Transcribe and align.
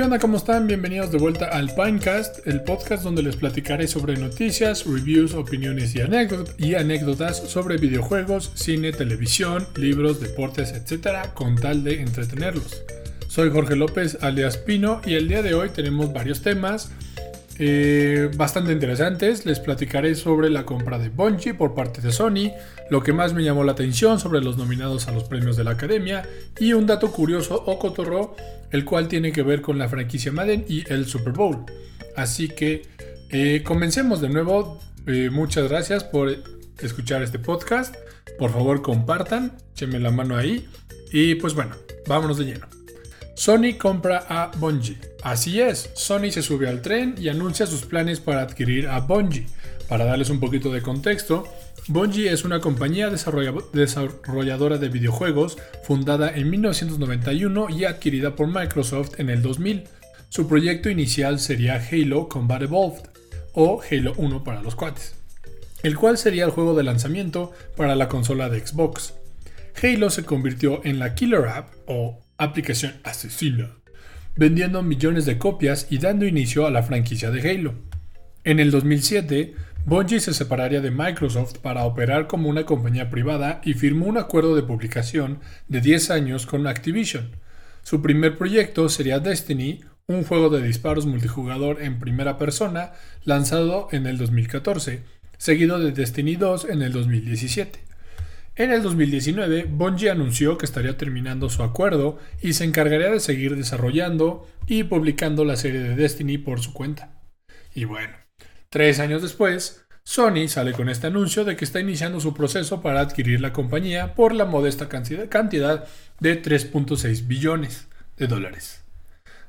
¿Qué 0.00 0.04
onda? 0.04 0.18
¿Cómo 0.18 0.38
están? 0.38 0.66
Bienvenidos 0.66 1.12
de 1.12 1.18
vuelta 1.18 1.44
al 1.48 1.74
Pinecast, 1.74 2.46
el 2.46 2.62
podcast 2.62 3.04
donde 3.04 3.22
les 3.22 3.36
platicaré 3.36 3.86
sobre 3.86 4.16
noticias, 4.16 4.86
reviews, 4.86 5.34
opiniones 5.34 5.94
y, 5.94 6.74
anécdotas 6.74 7.36
sobre 7.36 7.76
videojuegos, 7.76 8.50
cine, 8.54 8.92
televisión, 8.92 9.66
libros, 9.76 10.18
deportes, 10.18 10.72
etc. 10.72 11.28
con 11.34 11.54
tal 11.56 11.84
de 11.84 12.00
entretenerlos. 12.00 12.82
Soy 13.28 13.50
Jorge 13.50 13.76
López 13.76 14.16
alias 14.22 14.56
Pino 14.56 15.02
y 15.04 15.16
el 15.16 15.28
día 15.28 15.42
de 15.42 15.52
hoy 15.52 15.68
tenemos 15.68 16.10
varios 16.14 16.40
temas 16.40 16.90
eh, 17.62 18.30
bastante 18.36 18.72
interesantes. 18.72 19.44
Les 19.44 19.60
platicaré 19.60 20.14
sobre 20.14 20.48
la 20.48 20.64
compra 20.64 20.98
de 20.98 21.10
Bungie 21.10 21.52
por 21.52 21.74
parte 21.74 22.00
de 22.00 22.10
Sony, 22.10 22.52
lo 22.88 23.02
que 23.02 23.12
más 23.12 23.34
me 23.34 23.44
llamó 23.44 23.64
la 23.64 23.72
atención 23.72 24.18
sobre 24.18 24.40
los 24.40 24.56
nominados 24.56 25.08
a 25.08 25.12
los 25.12 25.24
premios 25.24 25.58
de 25.58 25.64
la 25.64 25.72
Academia 25.72 26.26
y 26.58 26.72
un 26.72 26.86
dato 26.86 27.12
curioso 27.12 27.62
o 27.66 27.78
cotorro, 27.78 28.34
el 28.70 28.86
cual 28.86 29.08
tiene 29.08 29.30
que 29.30 29.42
ver 29.42 29.60
con 29.60 29.76
la 29.76 29.90
franquicia 29.90 30.32
Madden 30.32 30.64
y 30.68 30.90
el 30.90 31.04
Super 31.04 31.34
Bowl. 31.34 31.66
Así 32.16 32.48
que 32.48 32.88
eh, 33.28 33.62
comencemos 33.62 34.22
de 34.22 34.30
nuevo. 34.30 34.80
Eh, 35.06 35.28
muchas 35.30 35.68
gracias 35.68 36.02
por 36.02 36.34
escuchar 36.78 37.22
este 37.22 37.38
podcast. 37.38 37.94
Por 38.38 38.52
favor 38.52 38.80
compartan, 38.80 39.58
échenme 39.74 40.00
la 40.00 40.10
mano 40.10 40.38
ahí. 40.38 40.66
Y 41.12 41.34
pues 41.34 41.54
bueno, 41.54 41.76
vámonos 42.06 42.38
de 42.38 42.46
lleno. 42.46 42.79
Sony 43.40 43.78
compra 43.78 44.26
a 44.28 44.50
Bungie. 44.58 44.98
Así 45.22 45.62
es, 45.62 45.88
Sony 45.94 46.30
se 46.30 46.42
sube 46.42 46.68
al 46.68 46.82
tren 46.82 47.14
y 47.18 47.30
anuncia 47.30 47.64
sus 47.64 47.86
planes 47.86 48.20
para 48.20 48.42
adquirir 48.42 48.86
a 48.86 49.00
Bungie. 49.00 49.46
Para 49.88 50.04
darles 50.04 50.28
un 50.28 50.40
poquito 50.40 50.70
de 50.70 50.82
contexto, 50.82 51.48
Bungie 51.88 52.30
es 52.30 52.44
una 52.44 52.60
compañía 52.60 53.08
desarrolladora 53.08 54.76
de 54.76 54.90
videojuegos 54.90 55.56
fundada 55.84 56.36
en 56.36 56.50
1991 56.50 57.70
y 57.70 57.86
adquirida 57.86 58.36
por 58.36 58.46
Microsoft 58.46 59.18
en 59.18 59.30
el 59.30 59.40
2000. 59.40 59.84
Su 60.28 60.46
proyecto 60.46 60.90
inicial 60.90 61.40
sería 61.40 61.82
Halo 61.90 62.28
Combat 62.28 62.60
Evolved, 62.60 63.08
o 63.54 63.80
Halo 63.90 64.12
1 64.18 64.44
para 64.44 64.60
los 64.60 64.74
cuates, 64.74 65.14
el 65.82 65.96
cual 65.96 66.18
sería 66.18 66.44
el 66.44 66.50
juego 66.50 66.76
de 66.76 66.82
lanzamiento 66.82 67.52
para 67.74 67.96
la 67.96 68.06
consola 68.06 68.50
de 68.50 68.66
Xbox. 68.66 69.14
Halo 69.82 70.10
se 70.10 70.26
convirtió 70.26 70.84
en 70.84 70.98
la 70.98 71.14
Killer 71.14 71.46
App, 71.46 71.72
o 71.86 72.20
aplicación 72.40 72.94
asesina, 73.04 73.76
vendiendo 74.34 74.82
millones 74.82 75.26
de 75.26 75.38
copias 75.38 75.86
y 75.90 75.98
dando 75.98 76.26
inicio 76.26 76.66
a 76.66 76.70
la 76.70 76.82
franquicia 76.82 77.30
de 77.30 77.48
Halo. 77.48 77.74
En 78.44 78.58
el 78.58 78.70
2007, 78.70 79.54
Bungie 79.84 80.20
se 80.20 80.32
separaría 80.32 80.80
de 80.80 80.90
Microsoft 80.90 81.58
para 81.58 81.84
operar 81.84 82.26
como 82.26 82.48
una 82.48 82.64
compañía 82.64 83.10
privada 83.10 83.60
y 83.64 83.74
firmó 83.74 84.06
un 84.06 84.16
acuerdo 84.16 84.56
de 84.56 84.62
publicación 84.62 85.40
de 85.68 85.80
10 85.80 86.10
años 86.10 86.46
con 86.46 86.66
Activision. 86.66 87.36
Su 87.82 88.00
primer 88.00 88.38
proyecto 88.38 88.88
sería 88.88 89.20
Destiny, 89.20 89.80
un 90.06 90.24
juego 90.24 90.48
de 90.48 90.62
disparos 90.62 91.06
multijugador 91.06 91.82
en 91.82 91.98
primera 91.98 92.38
persona 92.38 92.92
lanzado 93.24 93.88
en 93.92 94.06
el 94.06 94.16
2014, 94.16 95.02
seguido 95.36 95.78
de 95.78 95.92
Destiny 95.92 96.36
2 96.36 96.66
en 96.70 96.82
el 96.82 96.92
2017. 96.92 97.89
En 98.56 98.72
el 98.72 98.82
2019, 98.82 99.64
Bungie 99.70 100.10
anunció 100.10 100.58
que 100.58 100.66
estaría 100.66 100.96
terminando 100.96 101.48
su 101.48 101.62
acuerdo 101.62 102.18
y 102.42 102.52
se 102.52 102.64
encargaría 102.64 103.10
de 103.10 103.20
seguir 103.20 103.56
desarrollando 103.56 104.46
y 104.66 104.84
publicando 104.84 105.44
la 105.44 105.56
serie 105.56 105.80
de 105.80 105.96
Destiny 105.96 106.38
por 106.38 106.60
su 106.60 106.72
cuenta. 106.72 107.22
Y 107.74 107.84
bueno, 107.84 108.14
tres 108.68 108.98
años 108.98 109.22
después, 109.22 109.86
Sony 110.02 110.48
sale 110.48 110.72
con 110.72 110.88
este 110.88 111.06
anuncio 111.06 111.44
de 111.44 111.56
que 111.56 111.64
está 111.64 111.80
iniciando 111.80 112.20
su 112.20 112.34
proceso 112.34 112.82
para 112.82 113.00
adquirir 113.00 113.40
la 113.40 113.52
compañía 113.52 114.14
por 114.14 114.34
la 114.34 114.44
modesta 114.44 114.88
cantidad 114.88 115.86
de 116.18 116.42
3.6 116.42 117.26
billones 117.26 117.88
de 118.16 118.26
dólares. 118.26 118.82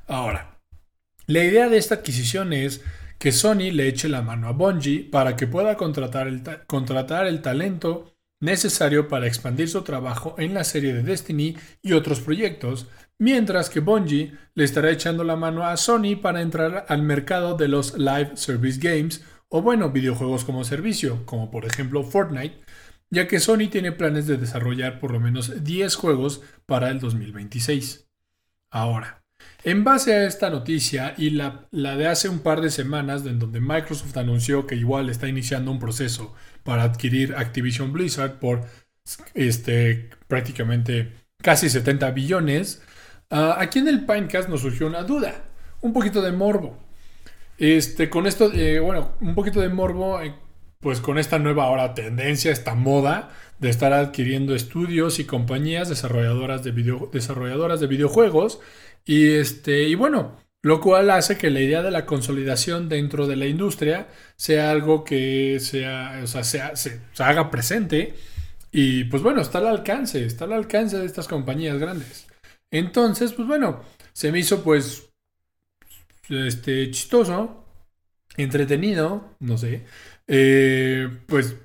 Ahora, 0.06 0.58
la 1.26 1.44
idea 1.44 1.68
de 1.68 1.78
esta 1.78 1.96
adquisición 1.96 2.52
es 2.52 2.82
que 3.18 3.32
Sony 3.32 3.70
le 3.72 3.88
eche 3.88 4.08
la 4.08 4.22
mano 4.22 4.48
a 4.48 4.52
Bungie 4.52 5.08
para 5.10 5.36
que 5.36 5.46
pueda 5.46 5.76
contratar 5.76 6.28
el, 6.28 6.42
contratar 6.66 7.26
el 7.26 7.40
talento 7.40 8.11
necesario 8.42 9.08
para 9.08 9.26
expandir 9.26 9.68
su 9.68 9.82
trabajo 9.82 10.34
en 10.36 10.52
la 10.52 10.64
serie 10.64 10.92
de 10.92 11.02
Destiny 11.02 11.56
y 11.80 11.92
otros 11.92 12.20
proyectos, 12.20 12.88
mientras 13.18 13.70
que 13.70 13.80
Bungie 13.80 14.32
le 14.54 14.64
estará 14.64 14.90
echando 14.90 15.24
la 15.24 15.36
mano 15.36 15.64
a 15.64 15.76
Sony 15.76 16.16
para 16.20 16.42
entrar 16.42 16.84
al 16.88 17.02
mercado 17.02 17.56
de 17.56 17.68
los 17.68 17.96
live 17.96 18.32
service 18.34 18.80
games 18.80 19.24
o 19.48 19.62
bueno, 19.62 19.90
videojuegos 19.90 20.44
como 20.44 20.64
servicio, 20.64 21.24
como 21.24 21.50
por 21.50 21.64
ejemplo 21.66 22.02
Fortnite, 22.02 22.60
ya 23.10 23.28
que 23.28 23.38
Sony 23.38 23.68
tiene 23.70 23.92
planes 23.92 24.26
de 24.26 24.38
desarrollar 24.38 24.98
por 24.98 25.12
lo 25.12 25.20
menos 25.20 25.62
10 25.62 25.94
juegos 25.94 26.42
para 26.66 26.90
el 26.90 26.98
2026. 26.98 28.08
Ahora, 28.70 29.22
en 29.64 29.84
base 29.84 30.14
a 30.14 30.26
esta 30.26 30.50
noticia 30.50 31.14
y 31.16 31.30
la, 31.30 31.68
de 31.70 32.08
hace 32.08 32.28
un 32.28 32.40
par 32.40 32.60
de 32.60 32.70
semanas, 32.70 33.24
en 33.26 33.38
donde 33.38 33.60
Microsoft 33.60 34.16
anunció 34.16 34.66
que 34.66 34.74
igual 34.74 35.08
está 35.08 35.28
iniciando 35.28 35.70
un 35.70 35.78
proceso 35.78 36.34
para 36.64 36.84
adquirir 36.84 37.34
Activision 37.36 37.92
Blizzard 37.92 38.38
por 38.38 38.62
este, 39.34 40.10
prácticamente 40.28 41.12
casi 41.42 41.68
70 41.68 42.10
billones, 42.12 42.82
ah, 43.30 43.56
aquí 43.58 43.80
en 43.80 43.88
el 43.88 44.06
Pinecast 44.06 44.48
nos 44.48 44.60
surgió 44.60 44.86
una 44.86 45.02
duda, 45.02 45.44
un 45.80 45.92
poquito 45.92 46.22
de 46.22 46.32
morbo. 46.32 46.78
Este, 47.58 48.08
con 48.10 48.26
esto, 48.26 48.50
bueno, 48.82 49.12
un 49.20 49.34
poquito 49.34 49.60
de 49.60 49.68
morbo, 49.68 50.20
eh, 50.20 50.34
pues 50.80 51.00
con 51.00 51.18
esta 51.18 51.38
nueva 51.38 51.64
ahora 51.64 51.94
tendencia, 51.94 52.50
esta 52.50 52.74
moda 52.74 53.30
de 53.60 53.70
estar 53.70 53.92
adquiriendo 53.92 54.54
estudios 54.54 55.20
y 55.20 55.24
compañías 55.24 55.88
desarrolladoras 55.88 56.64
de, 56.64 56.72
desarrolladoras 57.12 57.78
de 57.78 57.86
videojuegos 57.86 58.58
y, 59.04 59.34
este, 59.34 59.84
y 59.84 59.94
bueno, 59.94 60.36
lo 60.62 60.80
cual 60.80 61.10
hace 61.10 61.36
que 61.36 61.50
la 61.50 61.60
idea 61.60 61.82
de 61.82 61.90
la 61.90 62.06
consolidación 62.06 62.88
dentro 62.88 63.26
de 63.26 63.36
la 63.36 63.46
industria 63.46 64.08
sea 64.36 64.70
algo 64.70 65.02
que 65.04 65.58
sea, 65.60 66.20
o 66.22 66.26
sea, 66.28 66.44
sea, 66.44 66.76
se, 66.76 67.00
haga 67.18 67.50
presente 67.50 68.14
y 68.70 69.04
pues 69.04 69.22
bueno, 69.22 69.42
está 69.42 69.58
al 69.58 69.66
alcance, 69.66 70.24
está 70.24 70.44
al 70.44 70.52
alcance 70.52 70.98
de 70.98 71.06
estas 71.06 71.26
compañías 71.28 71.78
grandes. 71.78 72.26
Entonces, 72.70 73.32
pues 73.32 73.46
bueno, 73.48 73.82
se 74.12 74.30
me 74.30 74.38
hizo 74.38 74.62
pues 74.62 75.10
este, 76.28 76.90
chistoso, 76.92 77.64
entretenido, 78.36 79.34
no 79.40 79.58
sé, 79.58 79.84
eh, 80.28 81.08
pues 81.26 81.56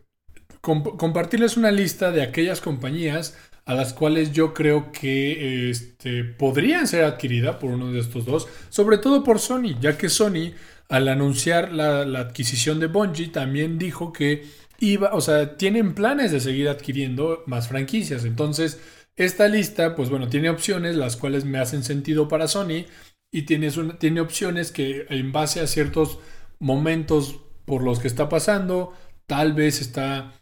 compartirles 0.62 1.56
una 1.56 1.72
lista 1.72 2.12
de 2.12 2.24
aquellas 2.24 2.60
compañías 2.60 3.38
a 3.68 3.76
las 3.76 3.94
cuales 3.94 4.32
yo 4.32 4.54
creo 4.54 4.94
que 4.94 5.70
este, 5.70 6.24
podrían 6.24 6.88
ser 6.88 7.04
adquiridas 7.04 7.58
por 7.58 7.72
uno 7.72 7.92
de 7.92 8.00
estos 8.00 8.26
dos, 8.26 8.48
sobre 8.70 8.98
todo 8.98 9.26
por 9.26 9.40
Sony, 9.40 9.78
ya 9.82 9.98
que 9.98 10.08
Sony 10.08 10.54
al 10.88 11.10
anunciar 11.10 11.74
la, 11.74 12.04
adquisición 12.18 12.80
de 12.80 12.88
Bungie 12.88 13.28
también 13.28 13.78
dijo 13.78 14.14
que 14.14 14.46
iba, 14.80 15.14
o 15.14 15.20
sea, 15.20 15.58
tienen 15.58 15.96
planes 15.96 16.32
de 16.32 16.40
seguir 16.40 16.70
adquiriendo 16.70 17.44
más 17.46 17.68
franquicias. 17.68 18.24
Entonces, 18.24 18.80
esta 19.18 19.50
lista, 19.50 19.96
pues 19.96 20.10
bueno, 20.10 20.30
tiene 20.30 20.50
opciones 20.50 20.96
las 20.96 21.18
cuales 21.18 21.44
me 21.44 21.60
hacen 21.60 21.84
sentido 21.84 22.30
para 22.30 22.48
Sony 22.48 22.86
y 23.34 23.42
tiene, 23.42 23.70
tiene 24.00 24.22
opciones 24.22 24.72
que 24.72 25.08
en 25.10 25.34
base 25.34 25.60
a 25.60 25.68
ciertos 25.68 26.20
momentos 26.60 27.42
por 27.66 27.84
los 27.84 28.00
que 28.00 28.08
está 28.08 28.30
pasando, 28.30 28.94
tal 29.26 29.52
vez 29.52 29.82
está 29.82 30.37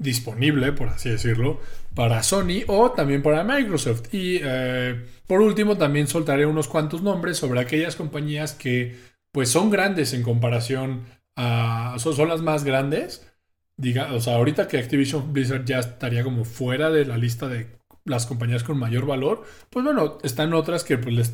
disponible, 0.00 0.72
por 0.72 0.88
así 0.88 1.10
decirlo, 1.10 1.60
para 1.94 2.22
Sony 2.22 2.64
o 2.66 2.90
también 2.90 3.22
para 3.22 3.44
Microsoft. 3.44 4.12
Y 4.12 4.40
eh, 4.42 5.04
por 5.26 5.42
último, 5.42 5.76
también 5.76 6.08
soltaré 6.08 6.46
unos 6.46 6.66
cuantos 6.66 7.02
nombres 7.02 7.36
sobre 7.36 7.60
aquellas 7.60 7.94
compañías 7.94 8.54
que 8.54 8.98
pues 9.30 9.50
son 9.50 9.70
grandes 9.70 10.12
en 10.14 10.22
comparación 10.22 11.04
a... 11.36 11.94
son, 11.98 12.28
las 12.28 12.42
más 12.42 12.64
grandes. 12.64 13.30
Diga, 13.76 14.12
o 14.14 14.20
sea, 14.20 14.36
ahorita 14.36 14.66
que 14.68 14.78
Activision 14.78 15.32
Blizzard 15.32 15.64
ya 15.64 15.78
estaría 15.78 16.24
como 16.24 16.44
fuera 16.44 16.90
de 16.90 17.04
la 17.04 17.16
lista 17.16 17.46
de 17.46 17.78
las 18.04 18.26
compañías 18.26 18.64
con 18.64 18.78
mayor 18.78 19.06
valor, 19.06 19.44
pues 19.68 19.84
bueno, 19.84 20.18
están 20.22 20.52
otras 20.54 20.84
que 20.84 20.98
pues 20.98 21.32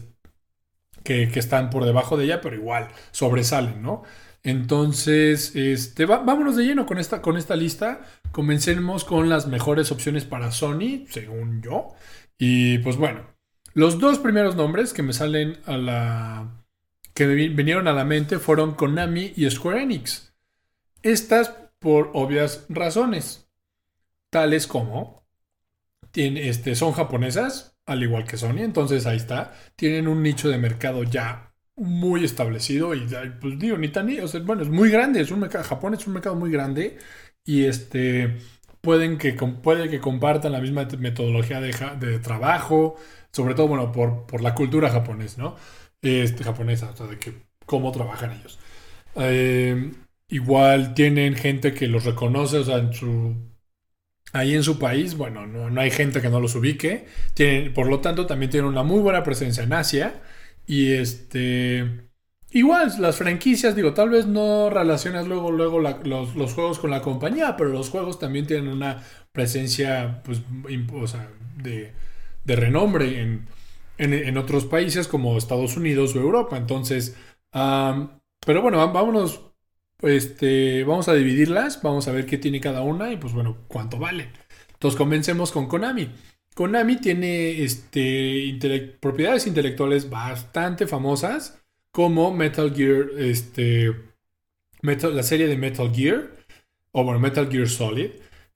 que, 1.05 1.31
están 1.35 1.71
por 1.71 1.85
debajo 1.85 2.17
de 2.17 2.25
ella, 2.25 2.41
pero 2.41 2.57
igual 2.57 2.89
sobresalen, 3.13 3.81
¿no? 3.83 4.03
Entonces, 4.43 5.57
este, 5.57 6.07
vámonos 6.07 6.57
de 6.57 6.65
lleno 6.65 6.87
con 6.87 6.99
esta, 6.99 7.21
con 7.21 7.37
esta 7.37 7.57
lista. 7.57 8.01
Comencemos 8.33 9.05
con 9.05 9.29
las 9.29 9.47
mejores 9.47 9.91
opciones 9.91 10.25
para 10.25 10.53
Sony, 10.53 11.07
según 11.09 11.63
yo. 11.63 11.95
Y 12.39 12.79
pues 12.79 12.97
bueno, 12.97 13.27
los 13.75 13.99
dos 13.99 14.19
primeros 14.19 14.57
nombres 14.57 14.93
que 14.93 15.03
me 15.03 15.13
salen 15.13 15.59
a 15.67 15.77
la. 15.77 16.65
que 17.15 17.27
me 17.27 17.35
vinieron 17.49 17.89
a 17.89 17.93
la 17.93 18.05
mente 18.05 18.39
fueron 18.39 18.75
Konami 18.75 19.33
y 19.37 19.51
Square 19.51 19.83
Enix. 19.83 20.35
Estas 21.03 21.53
por 21.79 22.11
obvias 22.15 22.67
razones, 22.69 23.49
tales 24.31 24.67
como 24.67 25.27
tiene, 26.11 26.49
este, 26.49 26.75
son 26.75 26.93
japonesas, 26.93 27.77
al 27.85 28.03
igual 28.03 28.25
que 28.25 28.37
Sony, 28.37 28.61
entonces 28.61 29.07
ahí 29.07 29.19
está, 29.19 29.55
tienen 29.77 30.09
un 30.09 30.23
nicho 30.23 30.49
de 30.49 30.59
mercado 30.59 31.03
ya 31.03 31.55
muy 31.77 32.25
establecido 32.25 32.95
y 32.95 33.07
pues 33.41 33.59
digo, 33.59 33.77
ni 33.79 33.89
tan, 33.89 34.09
o 34.21 34.29
sea, 34.29 34.41
bueno, 34.41 34.63
es 34.63 34.69
muy 34.69 34.91
grande, 34.91 35.21
es 35.21 35.31
un 35.31 35.41
mercado, 35.41 35.65
Japón 35.65 35.95
es 35.95 36.07
un 36.07 36.15
mercado 36.15 36.35
muy 36.37 36.51
grande 36.51 36.99
y 37.45 37.65
este, 37.65 38.39
pueden 38.81 39.19
que, 39.19 39.33
puede 39.35 39.89
que 39.91 40.01
compartan 40.01 40.53
la 40.53 40.61
misma 40.61 40.87
metodología 40.99 41.61
de, 41.61 41.73
de 42.01 42.19
trabajo, 42.19 42.97
sobre 43.33 43.55
todo, 43.55 43.69
bueno, 43.69 43.93
por, 43.93 44.27
por 44.27 44.41
la 44.41 44.55
cultura 44.55 44.91
japonesa, 44.91 45.43
¿no? 45.43 45.57
este, 46.03 46.45
japonesa, 46.45 46.91
o 46.91 46.97
sea, 46.97 47.07
de 47.07 47.19
que 47.19 47.33
cómo 47.67 47.93
trabajan 47.93 48.33
ellos. 48.33 48.59
Eh, 49.17 49.93
igual 50.29 50.95
tienen 50.95 51.35
gente 51.37 51.75
que 51.75 51.89
los 51.89 52.05
reconoce, 52.05 52.63
ahí 54.33 54.55
en 54.55 54.63
su 54.63 54.79
país, 54.79 55.17
bueno, 55.17 55.47
no, 55.47 55.81
hay 55.81 55.91
gente 55.91 56.21
que 56.21 56.29
no 56.29 56.41
los 56.41 56.55
ubique. 56.55 57.07
Tienen, 57.35 57.73
por 57.73 57.89
lo 57.89 58.01
tanto, 58.01 58.27
también 58.27 58.51
tienen 58.51 58.69
una 58.71 58.83
muy 58.83 59.01
buena 59.01 59.23
presencia 59.25 59.63
en 59.63 59.73
Asia. 59.73 60.23
Y 60.67 60.93
este. 60.93 62.09
Igual, 62.51 62.93
las 63.01 63.17
franquicias, 63.17 63.77
digo, 63.77 63.93
tal 63.93 64.11
vez 64.11 64.27
no 64.27 64.71
relacionas 64.71 65.27
luego, 65.27 65.51
luego 65.51 65.81
los, 65.81 66.55
juegos 66.55 66.79
con 66.79 66.91
la 66.91 67.03
compañía, 67.03 67.57
pero 67.57 67.71
los 67.71 67.91
juegos 67.91 68.19
también 68.19 68.47
tienen 68.47 68.69
una 68.69 69.03
presencia, 69.33 70.23
pues, 70.25 70.41
de, 71.57 71.93
de 72.45 72.57
renombre 72.57 73.21
en, 73.21 73.47
en, 73.99 74.39
otros 74.39 74.65
países 74.65 75.09
como 75.09 75.37
Estados 75.37 75.77
Unidos 75.77 76.15
o 76.15 76.21
Europa. 76.21 76.57
Entonces, 76.57 77.17
pero 77.53 78.63
bueno, 78.63 78.93
vámonos 78.93 79.41
este, 80.03 80.85
vamos 80.85 81.09
a 81.09 81.15
dividirlas, 81.15 81.81
vamos 81.83 82.07
a 82.09 82.13
ver 82.13 82.27
qué 82.27 82.39
tiene 82.39 82.61
cada 82.61 82.83
una 82.83 83.11
y 83.13 83.17
pues 83.17 83.33
bueno, 83.33 83.57
cuánto 83.69 83.99
vale. 83.99 84.31
Entonces 84.73 84.99
comencemos 84.99 85.53
con 85.53 85.69
Konami. 85.69 86.11
Konami 86.57 86.97
tiene 86.97 87.63
este, 87.65 88.97
propiedades 88.99 89.47
intelectuales 89.47 90.09
bastante 90.09 90.87
famosas 90.87 91.63
como 91.91 92.33
Metal 92.33 92.75
Gear, 92.75 93.11
este, 93.19 93.95
la 94.81 95.23
serie 95.23 95.49
de 95.49 95.59
Metal 95.59 95.95
Gear, 95.95 96.31
o 96.93 97.05
bueno, 97.05 97.21
Metal 97.21 97.51
Gear 97.53 97.69
Solid, 97.69 98.09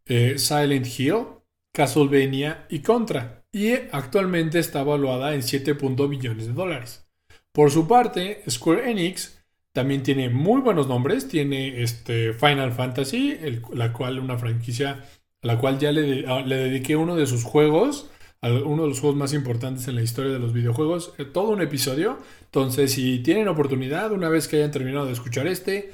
eh, 0.07 0.39
Silent 0.39 0.87
Hill, 0.99 1.27
Castlevania 1.73 2.65
y 2.71 2.79
Contra. 2.79 3.45
Y 3.53 3.75
actualmente 3.93 4.61
está 4.61 4.81
evaluada 4.81 5.35
en 5.35 5.43
7. 5.43 5.75
billones 6.09 6.47
de 6.47 6.55
dólares. 6.55 7.07
Por 7.53 7.71
su 7.71 7.87
parte, 7.87 8.43
Square 8.49 8.91
Enix 8.91 9.43
también 9.75 10.03
tiene 10.03 10.31
muy 10.31 10.63
buenos 10.63 10.89
nombres. 10.89 11.29
Tiene 11.29 11.83
este 11.83 12.33
Final 12.33 12.73
Fantasy, 12.73 13.39
la 13.75 13.93
cual 13.93 14.21
una 14.21 14.39
franquicia 14.39 15.05
a 15.43 15.47
la 15.47 15.59
cual 15.59 15.79
ya 15.79 15.93
le, 15.93 16.27
ah, 16.27 16.41
le, 16.41 16.57
dediqué 16.57 16.97
uno 16.97 17.17
de 17.17 17.27
sus 17.27 17.45
juegos, 17.45 18.11
uno 18.43 18.83
de 18.85 18.89
los 18.89 19.01
juegos 19.01 19.19
más 19.19 19.35
importantes 19.35 19.87
en 19.89 19.97
la 19.97 20.03
historia 20.03 20.33
de 20.33 20.39
los 20.39 20.53
videojuegos, 20.53 21.13
eh, 21.19 21.25
todo 21.25 21.51
un 21.51 21.61
episodio. 21.61 22.19
Entonces, 22.45 22.93
si 22.93 23.19
tienen 23.21 23.49
oportunidad, 23.49 24.13
una 24.13 24.29
vez 24.29 24.49
que 24.49 24.57
hayan 24.57 24.71
terminado 24.71 25.07
de 25.07 25.13
escuchar 25.13 25.47
este, 25.47 25.93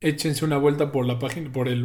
échense 0.00 0.44
una 0.44 0.58
vuelta 0.58 0.92
por 0.92 1.06
la 1.06 1.18
página, 1.18 1.50
por 1.50 1.68
el, 1.68 1.82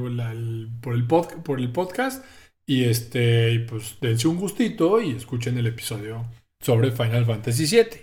por 0.81 0.94
el, 0.94 1.06
por 1.06 1.60
el 1.60 1.72
podcast 1.72 2.26
y 2.66 2.84
este, 2.84 3.62
pues 3.62 3.98
dense 4.00 4.28
un 4.28 4.38
gustito 4.38 5.02
y 5.02 5.12
escuchen 5.12 5.58
el 5.58 5.66
episodio 5.66 6.28
sobre 6.60 6.92
Final 6.92 7.26
Fantasy 7.26 7.66
VII. 7.66 8.02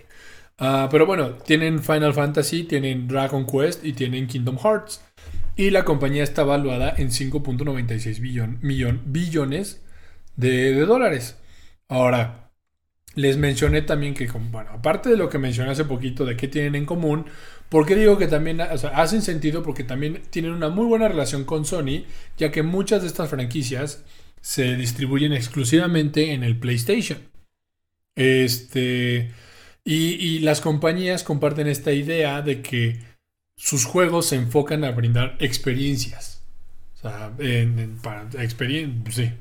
Ah, 0.57 0.89
pero 0.91 1.05
bueno, 1.05 1.35
tienen 1.35 1.81
Final 1.81 2.13
Fantasy, 2.13 2.63
tienen 2.63 3.07
Dragon 3.07 3.45
Quest 3.45 3.85
y 3.85 3.93
tienen 3.93 4.27
Kingdom 4.27 4.57
Hearts. 4.57 5.06
Y 5.57 5.71
la 5.71 5.83
compañía 5.83 6.23
está 6.23 6.43
valuada 6.43 6.93
en 6.95 7.09
5.96 7.09 8.21
billones 9.05 9.81
de, 10.35 10.85
dólares. 10.85 11.39
Ahora, 11.87 12.51
les 13.15 13.37
mencioné 13.37 13.81
también 13.81 14.13
que, 14.13 14.27
bueno, 14.27 14.69
aparte 14.69 15.09
de 15.09 15.17
lo 15.17 15.29
que 15.29 15.39
mencioné 15.39 15.71
hace 15.71 15.85
poquito 15.85 16.25
de 16.25 16.37
qué 16.37 16.47
tienen 16.47 16.75
en 16.75 16.85
común, 16.85 17.25
porque 17.69 17.95
digo 17.95 18.19
que 18.19 18.27
también 18.27 18.61
hacen 18.61 19.23
sentido 19.23 19.63
porque 19.63 19.83
también 19.83 20.21
tienen 20.29 20.51
una 20.51 20.69
muy 20.69 20.85
buena 20.85 21.07
relación 21.07 21.43
con 21.43 21.65
Sony, 21.65 22.05
ya 22.37 22.51
que 22.51 22.61
muchas 22.61 23.01
de 23.01 23.07
estas 23.07 23.29
franquicias 23.29 24.05
se 24.41 24.75
distribuyen 24.75 25.33
exclusivamente 25.33 26.33
en 26.33 26.43
el 26.43 26.59
PlayStation. 26.59 27.17
Este. 28.15 29.31
Y, 29.83 30.39
las 30.39 30.61
compañías 30.61 31.23
comparten 31.23 31.67
esta 31.67 31.93
idea 31.93 32.41
de 32.41 32.61
que 32.61 32.99
sus 33.57 33.85
juegos 33.85 34.27
se 34.27 34.37
enfocan 34.37 34.83
a 34.85 34.91
brindar 34.91 35.35
experiencias. 35.39 36.43
O 36.95 36.99
sea, 36.99 37.33
sí, 37.37 39.31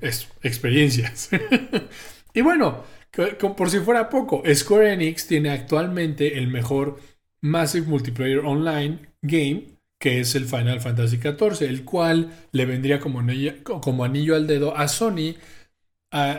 experiencias. 0.42 1.30
y 2.34 2.40
bueno, 2.40 2.84
por 3.56 3.70
si 3.70 3.78
fuera 3.78 4.10
poco, 4.10 4.42
Square 4.52 4.94
Enix 4.94 5.26
tiene 5.26 5.50
actualmente 5.50 6.38
el 6.38 6.48
mejor 6.48 7.00
Massive 7.40 7.86
Multiplayer 7.86 8.40
Online 8.40 8.98
game, 9.22 9.78
que 9.98 10.20
es 10.20 10.34
el 10.34 10.46
Final 10.46 10.80
Fantasy 10.80 11.18
XIV, 11.18 11.62
el 11.62 11.84
cual 11.84 12.32
le 12.52 12.66
vendría 12.66 12.98
como 12.98 13.22
como 13.80 14.04
anillo 14.04 14.34
al 14.34 14.46
dedo 14.46 14.76
a 14.76 14.88
Sony 14.88 15.36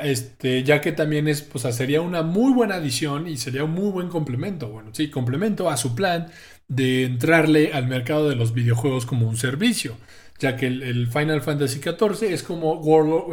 este, 0.03 0.63
ya 0.63 0.81
que 0.81 0.91
también 0.91 1.27
es, 1.27 1.41
pues, 1.41 1.63
sería 1.75 2.01
una 2.01 2.21
muy 2.23 2.53
buena 2.53 2.75
adición 2.75 3.27
y 3.27 3.37
sería 3.37 3.63
un 3.63 3.71
muy 3.71 3.91
buen 3.91 4.09
complemento, 4.09 4.69
bueno, 4.69 4.91
sí, 4.93 5.09
complemento 5.09 5.69
a 5.69 5.77
su 5.77 5.93
plan 5.95 6.27
de 6.67 7.05
entrarle 7.05 7.73
al 7.73 7.87
mercado 7.87 8.29
de 8.29 8.35
los 8.35 8.53
videojuegos 8.53 9.05
como 9.05 9.27
un 9.27 9.37
servicio, 9.37 9.97
ya 10.39 10.55
que 10.55 10.67
el, 10.67 11.07
Final 11.07 11.41
Fantasy 11.41 11.79
XIV 11.79 12.31
es 12.31 12.43
como 12.43 12.73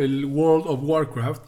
el 0.01 0.25
World 0.25 0.67
of 0.67 0.81
Warcraft, 0.83 1.45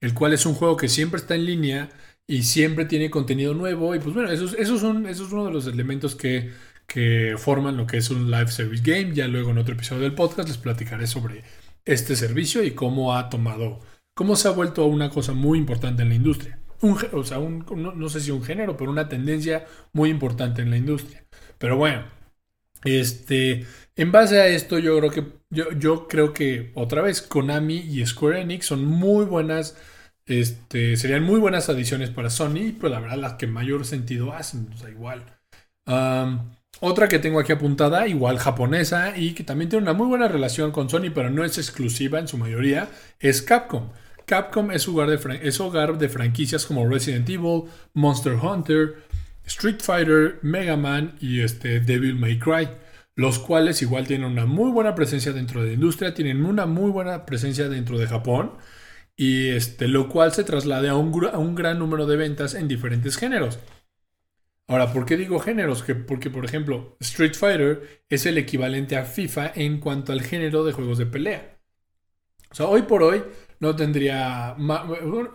el 0.00 0.14
cual 0.14 0.32
es 0.32 0.46
un 0.46 0.54
juego 0.54 0.76
que 0.76 0.88
siempre 0.88 1.20
está 1.20 1.34
en 1.34 1.44
línea 1.44 1.90
y 2.26 2.42
siempre 2.42 2.84
tiene 2.84 3.10
contenido 3.10 3.54
nuevo 3.54 3.94
y 3.94 4.00
pues 4.00 4.14
bueno, 4.14 4.30
eso 4.30 4.56
es 4.56 4.70
uno 4.70 5.46
de 5.46 5.52
los 5.52 5.66
elementos 5.66 6.14
que, 6.14 6.52
que 6.86 7.34
forman 7.38 7.76
lo 7.76 7.86
que 7.86 7.98
es 7.98 8.10
un 8.10 8.30
live 8.30 8.48
service 8.48 8.82
game, 8.84 9.14
ya 9.14 9.28
luego 9.28 9.50
en 9.50 9.58
otro 9.58 9.74
episodio 9.74 10.02
del 10.02 10.14
podcast 10.14 10.48
les 10.48 10.58
platicaré 10.58 11.06
sobre 11.06 11.44
este 11.84 12.16
servicio 12.16 12.62
y 12.64 12.72
cómo 12.72 13.14
ha 13.14 13.28
tomado 13.30 13.80
cómo 14.14 14.36
se 14.36 14.48
ha 14.48 14.52
vuelto 14.52 14.84
una 14.86 15.10
cosa 15.10 15.32
muy 15.32 15.58
importante 15.58 16.02
en 16.02 16.08
la 16.08 16.14
industria. 16.16 16.58
O 16.80 17.24
sea, 17.24 17.38
no, 17.38 18.08
sé 18.08 18.20
si 18.20 18.30
un 18.30 18.42
género, 18.42 18.76
pero 18.76 18.90
una 18.90 19.08
tendencia 19.08 19.66
muy 19.92 20.10
importante 20.10 20.62
en 20.62 20.70
la 20.70 20.76
industria. 20.76 21.24
Pero 21.58 21.76
bueno, 21.76 22.04
este, 22.84 23.66
en 23.96 24.12
base 24.12 24.40
a 24.40 24.46
esto, 24.46 24.78
yo 24.78 24.96
creo 24.98 25.10
que, 25.10 25.24
yo, 25.50 25.72
yo 25.72 26.06
creo 26.06 26.32
que 26.32 26.70
otra 26.74 27.02
vez 27.02 27.22
Konami 27.22 27.76
y 27.76 28.06
Square 28.06 28.42
Enix 28.42 28.66
son 28.66 28.84
muy 28.84 29.24
buenas, 29.24 29.76
este, 30.26 30.96
serían 30.96 31.24
muy 31.24 31.40
buenas 31.40 31.68
adiciones 31.68 32.10
para 32.10 32.30
Sony, 32.30 32.74
pero 32.78 32.90
la 32.90 33.00
verdad 33.00 33.18
las 33.18 33.34
que 33.34 33.46
mayor 33.46 33.84
sentido 33.84 34.32
hacen, 34.32 34.68
o 34.84 34.88
igual. 34.88 35.24
otra 36.80 37.08
que 37.08 37.18
tengo 37.18 37.40
aquí 37.40 37.52
apuntada, 37.52 38.06
igual 38.06 38.38
japonesa 38.38 39.16
y 39.16 39.34
que 39.34 39.42
también 39.42 39.68
tiene 39.68 39.82
una 39.82 39.94
muy 39.94 40.06
buena 40.06 40.28
relación 40.28 40.70
con 40.70 40.88
Sony, 40.88 41.10
pero 41.12 41.30
no 41.30 41.44
es 41.44 41.58
exclusiva 41.58 42.20
en 42.20 42.28
su 42.28 42.38
mayoría, 42.38 42.88
es 43.18 43.42
Capcom. 43.42 43.90
Capcom 44.28 44.70
es 44.70 44.86
hogar, 44.86 45.98
de 45.98 46.08
franquicias 46.10 46.66
como 46.66 46.86
Resident 46.86 47.28
Evil, 47.30 47.64
Monster 47.94 48.34
Hunter, 48.34 48.96
Street 49.46 49.80
Fighter, 49.80 50.38
Mega 50.42 50.76
Man 50.76 51.16
y 51.18 51.40
este 51.40 51.80
Devil 51.80 52.14
May 52.14 52.38
Cry, 52.38 52.68
los 53.16 53.38
cuales 53.38 53.80
igual 53.80 54.06
tienen 54.06 54.30
una 54.30 54.44
muy 54.44 54.70
buena 54.70 54.94
presencia 54.94 55.32
dentro 55.32 55.62
de 55.62 55.68
la 55.68 55.72
industria, 55.72 56.12
tienen 56.12 56.44
una 56.44 56.66
muy 56.66 56.90
buena 56.90 57.24
presencia 57.24 57.70
dentro 57.70 57.98
de 57.98 58.06
Japón 58.06 58.52
y 59.16 59.48
este, 59.48 59.88
lo 59.88 60.10
cual 60.10 60.32
se 60.32 60.44
traslada 60.44 60.90
a 60.90 60.96
un, 60.96 61.26
a 61.32 61.38
un 61.38 61.54
gran 61.54 61.78
número 61.78 62.06
de 62.06 62.16
ventas 62.16 62.52
en 62.52 62.68
diferentes 62.68 63.16
géneros. 63.16 63.58
Ahora, 64.66 64.92
¿por 64.92 65.06
qué 65.06 65.16
digo 65.16 65.40
géneros? 65.40 65.82
Que 65.82 65.94
porque, 65.94 66.28
por 66.28 66.44
ejemplo, 66.44 66.98
Street 67.00 67.34
Fighter 67.34 68.04
es 68.10 68.26
el 68.26 68.36
equivalente 68.36 68.98
a 68.98 69.06
FIFA 69.06 69.52
en 69.54 69.80
cuanto 69.80 70.12
al 70.12 70.20
género 70.20 70.64
de 70.64 70.72
juegos 70.72 70.98
de 70.98 71.06
pelea. 71.06 71.57
O 72.50 72.54
sea, 72.54 72.66
hoy 72.66 72.82
por 72.82 73.02
hoy, 73.02 73.22
no 73.60 73.76
tendría... 73.76 74.56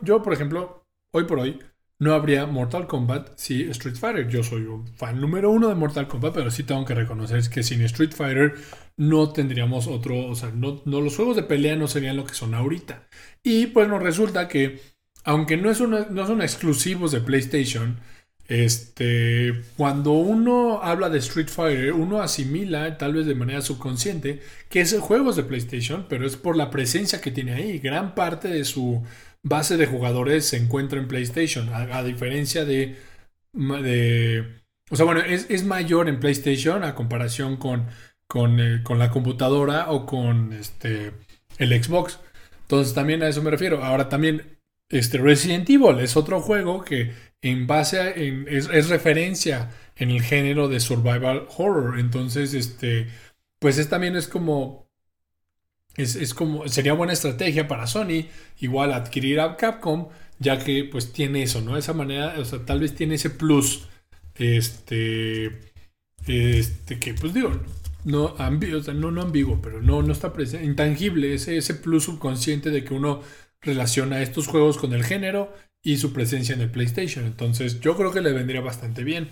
Yo, 0.01 0.21
por 0.21 0.33
ejemplo, 0.33 0.85
hoy 1.11 1.25
por 1.25 1.39
hoy, 1.39 1.59
no 1.99 2.13
habría 2.13 2.45
Mortal 2.45 2.87
Kombat 2.87 3.37
si 3.37 3.63
Street 3.69 3.95
Fighter. 3.95 4.27
Yo 4.27 4.43
soy 4.43 4.63
un 4.63 4.87
fan 4.87 5.21
número 5.21 5.51
uno 5.51 5.69
de 5.69 5.75
Mortal 5.75 6.07
Kombat, 6.07 6.33
pero 6.33 6.51
sí 6.51 6.63
tengo 6.63 6.85
que 6.85 6.95
reconocer 6.95 7.41
que 7.49 7.63
sin 7.63 7.81
Street 7.81 8.11
Fighter 8.11 8.55
no 8.97 9.31
tendríamos 9.31 9.87
otro, 9.87 10.27
o 10.27 10.35
sea, 10.35 10.51
no, 10.51 10.81
los 10.85 11.15
juegos 11.15 11.35
de 11.35 11.43
pelea 11.43 11.75
no 11.75 11.87
serían 11.87 12.17
lo 12.17 12.25
que 12.25 12.33
son 12.33 12.53
ahorita. 12.53 13.07
Y 13.41 13.67
pues 13.67 13.87
nos 13.87 14.03
resulta 14.03 14.47
que, 14.47 14.81
aunque 15.23 15.57
no, 15.57 15.71
es 15.71 15.79
no 15.81 16.27
son 16.27 16.41
exclusivos 16.41 17.11
de 17.11 17.21
PlayStation, 17.21 17.99
este, 18.53 19.63
cuando 19.77 20.11
uno 20.11 20.83
habla 20.83 21.09
de 21.09 21.17
Street 21.17 21.47
Fighter, 21.47 21.93
uno 21.93 22.21
asimila, 22.21 22.99
tal 22.99 23.13
vez 23.13 23.25
de 23.25 23.33
manera 23.33 23.61
subconsciente, 23.61 24.41
que 24.69 24.81
es 24.81 24.95
juegos 24.99 25.35
de 25.35 25.43
PlayStation, 25.43 26.05
pero 26.07 26.27
es 26.27 26.37
por 26.37 26.55
la 26.55 26.69
presencia 26.69 27.19
que 27.19 27.31
tiene 27.31 27.53
ahí. 27.53 27.79
Gran 27.79 28.13
parte 28.13 28.49
de 28.49 28.63
su 28.63 29.01
base 29.41 29.75
de 29.75 29.87
jugadores 29.87 30.45
se 30.45 30.57
encuentra 30.57 30.99
en 30.99 31.07
PlayStation, 31.07 31.67
a, 31.73 32.03
diferencia 32.03 32.63
de, 32.63 32.95
O 34.91 34.95
sea, 34.95 35.05
bueno, 35.05 35.21
es, 35.21 35.63
mayor 35.65 36.07
en 36.07 36.19
PlayStation 36.19 36.83
a 36.83 36.93
comparación 36.93 37.57
con, 37.57 37.87
con, 38.27 38.59
eh, 38.59 38.83
con 38.83 38.99
la 38.99 39.09
computadora 39.09 39.89
o 39.89 40.05
con 40.05 40.53
este, 40.53 41.11
el 41.57 41.83
Xbox. 41.83 42.19
Entonces 42.61 42.93
también 42.93 43.23
a 43.23 43.29
eso 43.29 43.41
me 43.41 43.49
refiero. 43.49 43.83
Ahora 43.83 44.09
también 44.09 44.59
este 44.89 45.17
Resident 45.17 45.67
Evil 45.71 45.99
es 45.99 46.15
otro 46.15 46.39
juego 46.39 46.83
que 46.83 47.32
en 47.43 47.67
base 47.67 47.99
a, 47.99 48.09
es, 48.09 48.89
referencia 48.89 49.69
en 49.97 50.09
el 50.09 50.23
género 50.23 50.69
de 50.69 50.79
survival 50.79 51.45
horror. 51.57 51.99
Entonces, 51.99 52.53
este, 52.53 53.07
pues 53.59 53.77
es, 53.77 53.89
también 53.89 54.15
es 54.15 54.27
como, 54.27 54.89
es, 55.95 56.33
como, 56.33 56.67
sería 56.67 56.93
buena 56.93 57.13
estrategia 57.13 57.67
para 57.67 57.85
Sony, 57.85 58.27
igual 58.59 58.93
adquirir 58.93 59.41
a 59.41 59.57
Capcom, 59.57 60.07
ya 60.39 60.57
que 60.57 60.85
pues 60.85 61.13
tiene 61.13 61.43
eso, 61.43 61.61
¿no? 61.61 61.77
Esa 61.77 61.93
manera, 61.93 62.35
o 62.39 62.45
sea, 62.45 62.65
tal 62.65 62.79
vez 62.79 62.95
tiene 62.95 63.15
ese 63.15 63.29
plus 63.29 63.87
este, 64.35 65.47
este, 66.25 66.99
que 66.99 67.13
pues 67.13 67.33
digo, 67.33 67.51
no, 68.05 68.35
ambiguo, 68.37 68.81
no, 68.93 69.11
no 69.11 69.21
ambiguo, 69.21 69.61
pero 69.61 69.81
no, 69.81 70.01
no 70.01 70.13
está 70.13 70.31
presente, 70.33 70.65
intangible, 70.65 71.33
ese, 71.33 71.57
ese 71.57 71.73
plus 71.75 72.05
subconsciente 72.05 72.69
de 72.69 72.83
que 72.85 72.93
uno 72.93 73.21
relaciona 73.63 74.21
estos 74.21 74.47
juegos 74.47 74.77
con 74.77 74.93
el 74.93 75.03
género 75.03 75.53
y 75.81 75.97
su 75.97 76.13
presencia 76.13 76.55
en 76.55 76.61
el 76.61 76.71
PlayStation. 76.71 77.25
Entonces 77.25 77.79
yo 77.79 77.95
creo 77.95 78.11
que 78.11 78.21
le 78.21 78.31
vendría 78.31 78.61
bastante 78.61 79.03
bien. 79.03 79.29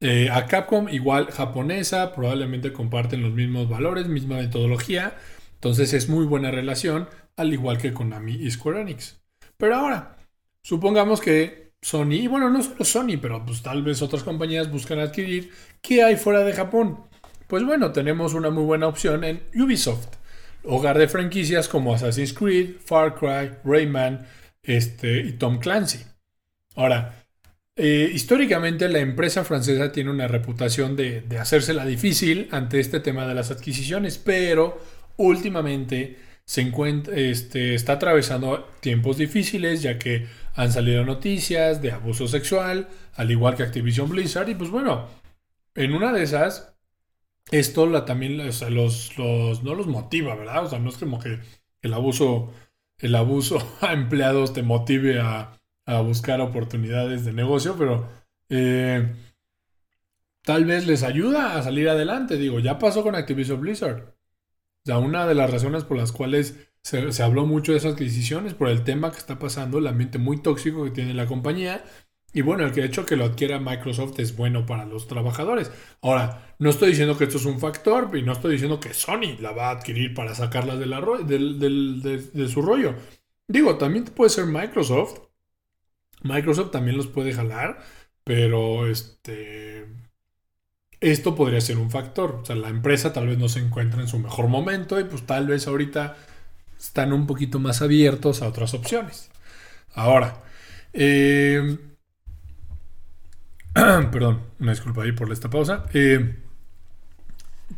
Eh, 0.00 0.28
a 0.30 0.46
Capcom, 0.46 0.88
igual 0.88 1.30
japonesa, 1.30 2.14
probablemente 2.14 2.72
comparten 2.72 3.22
los 3.22 3.32
mismos 3.32 3.68
valores, 3.68 4.06
misma 4.06 4.36
metodología. 4.36 5.16
Entonces 5.54 5.92
es 5.92 6.08
muy 6.08 6.26
buena 6.26 6.50
relación, 6.50 7.08
al 7.36 7.52
igual 7.52 7.78
que 7.78 7.92
Konami 7.92 8.34
y 8.34 8.50
Square 8.50 8.82
Enix. 8.82 9.20
Pero 9.56 9.76
ahora, 9.76 10.16
supongamos 10.62 11.20
que 11.20 11.72
Sony, 11.80 12.14
y 12.14 12.26
bueno, 12.26 12.50
no 12.50 12.62
solo 12.62 12.84
Sony, 12.84 13.18
pero 13.20 13.44
pues 13.44 13.62
tal 13.62 13.82
vez 13.82 14.00
otras 14.02 14.22
compañías 14.22 14.70
buscan 14.70 14.98
adquirir, 14.98 15.52
¿qué 15.82 16.02
hay 16.02 16.16
fuera 16.16 16.40
de 16.40 16.52
Japón? 16.54 16.98
Pues 17.46 17.62
bueno, 17.62 17.92
tenemos 17.92 18.32
una 18.34 18.50
muy 18.50 18.64
buena 18.64 18.88
opción 18.88 19.22
en 19.22 19.42
Ubisoft, 19.54 20.08
hogar 20.64 20.98
de 20.98 21.08
franquicias 21.08 21.68
como 21.68 21.94
Assassin's 21.94 22.32
Creed, 22.32 22.76
Far 22.84 23.14
Cry, 23.14 23.56
Rayman 23.64 24.26
este, 24.62 25.20
y 25.20 25.32
Tom 25.32 25.58
Clancy. 25.58 26.00
Ahora, 26.76 27.26
eh, 27.76 28.10
históricamente 28.12 28.88
la 28.88 29.00
empresa 29.00 29.44
francesa 29.44 29.92
tiene 29.92 30.10
una 30.10 30.28
reputación 30.28 30.96
de, 30.96 31.22
de 31.22 31.38
hacérsela 31.38 31.84
difícil 31.84 32.48
ante 32.52 32.80
este 32.80 33.00
tema 33.00 33.26
de 33.26 33.34
las 33.34 33.50
adquisiciones, 33.50 34.18
pero 34.18 34.80
últimamente 35.16 36.16
se 36.44 36.60
encuentra, 36.60 37.16
este, 37.16 37.74
está 37.74 37.94
atravesando 37.94 38.68
tiempos 38.80 39.16
difíciles 39.16 39.82
ya 39.82 39.98
que 39.98 40.26
han 40.54 40.72
salido 40.72 41.04
noticias 41.04 41.80
de 41.82 41.92
abuso 41.92 42.28
sexual, 42.28 42.88
al 43.14 43.30
igual 43.30 43.56
que 43.56 43.62
Activision 43.62 44.08
Blizzard, 44.08 44.48
y 44.48 44.54
pues 44.54 44.70
bueno, 44.70 45.08
en 45.74 45.94
una 45.94 46.12
de 46.12 46.22
esas, 46.22 46.73
esto 47.50 47.86
la, 47.86 48.04
también 48.04 48.38
los, 48.38 49.12
no 49.18 49.74
los 49.74 49.86
motiva, 49.86 50.34
¿verdad? 50.34 50.64
O 50.64 50.68
sea, 50.68 50.78
no 50.78 50.90
es 50.90 50.98
como 50.98 51.18
que 51.18 51.40
el 51.82 51.94
abuso, 51.94 52.52
el 52.98 53.14
abuso 53.14 53.58
a 53.80 53.92
empleados 53.92 54.52
te 54.52 54.62
motive 54.62 55.20
a, 55.20 55.58
buscar 56.02 56.40
oportunidades 56.40 57.26
de 57.26 57.34
negocio, 57.34 57.76
pero 57.76 58.08
eh, 58.48 59.14
tal 60.42 60.64
vez 60.64 60.86
les 60.86 61.02
ayuda 61.02 61.58
a 61.58 61.62
salir 61.62 61.90
adelante. 61.90 62.38
Digo, 62.38 62.58
ya 62.58 62.78
pasó 62.78 63.02
con 63.02 63.14
Activision 63.14 63.60
Blizzard. 63.60 64.14
O 64.84 64.86
sea, 64.86 64.98
una 64.98 65.26
de 65.26 65.34
las 65.34 65.50
razones 65.50 65.84
por 65.84 65.98
las 65.98 66.10
cuales 66.10 66.56
se, 66.84 67.22
habló 67.22 67.46
mucho 67.46 67.72
de 67.72 67.78
esas 67.78 67.94
adquisiciones 67.94 68.54
por 68.54 68.68
el 68.68 68.84
tema 68.84 69.10
que 69.10 69.18
está 69.18 69.38
pasando, 69.38 69.78
el 69.78 69.86
ambiente 69.86 70.18
muy 70.18 70.42
tóxico 70.42 70.84
que 70.84 70.90
tiene 70.90 71.14
la 71.14 71.26
compañía. 71.26 71.84
Y 72.34 72.42
bueno, 72.42 72.64
el 72.64 72.72
que 72.72 72.84
hecho 72.84 73.06
que 73.06 73.16
lo 73.16 73.24
adquiera 73.24 73.60
Microsoft 73.60 74.18
es 74.18 74.36
bueno 74.36 74.66
para 74.66 74.84
los 74.84 75.06
trabajadores. 75.06 75.70
Ahora, 76.02 76.54
no 76.58 76.68
estoy 76.68 76.90
diciendo 76.90 77.16
que 77.16 77.24
esto 77.24 77.38
es 77.38 77.44
un 77.44 77.60
factor 77.60 78.10
y 78.16 78.22
no 78.22 78.32
estoy 78.32 78.52
diciendo 78.52 78.80
que 78.80 78.92
Sony 78.92 79.38
la 79.40 79.52
va 79.52 79.68
a 79.68 79.70
adquirir 79.70 80.14
para 80.14 80.34
sacarla 80.34 80.76
de, 80.76 80.86
la, 80.86 81.00
de 81.00 82.48
su 82.48 82.60
rollo. 82.60 82.96
Digo, 83.46 83.78
también 83.78 84.04
puede 84.04 84.30
ser 84.30 84.46
Microsoft. 84.46 85.20
Microsoft 86.22 86.72
también 86.72 86.96
los 86.96 87.06
puede 87.06 87.32
jalar, 87.32 87.82
pero 88.24 88.88
este 88.88 89.86
esto 91.00 91.34
podría 91.36 91.60
ser 91.60 91.78
un 91.78 91.90
factor. 91.90 92.40
O 92.42 92.44
sea, 92.44 92.56
la 92.56 92.68
empresa 92.68 93.12
tal 93.12 93.28
vez 93.28 93.38
no 93.38 93.48
se 93.48 93.60
encuentra 93.60 94.00
en 94.00 94.08
su 94.08 94.18
mejor 94.18 94.48
momento 94.48 94.98
y 94.98 95.04
pues 95.04 95.24
tal 95.26 95.46
vez 95.46 95.66
ahorita 95.66 96.16
están 96.78 97.12
un 97.12 97.26
poquito 97.26 97.60
más 97.60 97.82
abiertos 97.82 98.42
a 98.42 98.48
otras 98.48 98.74
opciones. 98.74 99.30
Ahora, 99.94 100.42
eh, 100.92 101.78
perdón, 104.12 104.40
una 104.60 104.70
disculpa 104.70 105.02
ahí 105.02 105.12
por 105.12 105.30
esta 105.32 105.50
pausa. 105.50 105.84
Eh, 105.92 106.36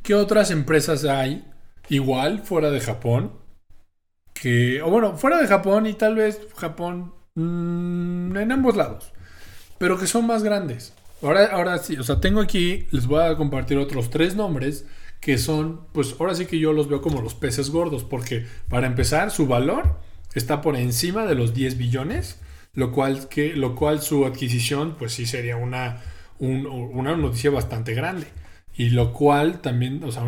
¿Qué 0.02 0.14
otras 0.14 0.50
empresas 0.50 1.04
hay 1.04 1.44
igual 1.88 2.40
fuera 2.40 2.70
de 2.70 2.80
Japón? 2.80 3.32
Que, 4.34 4.82
o 4.82 4.90
bueno, 4.90 5.16
fuera 5.16 5.40
de 5.40 5.46
Japón 5.46 5.86
y 5.86 5.94
tal 5.94 6.16
vez 6.16 6.40
Japón 6.56 7.14
mm, 7.34 8.36
en 8.36 8.52
ambos 8.52 8.76
lados, 8.76 9.12
pero 9.78 9.98
que 9.98 10.06
son 10.06 10.26
más 10.26 10.42
grandes. 10.42 10.92
Ahora, 11.22 11.46
ahora 11.46 11.78
sí, 11.78 11.96
o 11.96 12.02
sea, 12.02 12.20
tengo 12.20 12.40
aquí, 12.42 12.86
les 12.90 13.06
voy 13.06 13.22
a 13.22 13.34
compartir 13.36 13.78
otros 13.78 14.10
tres 14.10 14.36
nombres 14.36 14.84
que 15.20 15.38
son, 15.38 15.86
pues 15.92 16.14
ahora 16.20 16.34
sí 16.34 16.44
que 16.44 16.58
yo 16.58 16.74
los 16.74 16.88
veo 16.88 17.00
como 17.00 17.22
los 17.22 17.34
peces 17.34 17.70
gordos, 17.70 18.04
porque 18.04 18.46
para 18.68 18.86
empezar, 18.86 19.30
su 19.30 19.46
valor 19.46 19.98
está 20.34 20.60
por 20.60 20.76
encima 20.76 21.24
de 21.24 21.34
los 21.34 21.54
10 21.54 21.78
billones, 21.78 22.38
lo 22.76 22.92
cual, 22.92 23.28
que, 23.28 23.56
lo 23.56 23.74
cual 23.74 24.00
su 24.00 24.24
adquisición, 24.26 24.96
pues 24.96 25.12
sí 25.12 25.26
sería 25.26 25.56
una, 25.56 26.02
una 26.38 27.16
noticia 27.16 27.50
bastante 27.50 27.94
grande. 27.94 28.28
Y 28.76 28.90
lo 28.90 29.12
cual 29.12 29.60
también, 29.62 30.04
o 30.04 30.12
sea, 30.12 30.24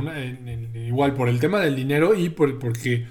igual 0.74 1.14
por 1.14 1.28
el 1.28 1.38
tema 1.38 1.60
del 1.60 1.76
dinero 1.76 2.14
y 2.14 2.30
por, 2.30 2.58
porque, 2.58 3.06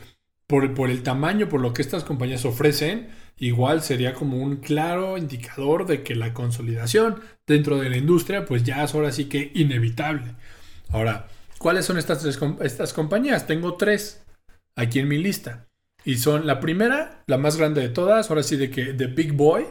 por, 0.48 0.74
por 0.74 0.90
el 0.90 1.04
tamaño, 1.04 1.48
por 1.48 1.62
lo 1.62 1.74
que 1.74 1.84
estas 1.84 2.04
compañías 2.04 2.46
ofrecen, 2.46 3.10
igual 3.38 3.84
sería 3.84 4.16
como 4.16 4.38
un 4.38 4.58
claro 4.58 5.18
indicador 5.18 5.86
de 5.86 6.02
que 6.02 6.16
la 6.16 6.34
consolidación 6.34 7.22
dentro 7.46 7.78
de 7.78 7.92
la 7.92 7.98
industria 7.98 8.46
pues 8.46 8.64
ya 8.64 8.84
es 8.84 8.96
ahora 8.96 9.12
sí 9.12 9.26
que 9.26 9.52
inevitable. 9.54 10.34
Ahora, 10.90 11.28
¿cuáles 11.60 11.86
son 11.86 12.00
estas, 12.00 12.26
estas 12.26 12.94
compañías? 12.94 13.46
Tengo 13.46 13.76
tres 13.76 14.24
aquí 14.76 15.00
en 15.00 15.08
mi 15.08 15.20
lista. 15.20 15.67
Y 16.08 16.20
son 16.20 16.48
la 16.48 16.62
primera, 16.62 17.22
la 17.28 17.38
más 17.38 17.58
grande 17.58 17.82
de 17.82 17.90
todas, 17.90 18.30
ahora 18.30 18.42
sí 18.42 18.56
de 18.56 18.72
que 18.72 18.94
The 18.94 19.08
Big 19.08 19.34
Boy, 19.34 19.66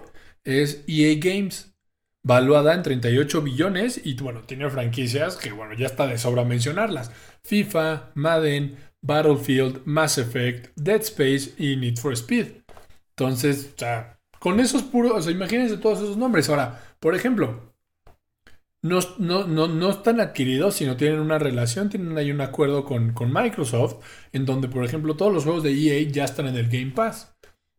es 0.45 0.85
EA 0.87 1.19
Games, 1.19 1.75
valuada 2.23 2.75
en 2.75 2.83
38 2.83 3.41
billones 3.41 3.99
y 4.05 4.13
bueno, 4.17 4.43
tiene 4.43 4.69
franquicias 4.69 5.37
que 5.37 5.53
bueno, 5.53 5.73
ya 5.73 5.87
está 5.87 6.07
de 6.07 6.19
sobra 6.19 6.45
mencionarlas. 6.45 7.11
FIFA, 7.43 8.11
Madden, 8.17 8.77
Battlefield, 9.01 9.81
Mass 9.87 10.19
Effect, 10.19 10.77
Dead 10.77 11.01
Space 11.01 11.55
y 11.57 11.77
Need 11.77 11.97
for 11.97 12.13
Speed. 12.13 12.49
Entonces, 13.17 13.71
o 13.75 13.79
sea, 13.79 14.21
con 14.39 14.61
esos 14.61 14.83
puros, 14.83 15.13
o 15.13 15.23
sea, 15.23 15.33
imagínense 15.33 15.79
todos 15.79 16.01
esos 16.01 16.19
nombres. 16.19 16.51
Ahora, 16.51 16.83
por 17.01 17.15
ejemplo, 17.15 17.73
no, 18.89 19.01
no, 19.47 19.69
no, 19.69 19.91
están 19.91 20.21
adquiridos, 20.21 20.77
sino 20.77 20.97
tienen 20.97 21.21
una 21.21 21.39
relación, 21.39 21.89
tienen 21.89 22.17
ahí 22.19 22.31
un 22.31 22.41
acuerdo 22.41 22.85
con, 22.85 23.15
Microsoft, 23.33 24.03
en 24.33 24.47
donde, 24.47 24.69
por 24.69 24.85
ejemplo, 24.85 25.17
todos 25.17 25.33
los 25.33 25.45
juegos 25.45 25.63
de 25.63 25.73
EA 25.73 26.09
ya 26.11 26.25
están 26.25 26.47
en 26.49 26.57
el 26.57 26.69
Game 26.69 26.93
Pass. 26.93 27.35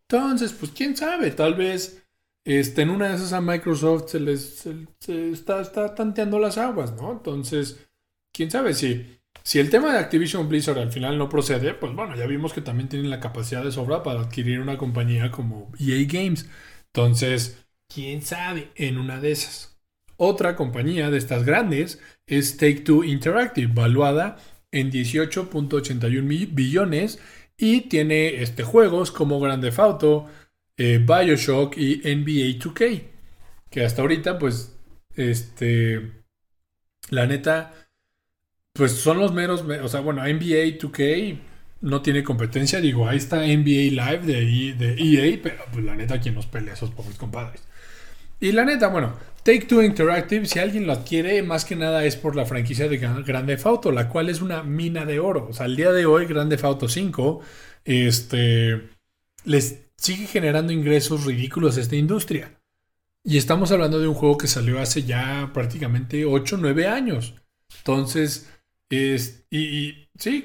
Entonces, 0.09 0.53
pues 0.53 0.71
quién 0.71 0.95
sabe, 0.95 1.31
tal 1.31 1.55
vez 1.55 2.05
este, 2.45 2.83
en 2.83 2.89
una 2.89 3.09
de 3.09 3.15
esas 3.15 3.33
a 3.33 3.41
Microsoft 3.41 4.09
se 4.09 4.19
les 4.19 4.65
está, 5.07 5.61
está 5.61 5.95
tanteando 5.95 6.39
las 6.39 6.57
aguas, 6.57 6.93
¿no? 6.93 7.11
Entonces, 7.11 7.87
quién 8.31 8.49
sabe 8.49 8.73
si 8.73 9.17
si 9.47 9.59
el 9.59 9.69
tema 9.69 9.93
de 9.93 9.99
Activision 9.99 10.49
Blizzard 10.49 10.77
al 10.77 10.91
final 10.91 11.17
no 11.17 11.29
procede, 11.29 11.73
pues 11.73 11.93
bueno, 11.95 12.17
ya 12.17 12.25
vimos 12.25 12.51
que 12.51 12.59
también 12.59 12.89
tienen 12.89 13.09
la 13.09 13.21
capacidad 13.21 13.63
de 13.63 13.71
sobra 13.71 14.03
para 14.03 14.19
adquirir 14.19 14.59
una 14.59 14.77
compañía 14.77 15.31
como 15.31 15.71
EA 15.79 16.05
Games. 16.05 16.49
Entonces, 16.87 17.65
quién 17.87 18.21
sabe 18.23 18.71
en 18.75 18.97
una 18.97 19.21
de 19.21 19.31
esas. 19.31 19.76
Otra 20.17 20.55
compañía 20.55 21.09
de 21.11 21.17
estas 21.17 21.43
grandes 21.45 22.01
es 22.25 22.57
Take 22.57 22.81
Two 22.81 23.03
Interactive, 23.03 23.71
valuada 23.73 24.37
en 24.71 24.91
18.81 24.91 26.53
billones 26.53 27.19
y 27.57 27.81
tiene 27.81 28.41
este, 28.41 28.63
juegos 28.63 29.11
como 29.11 29.39
Grand 29.39 29.63
Theft 29.63 29.79
Auto, 29.79 30.27
eh, 30.77 30.99
Bioshock 30.99 31.77
y 31.77 31.97
NBA 31.97 32.59
2K. 32.59 33.03
Que 33.69 33.85
hasta 33.85 34.01
ahorita, 34.01 34.39
pues, 34.39 34.75
este, 35.15 36.23
la 37.09 37.25
neta, 37.25 37.73
pues 38.73 38.93
son 38.93 39.19
los 39.19 39.33
meros, 39.33 39.61
o 39.61 39.87
sea, 39.87 40.01
bueno, 40.01 40.21
NBA 40.23 40.77
2K 40.79 41.39
no 41.81 42.01
tiene 42.01 42.23
competencia, 42.23 42.81
digo, 42.81 43.07
ahí 43.07 43.17
está 43.17 43.37
NBA 43.37 43.91
Live 43.91 44.21
de, 44.25 44.73
de 44.73 44.95
EA, 44.97 45.39
pero 45.41 45.63
pues 45.71 45.85
la 45.85 45.95
neta, 45.95 46.19
quien 46.19 46.35
nos 46.35 46.47
pelea 46.47 46.73
esos 46.73 46.91
pobres 46.91 47.17
compadres. 47.17 47.61
Y 48.39 48.51
la 48.51 48.65
neta, 48.65 48.87
bueno, 48.87 49.15
Take 49.47 49.61
Two 49.61 49.81
Interactive, 49.81 50.45
si 50.45 50.59
alguien 50.59 50.85
lo 50.85 50.91
adquiere, 50.91 51.41
más 51.41 51.63
que 51.63 51.77
nada 51.77 52.03
es 52.03 52.17
por 52.17 52.35
la 52.35 52.45
franquicia 52.45 52.89
de 52.89 52.97
Grande 52.97 53.57
Auto, 53.63 53.93
la 53.93 54.09
cual 54.09 54.27
es 54.27 54.41
una 54.41 54.61
mina 54.61 55.05
de 55.05 55.21
oro. 55.21 55.47
O 55.49 55.53
sea, 55.53 55.67
al 55.67 55.77
día 55.77 55.93
de 55.93 56.05
hoy, 56.05 56.25
Grande 56.25 56.59
Auto 56.61 56.89
5, 56.89 57.39
este, 57.85 58.89
les 59.45 59.85
sigue 59.95 60.27
generando 60.27 60.73
ingresos 60.73 61.23
ridículos 61.23 61.77
a 61.77 61.79
esta 61.79 61.95
industria. 61.95 62.59
Y 63.23 63.37
estamos 63.37 63.71
hablando 63.71 64.01
de 64.01 64.09
un 64.09 64.15
juego 64.15 64.37
que 64.37 64.47
salió 64.47 64.81
hace 64.81 65.03
ya 65.03 65.49
prácticamente 65.53 66.25
8 66.25 66.57
9 66.59 66.85
años. 66.85 67.33
Entonces, 67.77 68.51
es, 68.89 69.45
y, 69.49 70.09
sí, 70.19 70.43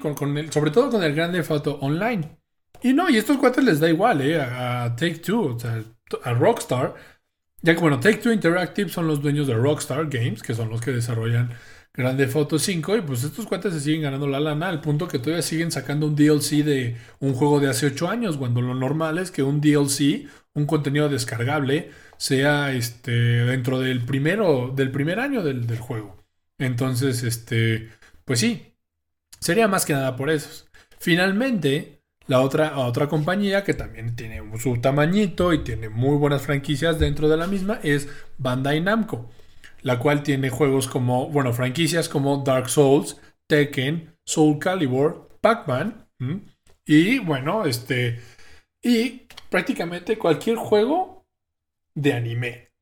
sobre 0.51 0.71
todo 0.71 0.91
con 0.91 1.03
el 1.03 1.13
grande 1.17 1.43
foto 1.43 1.77
online. 1.81 2.39
Y 2.81 2.93
no, 2.93 3.11
y 3.11 3.17
estos 3.17 3.39
cuates 3.39 3.65
les 3.65 3.81
da 3.81 3.89
igual, 3.89 4.21
¿eh? 4.21 4.41
A, 4.41 4.95
Take 4.95 5.19
Two, 5.19 5.57
o 5.57 5.59
sea, 5.59 5.83
a 6.23 6.35
Rockstar. 6.35 6.95
Ya 7.63 7.75
que, 7.75 7.81
bueno, 7.81 8.01
Take 8.01 8.19
Two 8.19 8.33
Interactive 8.33 8.91
son 8.91 9.07
los 9.07 9.23
dueños 9.23 9.47
de 9.47 9.55
Rockstar 9.55 10.09
Games, 10.09 10.43
que 10.43 10.55
son 10.55 10.69
los 10.69 10.81
que 10.81 10.91
desarrollan 10.91 11.51
Grande 11.95 12.27
Foto 12.27 12.59
5 12.59 12.97
y 12.97 13.01
pues 13.03 13.23
estos 13.23 13.47
cuates 13.47 13.75
se 13.75 13.81
siguen 13.81 14.03
ganando 14.03 14.27
la 14.27 14.41
lana 14.41 14.69
al 14.69 14.81
punto 14.81 15.09
que 15.09 15.19
todavía 15.19 15.43
siguen 15.43 15.71
sacando 15.71 16.07
un 16.07 16.17
DLC 16.17 16.65
de 16.65 16.97
un 17.21 17.35
juego 17.35 17.61
de 17.61 17.69
hace 17.69 17.87
8 17.87 18.09
años, 18.09 18.39
cuando 18.39 18.63
lo 18.63 18.75
normal 18.75 19.19
es 19.19 19.31
que 19.31 19.43
un 19.43 19.61
DLC, 19.61 20.27
un 20.55 20.67
contenido 20.67 21.09
descargable, 21.09 21.91
sea 22.17 22.73
este, 22.73 23.13
dentro 23.13 23.79
del, 23.79 24.05
primero, 24.05 24.73
del 24.75 24.91
primer 24.91 25.21
año 25.21 25.43
del, 25.43 25.67
del 25.67 25.79
juego. 25.79 26.17
Entonces, 26.59 27.23
este, 27.25 27.91
pues 28.25 28.41
sí, 28.41 28.75
sería 29.39 29.69
más 29.69 29.85
que 29.85 29.93
nada 29.93 30.17
por 30.17 30.31
eso. 30.31 30.67
Finalmente, 30.99 32.02
la 32.33 32.41
otra, 32.41 32.79
otra 32.79 33.09
compañía 33.09 33.63
que 33.63 33.75
también 33.75 34.17
tiene 34.17 34.43
su 34.59 34.81
tamañito 34.81 35.53
y 35.53 35.65
tiene 35.65 35.91
muy 35.91 36.17
buenas 36.17 36.41
franquicias 36.41 36.99
dentro 36.99 37.29
de 37.29 37.37
la 37.37 37.47
misma 37.47 37.79
es 37.83 38.09
Bandai 38.39 38.81
Namco, 38.81 39.31
la 39.83 39.99
cual 39.99 40.23
tiene 40.23 40.49
juegos 40.49 40.89
como, 40.89 41.29
bueno, 41.29 41.53
franquicias 41.53 42.09
como 42.09 42.39
Dark 42.39 42.71
Souls, 42.71 43.21
Tekken, 43.47 44.17
Soul 44.25 44.59
Calibur, 44.59 45.29
Pac-Man 45.43 46.09
y 46.87 47.19
bueno, 47.19 47.67
este 47.67 48.19
y 48.83 49.29
prácticamente 49.51 50.17
cualquier 50.17 50.57
juego 50.57 51.27
de 51.95 52.15
anime 52.15 52.73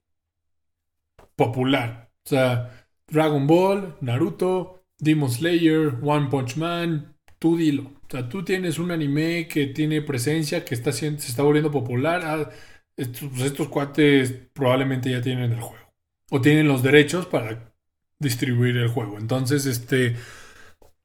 popular, 1.35 2.13
o 2.25 2.29
sea, 2.29 2.87
Dragon 3.09 3.49
Ball, 3.49 3.97
Naruto, 4.01 4.85
Demon 5.01 5.29
Slayer, 5.29 5.99
One 6.05 6.29
Punch 6.31 6.57
Man, 6.57 7.17
tú 7.41 7.57
dilo. 7.57 8.00
O 8.11 8.13
sea, 8.13 8.29
tú 8.29 8.45
tienes 8.45 8.81
un 8.81 8.91
anime 8.91 9.47
que 9.47 9.67
tiene 9.67 10.03
presencia, 10.03 10.65
que 10.65 10.75
está 10.75 10.91
se 10.91 11.15
está 11.15 11.45
volviendo 11.45 11.71
popular. 11.71 12.23
Ah, 12.25 12.51
estos, 12.97 13.29
pues, 13.31 13.43
estos 13.43 13.69
cuates 13.69 14.35
probablemente 14.53 15.13
ya 15.13 15.23
tienen 15.23 15.53
el 15.53 15.61
juego. 15.61 15.95
O 16.29 16.41
tienen 16.41 16.67
los 16.67 16.83
derechos 16.83 17.27
para 17.27 17.73
distribuir 18.19 18.77
el 18.79 18.89
juego. 18.89 19.17
Entonces, 19.17 19.65
este 19.65 20.17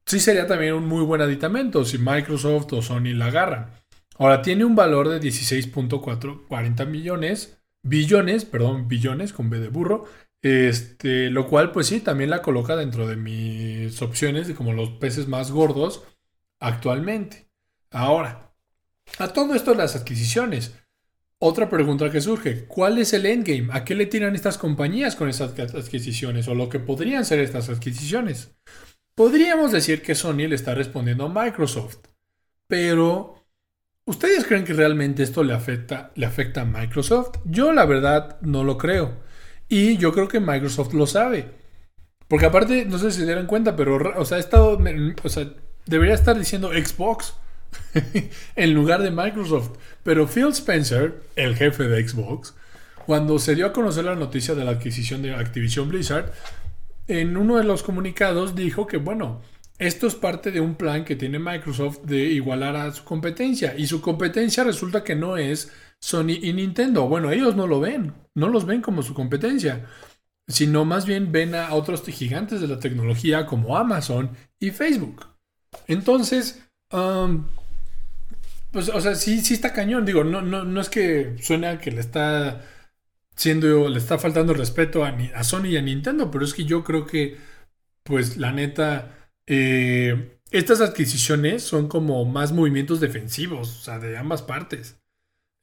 sí 0.04 0.20
sería 0.20 0.48
también 0.48 0.74
un 0.74 0.88
muy 0.88 1.04
buen 1.04 1.22
aditamento 1.22 1.86
si 1.86 2.00
Microsoft 2.00 2.74
o 2.74 2.82
Sony 2.82 3.14
la 3.14 3.28
agarran. 3.28 3.70
Ahora, 4.18 4.42
tiene 4.42 4.66
un 4.66 4.76
valor 4.76 5.10
de 5.10 5.20
16.440 5.22 6.88
millones, 6.88 7.60
billones, 7.84 8.46
perdón, 8.46 8.88
billones 8.88 9.32
con 9.32 9.52
B 9.52 9.60
de 9.60 9.70
burro. 9.70 10.06
Este, 10.42 11.30
lo 11.30 11.48
cual, 11.48 11.72
pues 11.72 11.86
sí, 11.86 12.00
también 12.00 12.32
la 12.32 12.42
coloca 12.42 12.76
dentro 12.76 13.08
de 13.08 13.16
mis 13.16 14.02
opciones 14.02 14.48
de 14.48 14.56
como 14.56 14.74
los 14.74 14.90
peces 14.90 15.28
más 15.28 15.52
gordos 15.52 16.04
actualmente. 16.66 17.48
Ahora, 17.92 18.52
a 19.20 19.28
todo 19.30 19.54
esto 19.54 19.74
las 19.76 19.96
adquisiciones. 19.96 20.74
Otra 21.38 21.70
pregunta 21.70 22.10
que 22.10 22.22
surge, 22.22 22.66
¿cuál 22.66 22.98
es 22.98 23.14
el 23.14 23.26
endgame? 23.26 23.70
¿A 23.72 23.86
qué 23.86 23.94
le 23.94 24.08
tiran 24.08 24.36
estas 24.36 24.58
compañías 24.58 25.16
con 25.16 25.30
estas 25.30 25.52
adquisiciones 25.76 26.48
o 26.48 26.56
lo 26.56 26.70
que 26.70 26.80
podrían 26.80 27.24
ser 27.24 27.40
estas 27.40 27.70
adquisiciones? 27.70 28.56
Podríamos 29.14 29.72
decir 29.72 30.02
que 30.02 30.16
Sony 30.16 30.48
le 30.48 30.56
está 30.56 30.74
respondiendo 30.74 31.26
a 31.26 31.44
Microsoft, 31.44 32.00
pero 32.68 33.46
¿ustedes 34.06 34.46
creen 34.46 34.64
que 34.64 34.74
realmente 34.74 35.24
esto 35.24 35.44
le 35.44 35.54
afecta, 35.54 36.12
le 36.16 36.26
afecta 36.26 36.62
a 36.62 36.66
Microsoft? 36.66 37.38
Yo 37.46 37.74
la 37.74 37.86
verdad 37.86 38.42
no 38.42 38.64
lo 38.64 38.78
creo. 38.78 39.24
Y 39.68 39.98
yo 39.98 40.12
creo 40.14 40.28
que 40.28 40.40
Microsoft 40.40 40.94
lo 40.94 41.06
sabe. 41.06 41.52
Porque 42.28 42.46
aparte, 42.48 42.86
no 42.86 42.98
sé 42.98 43.12
si 43.12 43.20
se 43.20 43.26
dieron 43.26 43.46
cuenta, 43.46 43.76
pero, 43.76 44.20
o 44.20 44.26
sea, 44.26 44.38
he 44.38 44.42
estado, 44.42 44.80
o 45.24 45.30
sea, 45.30 45.54
debería 45.86 46.16
estar 46.16 46.38
diciendo 46.38 46.72
Xbox 46.72 47.36
en 48.56 48.74
lugar 48.74 49.02
de 49.02 49.12
Microsoft. 49.12 49.72
Pero 50.04 50.28
Phil 50.28 50.50
Spencer, 50.50 51.22
el 51.36 51.56
jefe 51.56 51.84
de 51.84 52.08
Xbox, 52.08 52.54
cuando 53.06 53.40
se 53.40 53.56
dio 53.56 53.68
a 53.68 53.74
conocer 53.74 54.06
la 54.06 54.16
noticia 54.16 54.56
de 54.56 54.66
la 54.66 54.72
adquisición 54.72 55.22
de 55.22 55.34
Activision 55.34 55.90
Blizzard, 55.90 56.32
en 57.08 57.38
uno 57.38 57.58
de 57.58 57.64
los 57.64 57.84
comunicados 57.84 58.56
dijo 58.56 58.88
que, 58.88 58.98
bueno, 58.98 59.42
esto 59.78 60.08
es 60.08 60.16
parte 60.16 60.52
de 60.52 60.62
un 60.62 60.76
plan 60.76 61.04
que 61.04 61.16
tiene 61.16 61.38
Microsoft 61.38 62.00
de 62.04 62.24
igualar 62.24 62.76
a 62.76 62.92
su 62.92 63.04
competencia. 63.04 63.76
Y 63.78 63.88
su 63.88 64.02
competencia 64.02 64.64
resulta 64.64 65.04
que 65.04 65.16
no 65.16 65.38
es 65.38 65.72
Sony 66.00 66.40
y 66.42 66.54
Nintendo. 66.54 67.08
Bueno, 67.08 67.32
ellos 67.32 67.56
no 67.56 67.68
lo 67.68 67.80
ven, 67.80 68.14
no 68.34 68.48
los 68.48 68.66
ven 68.66 68.82
como 68.82 69.04
su 69.04 69.14
competencia, 69.14 69.86
sino 70.48 70.86
más 70.86 71.06
bien 71.06 71.32
ven 71.32 71.56
a 71.56 71.74
otros 71.74 72.04
gigantes 72.04 72.62
de 72.62 72.68
la 72.68 72.80
tecnología 72.80 73.46
como 73.46 73.78
Amazon 73.78 74.32
y 74.60 74.72
Facebook. 74.72 75.35
Entonces, 75.88 76.64
pues, 78.72 78.90
o 78.90 79.02
sea, 79.02 79.16
sí, 79.16 79.42
sí 79.42 79.54
está 79.54 79.74
cañón. 79.74 80.06
Digo, 80.06 80.24
no, 80.24 80.42
no, 80.42 80.64
no 80.64 80.82
es 80.82 80.90
que 80.90 81.36
suene 81.42 81.80
que 81.80 81.92
le 81.92 82.02
está 82.02 82.66
siendo, 83.36 83.90
le 83.90 84.00
está 84.00 84.18
faltando 84.18 84.54
respeto 84.54 85.06
a, 85.06 85.10
a, 85.36 85.44
Sony 85.44 85.68
y 85.68 85.78
a 85.78 85.82
Nintendo, 85.82 86.32
pero 86.32 86.46
es 86.46 86.54
que 86.54 86.66
yo 86.66 86.84
creo 86.84 87.06
que, 87.06 87.38
pues, 88.04 88.38
la 88.38 88.52
neta, 88.52 89.30
eh, 89.48 90.40
estas 90.52 90.82
adquisiciones 90.82 91.64
son 91.64 91.88
como 91.90 92.26
más 92.26 92.52
movimientos 92.54 93.00
defensivos, 93.00 93.70
o 93.80 93.82
sea, 93.84 94.00
de 94.00 94.18
ambas 94.18 94.42
partes. 94.44 95.00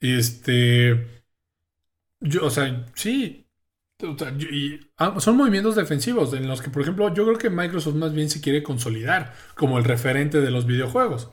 Este, 0.01 1.22
yo, 2.20 2.46
o 2.46 2.51
sea, 2.51 2.87
sí, 2.94 3.46
y, 4.51 4.81
ah, 4.99 5.15
son 5.19 5.37
movimientos 5.37 5.77
defensivos 5.77 6.33
en 6.35 6.49
los 6.49 6.62
que, 6.62 6.71
por 6.71 6.83
ejemplo, 6.83 7.12
yo 7.15 7.25
creo 7.25 7.38
que 7.38 7.51
Microsoft 7.51 7.95
más 7.95 8.12
bien 8.12 8.31
se 8.31 8.41
quiere 8.41 8.62
consolidar 8.62 9.35
como 9.55 9.79
el 9.79 9.85
referente 9.85 10.41
de 10.41 10.51
los 10.51 10.67
videojuegos. 10.67 11.31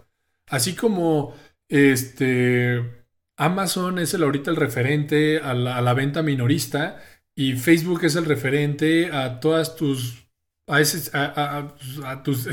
Así 0.48 0.76
como 0.76 1.36
este 1.68 3.06
Amazon 3.38 4.00
es 4.00 4.14
el, 4.14 4.24
ahorita 4.24 4.52
el 4.52 4.58
referente 4.58 5.40
a 5.40 5.54
la, 5.54 5.94
venta 5.94 6.24
minorista 6.24 7.00
y 7.36 7.54
Facebook 7.54 8.04
es 8.04 8.16
el 8.16 8.26
referente 8.26 9.12
a 9.12 9.40
todas 9.40 9.76
tus 9.76 10.28
a, 10.68 10.82
ese, 10.82 11.10
a 11.14 12.24
tus 12.24 12.48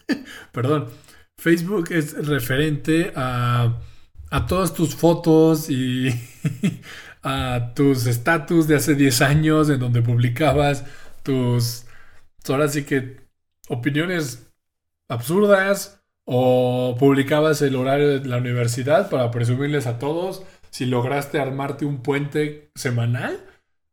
perdón 0.52 0.88
Facebook 1.36 1.88
es 1.90 2.26
referente 2.26 3.12
a 3.16 3.80
a 4.30 4.46
todas 4.46 4.72
tus 4.72 4.94
fotos 4.94 5.68
y 5.68 6.08
a 7.22 7.72
tus 7.74 8.06
estatus 8.06 8.66
de 8.66 8.76
hace 8.76 8.94
10 8.94 9.22
años 9.22 9.70
en 9.70 9.80
donde 9.80 10.02
publicabas 10.02 10.84
tus, 11.22 11.86
ahora 12.48 12.68
sí 12.68 12.84
que, 12.84 13.20
opiniones 13.68 14.50
absurdas 15.08 16.02
o 16.24 16.96
publicabas 16.98 17.62
el 17.62 17.76
horario 17.76 18.20
de 18.20 18.26
la 18.28 18.38
universidad 18.38 19.10
para 19.10 19.30
presumirles 19.30 19.86
a 19.86 19.98
todos 19.98 20.42
si 20.70 20.86
lograste 20.86 21.40
armarte 21.40 21.84
un 21.84 22.02
puente 22.02 22.70
semanal. 22.74 23.40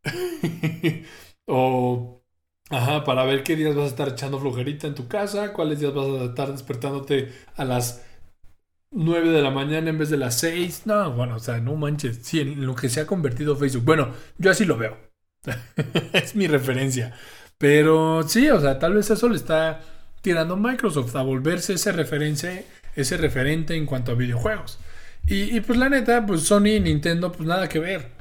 O 1.50 2.24
ajá, 2.70 3.06
para 3.06 3.24
ver 3.24 3.44
qué 3.44 3.56
días 3.56 3.74
vas 3.74 3.86
a 3.86 3.88
estar 3.88 4.10
echando 4.10 4.40
flojerita 4.40 4.86
en 4.88 4.96
tu 4.96 5.08
casa, 5.08 5.54
cuáles 5.54 5.80
días 5.80 5.94
vas 5.94 6.08
a 6.08 6.26
estar 6.26 6.52
despertándote 6.52 7.32
a 7.56 7.63
las 7.63 8.06
9 8.97 9.29
de 9.29 9.41
la 9.43 9.51
mañana 9.51 9.91
en 9.91 9.97
vez 9.97 10.10
de 10.10 10.17
las 10.17 10.39
6. 10.39 10.83
No, 10.86 11.12
bueno, 11.12 11.36
o 11.36 11.39
sea, 11.39 11.60
no 11.60 11.75
manches. 11.75 12.19
Sí, 12.23 12.41
en 12.41 12.65
lo 12.65 12.75
que 12.75 12.89
se 12.89 12.99
ha 12.99 13.07
convertido 13.07 13.55
Facebook. 13.55 13.86
Bueno, 13.86 14.10
yo 14.38 14.51
así 14.51 14.65
lo 14.65 14.77
veo. 14.77 14.97
es 16.13 16.36
mi 16.36 16.47
referencia. 16.47 17.13
Pero 17.57 18.23
sí, 18.27 18.49
o 18.49 18.60
sea, 18.60 18.79
tal 18.79 18.95
vez 18.95 19.10
eso 19.10 19.29
le 19.29 19.36
está 19.36 19.81
tirando 20.21 20.57
Microsoft 20.57 21.15
a 21.15 21.21
volverse 21.21 21.73
ese 21.73 21.91
referencia, 21.91 22.63
ese 22.95 23.17
referente 23.17 23.75
en 23.75 23.86
cuanto 23.86 24.12
a 24.12 24.15
videojuegos. 24.15 24.79
Y, 25.27 25.60
pues 25.62 25.77
la 25.77 25.89
neta, 25.89 26.25
pues 26.25 26.43
Sony 26.43 26.77
y 26.77 26.79
Nintendo, 26.79 27.31
pues 27.31 27.47
nada 27.47 27.67
que 27.67 27.79
ver. 27.79 28.12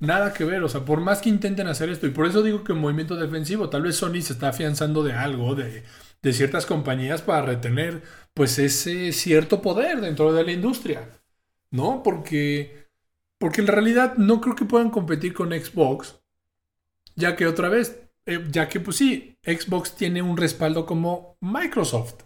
Nada 0.00 0.32
que 0.32 0.44
ver, 0.44 0.62
o 0.62 0.68
sea, 0.68 0.82
por 0.82 1.00
más 1.00 1.20
que 1.20 1.28
intenten 1.28 1.68
hacer 1.68 1.88
esto, 1.88 2.06
y 2.06 2.10
por 2.10 2.26
eso 2.26 2.42
digo 2.42 2.62
que 2.62 2.72
movimiento 2.72 3.16
defensivo, 3.16 3.68
tal 3.68 3.82
vez 3.82 3.96
Sony 3.96 4.20
se 4.22 4.32
está 4.32 4.48
afianzando 4.50 5.02
de 5.02 5.12
algo, 5.12 5.56
de, 5.56 5.82
de 6.22 6.32
ciertas 6.32 6.66
compañías 6.66 7.22
para 7.22 7.42
retener 7.42 8.02
pues 8.34 8.58
ese 8.58 9.12
cierto 9.12 9.62
poder 9.62 10.00
dentro 10.00 10.32
de 10.32 10.44
la 10.44 10.52
industria, 10.52 11.10
¿no? 11.70 12.02
Porque, 12.02 12.86
porque 13.38 13.60
en 13.60 13.66
realidad 13.66 14.14
no 14.16 14.40
creo 14.40 14.54
que 14.54 14.64
puedan 14.64 14.90
competir 14.90 15.34
con 15.34 15.50
Xbox, 15.50 16.20
ya 17.16 17.36
que 17.36 17.46
otra 17.46 17.68
vez, 17.68 18.00
eh, 18.26 18.44
ya 18.50 18.68
que 18.68 18.80
pues 18.80 18.96
sí, 18.96 19.36
Xbox 19.44 19.96
tiene 19.96 20.22
un 20.22 20.36
respaldo 20.36 20.86
como 20.86 21.36
Microsoft. 21.40 22.22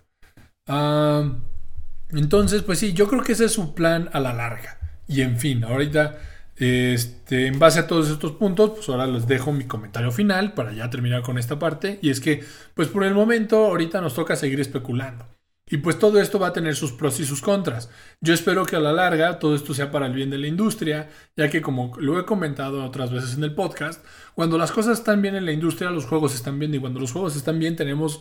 entonces, 2.11 2.63
pues 2.63 2.79
sí, 2.79 2.93
yo 2.93 3.09
creo 3.09 3.23
que 3.23 3.33
ese 3.33 3.47
es 3.47 3.53
su 3.53 3.75
plan 3.75 4.11
a 4.13 4.21
la 4.21 4.33
larga. 4.33 4.79
Y 5.09 5.23
en 5.23 5.39
fin, 5.39 5.65
ahorita 5.65 6.19
este, 6.63 7.47
en 7.47 7.59
base 7.59 7.81
a 7.81 7.87
todos 7.87 8.11
estos 8.11 8.33
puntos, 8.33 8.71
pues 8.71 8.89
ahora 8.89 9.07
les 9.07 9.27
dejo 9.27 9.53
mi 9.53 9.65
comentario 9.65 10.13
final 10.13 10.55
para 10.55 10.73
ya 10.73 10.91
terminar 10.91 11.23
con 11.23 11.39
esta 11.39 11.59
parte. 11.59 11.99
Y 12.03 12.11
es 12.11 12.21
que, 12.21 12.45
pues 12.75 12.89
por 12.89 13.05
el 13.05 13.15
momento, 13.15 13.67
ahorita 13.67 14.01
nos 14.01 14.15
toca 14.15 14.37
seguir 14.37 14.61
especulando. 14.61 15.27
Y 15.73 15.79
pues 15.79 15.99
todo 15.99 16.21
esto 16.21 16.39
va 16.39 16.49
a 16.49 16.53
tener 16.53 16.77
sus 16.77 16.93
pros 16.93 17.19
y 17.21 17.25
sus 17.25 17.41
contras. 17.41 17.89
Yo 18.21 18.35
espero 18.35 18.67
que 18.67 18.77
a 18.77 18.81
la 18.81 18.93
larga 18.93 19.39
todo 19.39 19.55
esto 19.55 19.73
sea 19.73 19.91
para 19.91 20.07
el 20.07 20.13
bien 20.13 20.29
de 20.29 20.37
la 20.37 20.47
industria, 20.47 21.09
ya 21.35 21.49
que 21.49 21.63
como 21.63 21.97
lo 21.99 22.21
he 22.21 22.27
comentado 22.27 22.85
otras 22.85 23.11
veces 23.11 23.37
en 23.37 23.45
el 23.45 23.55
podcast, 23.55 24.05
cuando 24.35 24.59
las 24.59 24.71
cosas 24.71 24.99
están 24.99 25.23
bien 25.23 25.35
en 25.35 25.47
la 25.47 25.53
industria, 25.53 25.91
los 25.91 26.05
juegos 26.05 26.35
están 26.35 26.59
bien 26.59 26.75
y 26.75 26.79
cuando 26.79 27.01
los 27.01 27.13
juegos 27.13 27.37
están 27.37 27.59
bien 27.59 27.77
tenemos 27.77 28.21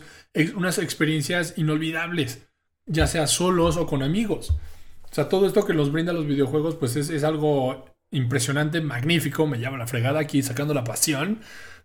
unas 0.56 0.78
experiencias 0.78 1.54
inolvidables, 1.58 2.46
ya 2.86 3.06
sea 3.06 3.26
solos 3.26 3.76
o 3.76 3.86
con 3.86 4.02
amigos. 4.02 4.56
O 5.10 5.14
sea, 5.14 5.28
todo 5.28 5.46
esto 5.46 5.66
que 5.66 5.74
nos 5.74 5.92
brinda 5.92 6.14
los 6.14 6.26
videojuegos 6.26 6.76
pues 6.76 6.96
es, 6.96 7.10
es 7.10 7.22
algo 7.22 7.91
impresionante, 8.12 8.80
magnífico, 8.80 9.46
me 9.46 9.58
llama 9.58 9.78
la 9.78 9.86
fregada 9.86 10.20
aquí 10.20 10.42
sacando 10.42 10.74
la 10.74 10.84
pasión. 10.84 11.40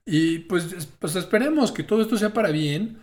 Y 0.06 0.40
pues, 0.40 0.88
pues 1.00 1.16
esperemos 1.16 1.72
que 1.72 1.84
todo 1.84 2.02
esto 2.02 2.18
sea 2.18 2.34
para 2.34 2.52
bien, 2.52 3.00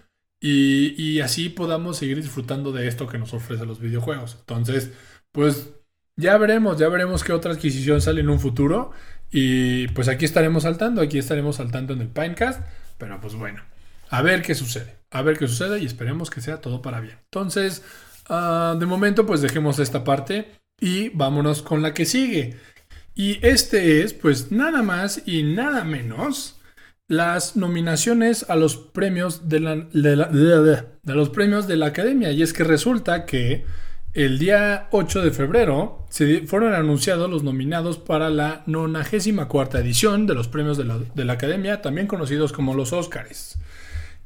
y, 0.47 1.21
así 1.21 1.49
podamos 1.49 1.97
seguir 1.97 2.21
disfrutando 2.21 2.71
de 2.71 2.87
esto 2.87 3.07
que 3.07 3.17
nos 3.17 3.33
ofrecen 3.33 3.67
los 3.67 3.81
videojuegos. 3.81 4.37
Entonces, 4.41 4.91
pues 5.33 5.71
ya 6.17 6.37
veremos, 6.37 6.79
ya 6.79 6.91
veremos 6.91 7.25
qué 7.25 7.33
otra 7.33 7.53
adquisición 7.53 8.03
sale 8.03 8.21
en 8.21 8.29
un 8.29 8.39
futuro. 8.39 8.91
Y 9.31 9.89
pues 9.89 10.09
aquí 10.09 10.27
estaremos 10.27 10.65
saltando, 10.65 11.01
aquí 11.01 11.17
estaremos 11.19 11.57
saltando 11.57 11.95
en 11.95 12.03
el 12.03 12.09
Pinecast. 12.09 12.61
Pero 12.99 13.19
pues 13.23 13.35
bueno, 13.37 13.63
a 14.11 14.21
ver 14.21 14.43
qué 14.43 14.55
sucede. 14.55 14.99
A 15.11 15.23
ver 15.23 15.39
qué 15.39 15.49
sucede 15.49 15.81
y 15.81 15.87
esperemos 15.87 16.29
que 16.29 16.43
sea 16.43 16.61
todo 16.61 16.83
para 16.83 17.01
bien. 17.01 17.17
Entonces, 17.25 17.83
ah, 18.29 18.77
de 18.79 18.85
momento 18.85 19.25
pues 19.25 19.41
dejemos 19.41 19.79
esta 19.79 20.05
parte 20.05 20.61
y 20.79 21.09
vámonos 21.09 21.63
con 21.63 21.81
la 21.81 21.95
que 21.95 22.05
sigue. 22.05 22.59
Y 23.15 23.39
este 23.47 24.03
es 24.03 24.13
pues 24.13 24.51
nada 24.51 24.83
más 24.83 25.23
y 25.27 25.43
nada 25.43 25.85
menos 25.85 26.61
las 27.07 27.57
nominaciones 27.57 28.47
a 28.49 28.57
los 28.57 28.77
premios 28.77 29.49
de 29.49 29.61
la, 29.61 29.77
de 29.77 31.15
los 31.15 31.31
premios 31.31 31.69
de 31.69 31.77
la 31.77 31.87
academia. 31.87 32.33
Y 32.33 32.43
es 32.43 32.53
que 32.53 32.65
resulta 32.65 33.27
que 33.27 33.65
el 34.15 34.39
día 34.39 34.87
8 34.93 35.23
de 35.23 35.33
febrero 35.33 36.07
se 36.09 36.47
fueron 36.47 36.73
anunciados 36.73 37.29
los 37.29 37.43
nominados 37.43 37.99
para 37.99 38.31
la 38.31 38.63
94 38.67 39.81
edición 39.81 40.29
de 40.29 40.35
los 40.35 40.47
premios 40.47 40.79
de 40.79 40.85
la, 41.25 41.33
Academia, 41.33 41.83
también 41.83 42.07
conocidos 42.07 42.53
como 42.53 42.75
los 42.75 42.93
Óscares. 42.93 43.59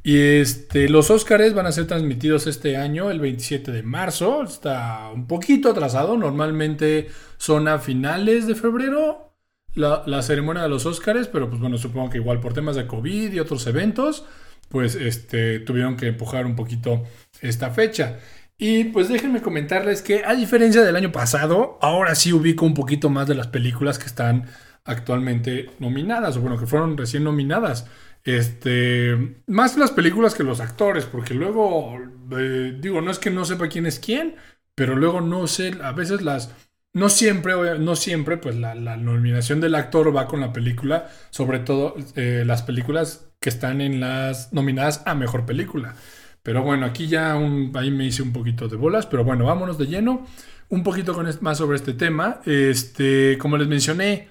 Y 0.08 0.40
este, 0.40 0.88
los 0.88 1.10
Óscares 1.10 1.52
van 1.52 1.66
a 1.66 1.72
ser 1.72 1.86
transmitidos 1.86 2.46
este 2.46 2.78
año, 2.78 3.10
el 3.10 3.20
27 3.20 3.70
de 3.70 3.82
marzo. 3.82 4.42
Está 4.42 5.10
un 5.12 5.26
poquito 5.26 5.70
atrasado. 5.70 6.16
Normalmente 6.16 7.08
son 7.36 7.68
a 7.68 7.78
finales 7.78 8.46
de 8.46 8.54
febrero 8.54 9.34
la, 9.74 10.22
ceremonia 10.22 10.62
de 10.62 10.70
los 10.70 10.86
Óscares, 10.86 11.28
pero 11.28 11.50
pues 11.50 11.60
bueno, 11.60 11.76
supongo 11.76 12.08
que 12.08 12.16
igual 12.16 12.40
por 12.40 12.54
temas 12.54 12.74
de 12.74 12.86
COVID 12.86 13.34
y 13.34 13.38
otros 13.38 13.66
eventos, 13.66 14.24
pues 14.70 14.94
este, 14.94 15.58
tuvieron 15.58 15.98
que 15.98 16.06
empujar 16.06 16.46
un 16.46 16.56
poquito 16.56 17.04
esta 17.42 17.68
fecha. 17.68 18.18
Y 18.56 18.84
pues 18.84 19.10
déjenme 19.10 19.42
comentarles 19.42 20.00
que 20.00 20.24
a 20.24 20.34
diferencia 20.34 20.80
del 20.84 20.96
año 20.96 21.12
pasado, 21.12 21.78
ahora 21.82 22.14
sí 22.14 22.32
ubico 22.32 22.64
un 22.64 22.72
poquito 22.72 23.10
más 23.10 23.28
de 23.28 23.34
las 23.34 23.48
películas 23.48 23.98
que 23.98 24.06
están 24.06 24.46
actualmente 24.86 25.68
nominadas, 25.80 26.38
o 26.38 26.40
bueno, 26.40 26.58
que 26.58 26.66
fueron 26.66 26.96
recién 26.96 27.24
nominadas. 27.24 27.86
Este, 28.28 29.36
más 29.46 29.78
las 29.78 29.90
películas 29.90 30.34
que 30.34 30.42
los 30.42 30.60
actores, 30.60 31.06
porque 31.06 31.32
luego, 31.32 31.98
eh, 32.38 32.76
digo, 32.78 33.00
no 33.00 33.10
es 33.10 33.18
que 33.18 33.30
no 33.30 33.46
sepa 33.46 33.68
quién 33.68 33.86
es 33.86 33.98
quién, 33.98 34.36
pero 34.74 34.96
luego 34.96 35.22
no 35.22 35.46
sé, 35.46 35.78
a 35.82 35.92
veces 35.92 36.20
las, 36.20 36.54
no 36.92 37.08
siempre, 37.08 37.54
no 37.78 37.96
siempre, 37.96 38.36
pues 38.36 38.54
la, 38.56 38.74
nominación 38.74 39.62
del 39.62 39.74
actor 39.74 40.14
va 40.14 40.26
con 40.26 40.40
la 40.40 40.52
película, 40.52 41.08
sobre 41.30 41.60
todo 41.60 41.96
eh, 42.16 42.42
las 42.44 42.62
películas 42.62 43.30
que 43.40 43.48
están 43.48 43.80
en 43.80 43.98
las 43.98 44.52
nominadas 44.52 45.02
a 45.06 45.14
mejor 45.14 45.46
película. 45.46 45.94
Pero 46.42 46.62
bueno, 46.62 46.84
aquí 46.84 47.06
ya 47.06 47.32
ahí 47.32 47.90
me 47.90 48.04
hice 48.04 48.20
un 48.20 48.34
poquito 48.34 48.68
de 48.68 48.76
bolas, 48.76 49.06
pero 49.06 49.24
bueno, 49.24 49.46
vámonos 49.46 49.78
de 49.78 49.86
lleno. 49.86 50.26
Un 50.68 50.82
poquito 50.82 51.18
más 51.40 51.56
sobre 51.56 51.76
este 51.76 51.94
tema. 51.94 52.42
Este, 52.44 53.38
como 53.38 53.56
les 53.56 53.68
mencioné, 53.68 54.28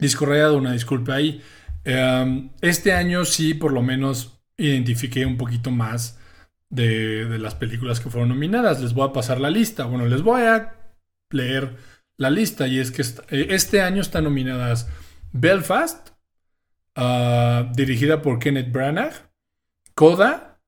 disco 0.00 0.24
una 0.24 0.72
disculpa 0.72 1.14
ahí. 1.14 1.40
Em, 1.84 2.50
este 2.60 2.92
año 2.92 3.24
sí, 3.24 3.54
por 3.54 3.72
lo 3.72 3.82
menos, 3.82 4.40
identifiqué 4.56 5.26
un 5.26 5.36
poquito 5.36 5.70
más 5.70 6.18
de, 6.70 7.38
las 7.38 7.54
películas 7.54 8.00
que 8.00 8.10
fueron 8.10 8.30
nominadas. 8.30 8.80
Les 8.80 8.94
voy 8.94 9.08
a 9.08 9.12
pasar 9.12 9.40
la 9.40 9.50
lista. 9.50 9.84
Bueno, 9.84 10.06
les 10.06 10.22
voy 10.22 10.42
a 10.42 10.76
leer 11.30 11.76
la 12.16 12.30
lista. 12.30 12.66
Y 12.66 12.78
es 12.78 12.90
que 12.90 13.02
eh, 13.02 13.48
este 13.50 13.82
año 13.82 14.00
están 14.00 14.24
nominadas 14.24 14.88
Belfast, 15.32 16.10
ah, 16.96 17.70
dirigida 17.74 18.22
por 18.22 18.38
Kenneth 18.38 18.72
Branagh, 18.72 19.14
Coda, 19.94 20.60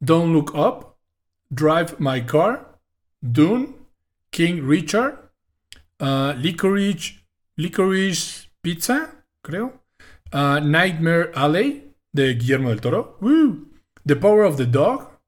Don't 0.00 0.32
Look 0.32 0.54
Up, 0.54 0.96
Drive 1.50 1.96
My 1.98 2.22
Car, 2.22 2.78
Dune, 3.20 3.74
King 4.30 4.62
Richard, 4.62 5.30
uh, 6.00 6.32
Licorice, 6.36 7.24
Licorice 7.56 8.50
Pizza, 8.62 9.24
creo, 9.42 9.79
Nightmare 10.32 11.30
Alley 11.34 11.94
de 12.12 12.34
Guillermo 12.34 12.70
del 12.70 12.80
Toro, 12.80 13.18
The 14.04 14.16
Power 14.16 14.44
of 14.44 14.56
the 14.56 14.66
Dog 14.66 15.20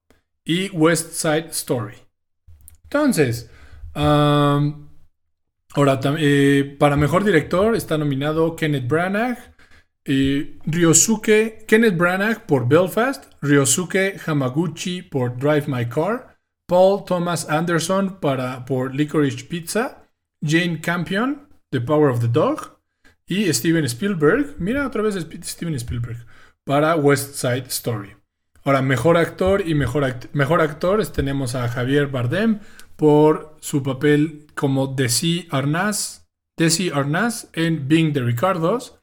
y 0.45 0.69
West 0.69 1.13
Side 1.13 1.49
Story. 1.51 1.95
Entonces, 2.83 3.49
ahora, 3.93 4.75
eh, 6.19 6.75
para 6.79 6.95
mejor 6.95 7.23
director 7.23 7.75
está 7.75 7.97
nominado 7.97 8.55
Kenneth 8.55 8.87
Branagh, 8.87 9.37
Ryosuke 10.05 11.65
Kenneth 11.65 11.97
Branagh 11.97 12.45
por 12.45 12.67
Belfast, 12.67 13.25
Ryosuke 13.41 14.19
Hamaguchi 14.25 15.01
por 15.01 15.37
Drive 15.37 15.67
My 15.67 15.85
Car, 15.87 16.37
Paul 16.67 17.05
Thomas 17.05 17.49
Anderson 17.49 18.19
para, 18.19 18.65
por 18.65 18.93
Licorice 18.93 19.45
Pizza, 19.45 20.03
Jane 20.41 20.81
Campion, 20.81 21.47
The 21.71 21.81
Power 21.81 22.09
of 22.09 22.19
the 22.19 22.27
Dog, 22.27 22.72
y 23.27 23.51
Steven 23.53 23.85
Spielberg, 23.85 24.55
mira 24.59 24.85
otra 24.85 25.01
vez 25.01 25.15
Steven 25.15 25.75
Spielberg, 25.75 26.25
para 26.63 26.95
West 26.95 27.35
Side 27.35 27.65
Story. 27.67 28.15
Ahora, 28.63 28.81
mejor 28.81 29.17
actor 29.17 29.67
y 29.67 29.75
mejor, 29.75 30.15
mejor 30.33 30.61
actor 30.61 31.05
tenemos 31.07 31.55
a 31.55 31.67
Javier 31.67 32.07
Bardem 32.07 32.59
por 32.95 33.57
su 33.59 33.83
papel 33.83 34.47
como 34.55 34.87
Desi 34.87 35.47
Arnaz, 35.51 36.27
Desi 36.57 36.89
Arnaz 36.89 37.49
en 37.53 37.87
Being 37.87 38.13
the 38.13 38.21
Ricardos. 38.21 38.99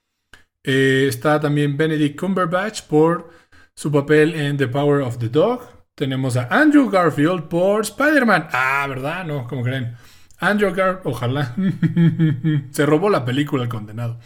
Eh, 0.64 1.06
está 1.08 1.40
también 1.40 1.76
Benedict 1.76 2.18
Cumberbatch 2.18 2.82
por 2.82 3.30
su 3.74 3.90
papel 3.90 4.34
en 4.34 4.56
The 4.56 4.68
Power 4.68 5.02
of 5.02 5.18
the 5.18 5.28
Dog. 5.28 5.62
Tenemos 5.94 6.36
a 6.36 6.48
Andrew 6.50 6.88
Garfield 6.88 7.48
por 7.48 7.82
Spider-Man. 7.82 8.48
Ah, 8.52 8.86
¿verdad? 8.88 9.24
No, 9.26 9.46
como 9.46 9.62
creen. 9.62 9.94
Andrew 10.40 10.74
Garfield, 10.74 11.06
ojalá. 11.06 11.54
Se 12.70 12.86
robó 12.86 13.10
la 13.10 13.24
película 13.24 13.64
el 13.64 13.68
condenado. 13.68 14.18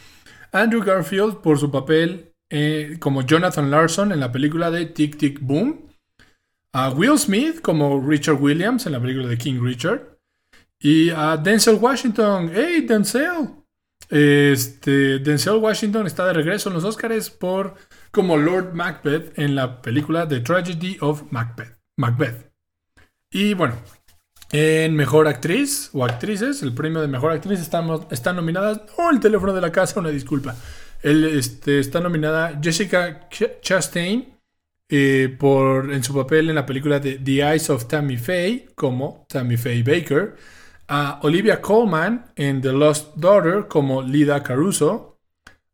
Andrew 0.52 0.82
Garfield 0.82 1.38
por 1.38 1.58
su 1.58 1.70
papel 1.70 2.32
eh, 2.48 2.96
como 3.00 3.22
Jonathan 3.22 3.70
Larson 3.70 4.12
en 4.12 4.20
la 4.20 4.30
película 4.30 4.70
de 4.70 4.86
Tic 4.86 5.18
Tic 5.18 5.40
Boom. 5.40 5.88
A 6.72 6.90
Will 6.90 7.18
Smith 7.18 7.60
como 7.60 8.00
Richard 8.00 8.40
Williams 8.40 8.86
en 8.86 8.92
la 8.92 9.00
película 9.00 9.26
de 9.28 9.38
King 9.38 9.60
Richard. 9.60 10.18
Y 10.78 11.10
a 11.10 11.36
Denzel 11.36 11.76
Washington. 11.76 12.50
¡Hey, 12.54 12.84
Denzel! 12.86 13.64
Este, 14.08 15.18
Denzel 15.18 15.56
Washington 15.56 16.06
está 16.06 16.26
de 16.26 16.34
regreso 16.34 16.68
en 16.68 16.74
los 16.74 16.84
Oscars 16.84 17.30
por 17.30 17.74
como 18.10 18.36
Lord 18.36 18.74
Macbeth 18.74 19.36
en 19.38 19.56
la 19.56 19.82
película 19.82 20.28
The 20.28 20.40
Tragedy 20.40 20.98
of 21.00 21.24
Macbeth. 21.30 21.78
Macbeth. 21.96 22.52
Y 23.30 23.54
bueno, 23.54 23.76
en 24.52 24.94
Mejor 24.94 25.28
Actriz 25.28 25.90
o 25.92 26.04
Actrices, 26.04 26.62
el 26.62 26.74
premio 26.74 27.00
de 27.00 27.08
Mejor 27.08 27.32
Actriz 27.32 27.60
están, 27.60 27.88
están 28.10 28.36
nominadas. 28.36 28.80
Oh, 28.96 29.10
el 29.10 29.20
teléfono 29.20 29.52
de 29.52 29.60
la 29.60 29.72
casa, 29.72 30.00
una 30.00 30.10
disculpa. 30.10 30.54
Este, 31.02 31.80
está 31.80 32.00
nominada 32.00 32.58
Jessica 32.62 33.28
Chastain 33.60 34.38
eh, 34.88 35.36
por, 35.38 35.92
en 35.92 36.02
su 36.02 36.14
papel 36.14 36.48
en 36.48 36.54
la 36.54 36.64
película 36.64 36.98
de 36.98 37.18
The 37.18 37.42
Eyes 37.42 37.68
of 37.70 37.86
Tammy 37.88 38.16
Faye, 38.16 38.68
como 38.74 39.26
Tammy 39.28 39.56
Faye 39.56 39.82
Baker 39.82 40.34
a 40.88 41.20
Olivia 41.22 41.60
Colman 41.60 42.32
en 42.36 42.60
The 42.60 42.72
Lost 42.72 43.16
Daughter 43.16 43.66
como 43.68 44.02
Lida 44.02 44.42
Caruso, 44.42 45.18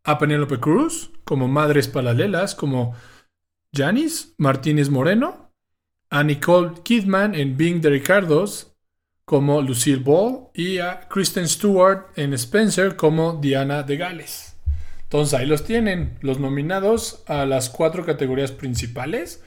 a 0.04 0.18
Penelope 0.18 0.58
Cruz 0.58 1.10
como 1.24 1.48
Madres 1.48 1.88
Paralelas 1.88 2.54
como 2.54 2.94
Janice 3.74 4.34
Martínez 4.38 4.88
Moreno, 4.88 5.49
a 6.10 6.24
Nicole 6.24 6.82
Kidman 6.82 7.34
en 7.34 7.56
Being 7.56 7.80
the 7.80 7.88
Ricardos 7.88 8.74
como 9.24 9.62
Lucille 9.62 10.02
Ball 10.02 10.48
y 10.54 10.78
a 10.78 11.08
Kristen 11.08 11.48
Stewart 11.48 12.08
en 12.16 12.34
Spencer 12.34 12.96
como 12.96 13.34
Diana 13.34 13.84
de 13.84 13.96
Gales. 13.96 14.56
Entonces 15.04 15.38
ahí 15.38 15.46
los 15.46 15.64
tienen, 15.64 16.18
los 16.20 16.40
nominados 16.40 17.22
a 17.26 17.46
las 17.46 17.70
cuatro 17.70 18.04
categorías 18.04 18.52
principales. 18.52 19.42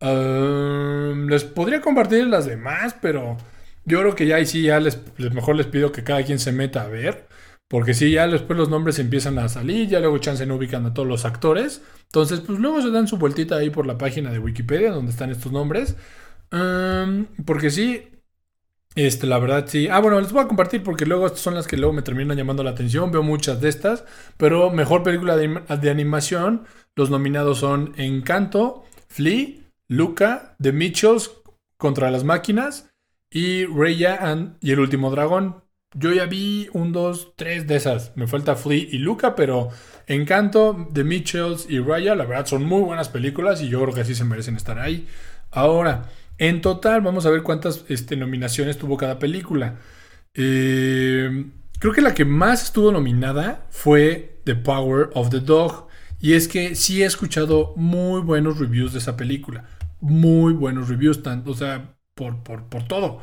les 0.00 1.44
podría 1.44 1.80
compartir 1.80 2.26
las 2.26 2.46
demás, 2.46 2.96
pero 3.00 3.36
yo 3.84 4.00
creo 4.00 4.14
que 4.14 4.26
ya 4.26 4.36
ahí 4.36 4.46
sí, 4.46 4.62
ya 4.62 4.80
les, 4.80 4.98
mejor 5.32 5.56
les 5.56 5.66
pido 5.66 5.92
que 5.92 6.04
cada 6.04 6.22
quien 6.22 6.38
se 6.38 6.52
meta 6.52 6.82
a 6.82 6.88
ver. 6.88 7.26
Porque 7.68 7.94
si 7.94 8.12
ya 8.12 8.28
después 8.28 8.56
los 8.58 8.68
nombres 8.68 8.98
empiezan 8.98 9.38
a 9.38 9.48
salir, 9.48 9.88
ya 9.88 9.98
luego 10.00 10.18
chance 10.18 10.46
no 10.46 10.54
ubican 10.56 10.86
a 10.86 10.94
todos 10.94 11.08
los 11.08 11.24
actores. 11.24 11.82
Entonces, 12.04 12.40
pues 12.40 12.58
luego 12.60 12.80
se 12.80 12.90
dan 12.90 13.08
su 13.08 13.18
vueltita 13.18 13.56
ahí 13.56 13.70
por 13.70 13.86
la 13.86 13.98
página 13.98 14.30
de 14.30 14.38
Wikipedia 14.38 14.92
donde 14.92 15.10
están 15.10 15.30
estos 15.30 15.50
nombres. 15.52 15.96
porque 17.44 17.70
sí, 17.70 18.08
este, 18.94 19.26
la 19.26 19.38
verdad 19.38 19.66
sí. 19.68 19.88
Ah, 19.88 20.00
bueno, 20.00 20.20
les 20.20 20.32
voy 20.32 20.42
a 20.42 20.48
compartir 20.48 20.82
porque 20.82 21.06
luego 21.06 21.26
estas 21.26 21.40
son 21.40 21.54
las 21.54 21.66
que 21.66 21.76
luego 21.76 21.92
me 21.92 22.02
terminan 22.02 22.36
llamando 22.36 22.62
la 22.62 22.70
atención. 22.70 23.10
Veo 23.10 23.22
muchas 23.22 23.60
de 23.60 23.68
estas. 23.68 24.04
Pero 24.36 24.70
mejor 24.70 25.02
película 25.02 25.36
de, 25.36 25.60
de 25.80 25.90
animación. 25.90 26.66
Los 26.94 27.10
nominados 27.10 27.58
son 27.58 27.92
Encanto, 27.96 28.84
Flea, 29.08 29.48
Luca, 29.88 30.56
The 30.60 30.72
Mitchells 30.72 31.30
contra 31.76 32.10
las 32.10 32.24
máquinas 32.24 32.90
y 33.30 33.66
Raya 33.66 34.18
y 34.60 34.72
el 34.72 34.80
último 34.80 35.10
dragón. 35.10 35.65
Yo 35.98 36.12
ya 36.12 36.26
vi 36.26 36.68
un, 36.72 36.92
dos, 36.92 37.32
tres 37.36 37.66
de 37.66 37.76
esas. 37.76 38.12
Me 38.16 38.26
falta 38.26 38.54
Flea 38.54 38.86
y 38.90 38.98
Luca, 38.98 39.34
pero 39.34 39.70
Encanto, 40.06 40.88
The 40.92 41.04
Mitchells 41.04 41.66
y 41.68 41.80
Raya, 41.80 42.14
la 42.14 42.26
verdad 42.26 42.46
son 42.46 42.64
muy 42.64 42.82
buenas 42.82 43.08
películas 43.08 43.62
y 43.62 43.68
yo 43.68 43.82
creo 43.82 43.94
que 43.94 44.04
sí 44.04 44.14
se 44.14 44.24
merecen 44.24 44.56
estar 44.56 44.78
ahí. 44.78 45.08
Ahora, 45.50 46.10
en 46.38 46.60
total, 46.60 47.00
vamos 47.00 47.24
a 47.24 47.30
ver 47.30 47.42
cuántas 47.42 47.84
este, 47.88 48.16
nominaciones 48.16 48.76
tuvo 48.76 48.96
cada 48.96 49.18
película. 49.18 49.76
Eh, 50.34 51.46
creo 51.78 51.92
que 51.94 52.02
la 52.02 52.14
que 52.14 52.26
más 52.26 52.64
estuvo 52.64 52.92
nominada 52.92 53.66
fue 53.70 54.40
The 54.44 54.54
Power 54.54 55.10
of 55.14 55.30
the 55.30 55.40
Dog. 55.40 55.88
Y 56.20 56.34
es 56.34 56.46
que 56.46 56.74
sí 56.74 57.02
he 57.02 57.06
escuchado 57.06 57.72
muy 57.76 58.20
buenos 58.20 58.58
reviews 58.58 58.92
de 58.92 58.98
esa 58.98 59.16
película. 59.16 59.64
Muy 60.00 60.52
buenos 60.52 60.88
reviews, 60.88 61.22
tanto, 61.22 61.52
o 61.52 61.54
sea, 61.54 61.96
por, 62.14 62.42
por, 62.42 62.84
todo. 62.86 63.20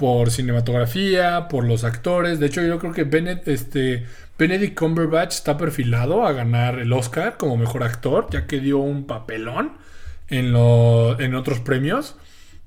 Por 0.00 0.30
cinematografía, 0.30 1.46
por 1.48 1.66
los 1.66 1.84
actores. 1.84 2.40
De 2.40 2.46
hecho, 2.46 2.62
yo 2.62 2.78
creo 2.78 2.94
que 2.94 3.04
Benedict, 3.04 3.46
este, 3.48 4.06
Benedict 4.38 4.78
Cumberbatch 4.78 5.34
está 5.34 5.58
perfilado 5.58 6.26
a 6.26 6.32
ganar 6.32 6.78
el 6.78 6.90
Oscar 6.94 7.36
como 7.36 7.58
mejor 7.58 7.82
actor, 7.82 8.26
ya 8.30 8.46
que 8.46 8.60
dio 8.60 8.78
un 8.78 9.06
papelón 9.06 9.72
en, 10.28 10.46
en 10.46 11.34
otros 11.34 11.60
premios. 11.60 12.16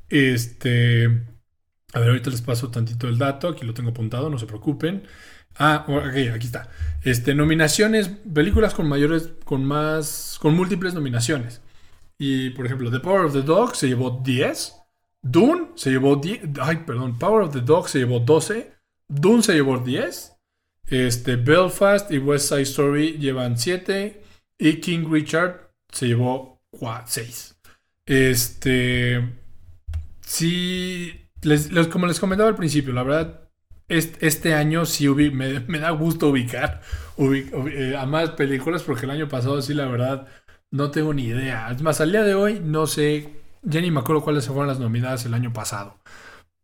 Este. 0.10 1.06
A 1.94 2.00
ver, 2.00 2.10
ahorita 2.10 2.30
les 2.30 2.44
paso 2.44 2.70
tantito 2.70 3.08
el 3.08 3.18
dato. 3.18 3.48
Aquí 3.48 3.66
lo 3.66 3.74
tengo 3.74 3.90
apuntado, 3.90 4.30
no 4.30 4.38
se 4.38 4.46
preocupen. 4.46 5.08
Ah, 5.58 5.86
ok, 5.88 6.36
aquí 6.36 6.46
está. 6.46 6.70
Este, 7.02 7.34
nominaciones, 7.34 8.10
películas 8.32 8.76
con 8.76 8.88
mayores, 8.88 9.32
con 9.44 9.66
más, 9.66 10.38
con 10.40 10.54
múltiples 10.54 10.94
nominaciones. 10.94 11.62
Y, 12.20 12.52
por 12.52 12.68
ejemplo, 12.68 12.92
The 12.92 13.00
Power 13.00 13.26
of 13.26 13.34
the 13.34 13.42
Dog 13.42 13.76
se 13.76 13.88
llevó 13.88 14.22
10. 14.24 14.83
Dune 15.24 15.70
se 15.76 15.90
llevó 15.90 16.18
10. 16.18 16.42
Ay, 16.62 16.84
perdón. 16.86 17.18
Power 17.18 17.44
of 17.44 17.54
the 17.54 17.62
Dog 17.62 17.90
se 17.90 18.00
llevó 18.00 18.20
12. 18.20 18.72
Dune 19.08 19.42
se 19.42 19.54
llevó 19.54 19.80
10. 19.80 20.34
Este, 20.88 21.38
Belfast 21.38 22.12
y 22.12 22.20
West 22.20 22.50
Side 22.50 22.62
Story 22.64 23.18
llevan 23.18 23.58
7. 23.58 24.22
Y 24.60 24.80
King 24.82 25.06
Richard 25.10 25.72
se 25.92 26.08
llevó 26.08 26.62
6. 27.06 27.56
Este. 28.06 29.34
Sí. 30.22 31.28
como 31.92 32.08
les 32.08 32.20
comentaba 32.20 32.50
al 32.50 32.56
principio, 32.56 32.94
la 32.94 33.04
verdad, 33.04 33.44
este, 33.88 34.54
año 34.54 34.86
sí 34.86 35.08
me, 35.10 35.80
da 35.80 35.92
gusto 35.92 36.30
ubicar, 36.30 36.82
eh, 37.18 37.96
a 37.98 38.06
más 38.06 38.32
películas 38.32 38.84
porque 38.84 39.06
el 39.06 39.12
año 39.12 39.28
pasado 39.28 39.62
sí, 39.62 39.74
la 39.74 39.86
verdad, 39.86 40.28
no 40.72 40.92
tengo 40.92 41.14
ni 41.14 41.26
idea. 41.26 41.70
Es 41.72 41.82
más, 41.82 42.02
al 42.02 42.12
día 42.12 42.24
de 42.24 42.34
hoy 42.34 42.60
no 42.64 42.88
sé, 42.88 43.43
ya 43.64 43.82
ni 43.82 43.92
me 43.92 44.00
acuerdo 44.02 44.24
cuáles 44.24 44.48
fueron 44.48 44.68
las 44.68 44.80
nominadas 44.80 45.26
el 45.26 45.34
año 45.34 45.52
pasado. 45.54 45.98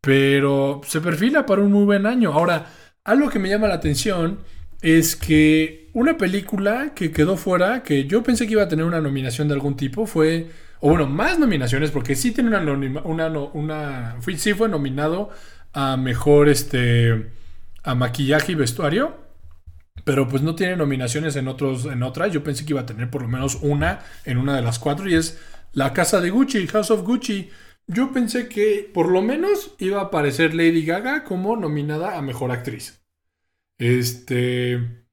Pero 0.02 0.82
se 0.86 1.02
perfila 1.02 1.46
para 1.46 1.62
un 1.62 1.72
muy 1.72 1.86
buen 1.86 2.06
año. 2.06 2.32
Ahora, 2.32 2.68
algo 3.04 3.30
que 3.30 3.40
me 3.40 3.50
llama 3.50 3.68
la 3.68 3.76
atención 3.76 4.40
es 4.82 5.16
que 5.16 5.90
una 5.94 6.18
película 6.18 6.94
que 6.96 7.12
quedó 7.12 7.36
fuera, 7.38 7.84
que 7.84 8.06
yo 8.06 8.24
pensé 8.24 8.46
que 8.46 8.54
iba 8.54 8.64
a 8.64 8.68
tener 8.68 8.86
una 8.86 9.02
nominación 9.02 9.48
de 9.48 9.56
algún 9.56 9.76
tipo, 9.76 10.06
fue, 10.06 10.48
o 10.80 10.90
bueno, 10.90 11.08
más 11.08 11.40
nominaciones, 11.40 11.92
porque 11.92 12.16
sí 12.16 12.32
tiene 12.32 12.56
una, 12.56 13.02
una, 13.04 13.28
una, 13.28 14.16
sí 14.38 14.54
fue 14.54 14.70
nominado 14.70 15.30
a 15.74 15.98
mejor 15.98 16.50
este 16.50 17.32
a 17.84 17.96
maquillaje 17.96 18.52
y 18.52 18.56
vestuario, 18.56 19.18
pero 20.04 20.28
pues 20.28 20.42
no 20.42 20.56
tiene 20.56 20.76
nominaciones 20.76 21.36
en 21.36 21.48
otros 21.48 21.86
en 21.86 22.04
otras. 22.04 22.32
Yo 22.32 22.44
pensé 22.44 22.66
que 22.66 22.74
iba 22.74 22.82
a 22.82 22.86
tener 22.86 23.10
por 23.10 23.22
lo 23.22 23.28
menos 23.28 23.60
una 23.62 24.00
en 24.26 24.38
una 24.38 24.56
de 24.56 24.62
las 24.62 24.80
cuatro 24.80 25.10
y 25.10 25.16
es 25.16 25.40
La 25.80 25.94
casa 25.94 26.20
de 26.20 26.30
Gucci, 26.30 26.68
House 26.68 26.92
of 26.92 27.04
Gucci. 27.04 27.50
Yo 27.88 28.12
pensé 28.12 28.50
que 28.50 28.92
por 28.94 29.10
lo 29.10 29.22
menos 29.22 29.76
iba 29.80 30.02
a 30.02 30.04
aparecer 30.08 30.54
Lady 30.54 30.86
Gaga 30.86 31.24
como 31.24 31.56
nominada 31.56 32.18
a 32.18 32.22
mejor 32.22 32.52
actriz. 32.52 33.02
Este 33.78 35.06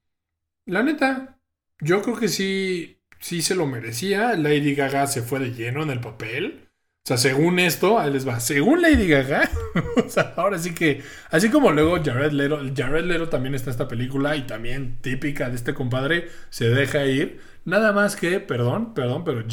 la 0.65 0.83
neta, 0.83 1.39
yo 1.79 2.03
creo 2.03 2.17
que 2.17 2.27
sí 2.27 3.01
sí 3.21 3.43
se 3.43 3.55
lo 3.55 3.69
merecía. 3.69 4.35
Lady 4.35 4.75
Gaga 4.75 5.07
se 5.07 5.23
fue 5.23 5.39
de 5.39 5.53
lleno 5.53 5.85
en 5.85 5.91
el 5.91 6.01
papel. 6.01 6.69
O 7.05 7.07
sea, 7.07 7.17
según 7.17 7.61
esto, 7.61 8.01
ahí 8.01 8.13
les 8.13 8.27
va. 8.27 8.41
Según 8.41 8.83
Lady 8.83 9.07
Gaga, 9.07 9.49
o 10.05 10.09
sea, 10.09 10.35
ahora 10.37 10.59
sí 10.59 10.75
que, 10.75 11.01
así 11.31 11.49
como 11.49 11.71
luego 11.71 12.03
Jared 12.03 12.33
Leto, 12.33 12.61
Jared 12.77 13.05
Leto 13.05 13.29
también 13.29 13.55
está 13.55 13.71
en 13.71 13.75
esta 13.75 13.87
película 13.87 14.35
y 14.35 14.49
también 14.49 14.99
típica 15.01 15.49
de 15.49 15.55
este 15.55 15.75
compadre, 15.75 16.27
se 16.51 16.71
deja 16.71 17.07
ir. 17.07 17.41
Nada 17.67 17.93
más 17.93 18.15
que, 18.15 18.39
perdón, 18.39 18.95
perdón, 18.95 19.25
pero 19.25 19.45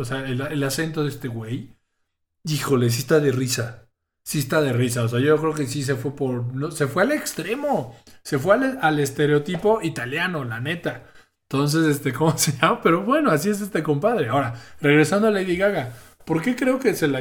o 0.00 0.04
sea, 0.04 0.28
el, 0.28 0.62
acento 0.64 1.04
de 1.04 1.08
este 1.08 1.28
güey, 1.28 1.76
híjole, 2.44 2.90
sí 2.90 2.98
está 2.98 3.20
de 3.20 3.30
risa. 3.30 3.88
Sí 4.24 4.40
está 4.40 4.60
de 4.60 4.72
risa. 4.72 5.04
O 5.04 5.08
sea, 5.08 5.20
yo 5.20 5.38
creo 5.38 5.54
que 5.54 5.68
sí 5.68 5.84
se 5.84 5.94
fue 5.94 6.14
por, 6.16 6.72
se 6.74 6.88
fue 6.88 7.04
al 7.04 7.12
extremo. 7.12 7.96
Se 8.24 8.40
fue 8.40 8.54
al, 8.56 8.78
al 8.82 8.98
estereotipo 8.98 9.80
italiano, 9.82 10.44
la 10.44 10.60
neta. 10.60 11.06
Entonces, 11.48 11.86
este, 11.86 12.12
¿cómo 12.14 12.36
se 12.36 12.52
llama? 12.58 12.80
Pero 12.82 13.04
bueno, 13.04 13.30
así 13.30 13.50
es 13.50 13.60
este 13.60 13.84
compadre. 13.84 14.28
Ahora, 14.28 14.54
regresando 14.80 15.28
a 15.28 15.30
Lady 15.30 15.56
Gaga. 15.56 15.94
¿Por 16.24 16.42
qué 16.42 16.56
creo 16.56 16.80
que 16.80 16.94
se 16.94 17.06
la... 17.06 17.20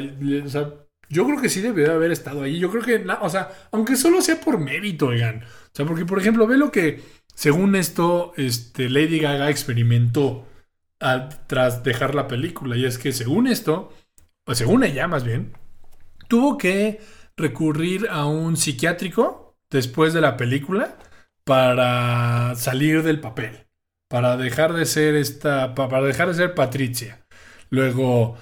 yo 1.10 1.26
creo 1.26 1.42
que 1.42 1.50
sí 1.50 1.62
debió 1.62 1.92
haber 1.92 2.12
estado 2.12 2.44
ahí. 2.44 2.60
Yo 2.60 2.70
creo 2.70 2.84
que, 2.84 3.06
o 3.22 3.30
sea, 3.30 3.50
aunque 3.72 3.96
solo 3.96 4.22
sea 4.22 4.40
por 4.40 4.60
mérito, 4.60 5.08
oigan. 5.08 5.44
O 5.44 5.72
sea, 5.74 5.86
porque, 5.86 6.06
por 6.06 6.20
ejemplo, 6.20 6.46
ve 6.46 6.58
lo 6.58 6.72
que, 6.72 7.02
según 7.34 7.76
esto, 7.76 8.34
este, 8.38 8.90
Lady 8.90 9.20
Gaga 9.20 9.50
experimentó 9.50 10.46
tras 11.48 11.84
dejar 11.84 12.14
la 12.14 12.28
película. 12.28 12.78
Y 12.78 12.86
es 12.86 12.98
que, 13.00 13.12
según 13.12 13.48
esto, 13.48 13.92
o 14.46 14.54
según 14.54 14.84
ella 14.84 15.08
más 15.08 15.24
bien, 15.24 15.54
tuvo 16.28 16.58
que 16.58 17.02
recurrir 17.36 18.08
a 18.10 18.26
un 18.26 18.56
psiquiátrico 18.56 19.56
después 19.70 20.14
de 20.14 20.22
la 20.22 20.38
película 20.38 20.98
para 21.44 22.54
salir 22.56 23.02
del 23.02 23.20
papel. 23.20 23.66
Para 24.10 24.38
dejar 24.38 24.74
de 24.74 24.86
ser 24.86 25.16
esta. 25.16 25.74
Para 25.74 26.02
dejar 26.02 26.28
de 26.28 26.34
ser 26.36 26.54
Patricia. 26.54 27.26
Luego 27.72 28.38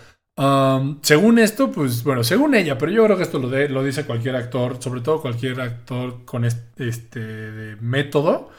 según 1.01 1.39
esto, 1.39 1.71
pues 1.71 2.03
bueno, 2.03 2.23
según 2.23 2.53
ella, 2.53 2.77
pero 2.77 2.91
yo 2.91 3.03
creo 3.05 3.17
que 3.17 3.23
esto 3.23 3.39
lo, 3.39 3.49
lo 3.49 3.83
dice 3.83 4.05
cualquier 4.05 4.35
actor, 4.35 4.77
sobre 4.79 5.01
todo 5.01 5.21
cualquier 5.21 5.59
actor 5.59 6.25
con 6.25 6.45
este, 6.45 7.75
método, 7.81 8.51